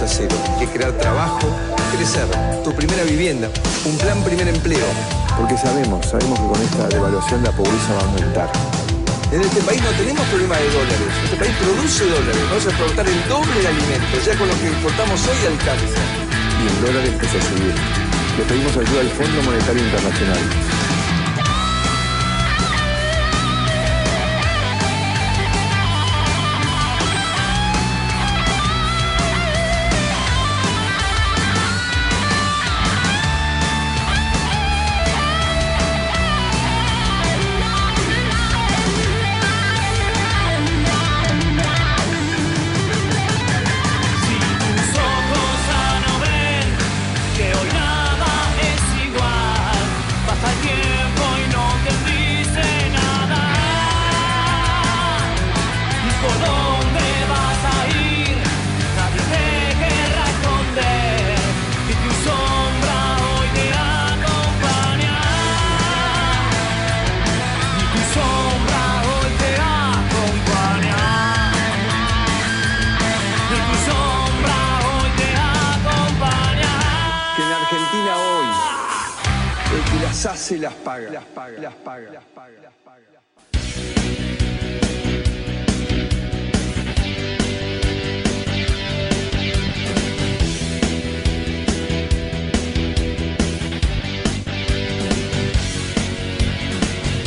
Cero. 0.04 0.36
Que 0.58 0.66
crear 0.66 0.92
trabajo, 0.92 1.48
crecer, 1.96 2.28
tu 2.62 2.72
primera 2.74 3.02
vivienda, 3.04 3.48
un 3.86 3.96
plan 3.96 4.20
primer 4.22 4.48
empleo. 4.48 4.84
Porque 5.38 5.56
sabemos, 5.56 6.04
sabemos 6.04 6.38
que 6.38 6.46
con 6.46 6.60
esta 6.60 6.88
devaluación 6.88 7.42
la 7.42 7.52
pobreza 7.52 7.94
va 7.94 8.00
a 8.00 8.04
aumentar. 8.04 8.52
En 9.32 9.40
este 9.40 9.60
país 9.62 9.80
no 9.82 9.90
tenemos 9.96 10.22
problema 10.28 10.56
de 10.56 10.68
dólares. 10.68 11.08
Este 11.24 11.36
país 11.36 11.52
produce 11.56 12.04
dólares. 12.04 12.42
Vamos 12.50 12.66
a 12.66 12.68
exportar 12.68 13.06
el 13.08 13.28
doble 13.28 13.60
de 13.60 13.68
alimentos. 13.68 14.20
Ya 14.26 14.36
con 14.36 14.48
lo 14.48 14.54
que 14.60 14.68
exportamos 14.68 15.20
hoy 15.26 15.40
alcanza. 15.48 16.02
Y 16.60 16.64
el 16.68 16.76
dólar 16.84 17.04
empezó 17.06 17.38
a 17.38 17.42
subir. 17.42 17.74
Le 18.36 18.44
pedimos 18.44 18.76
ayuda 18.76 19.00
al 19.00 19.10
Fondo 19.16 19.42
Monetario 19.42 19.82
Internacional. 19.82 20.75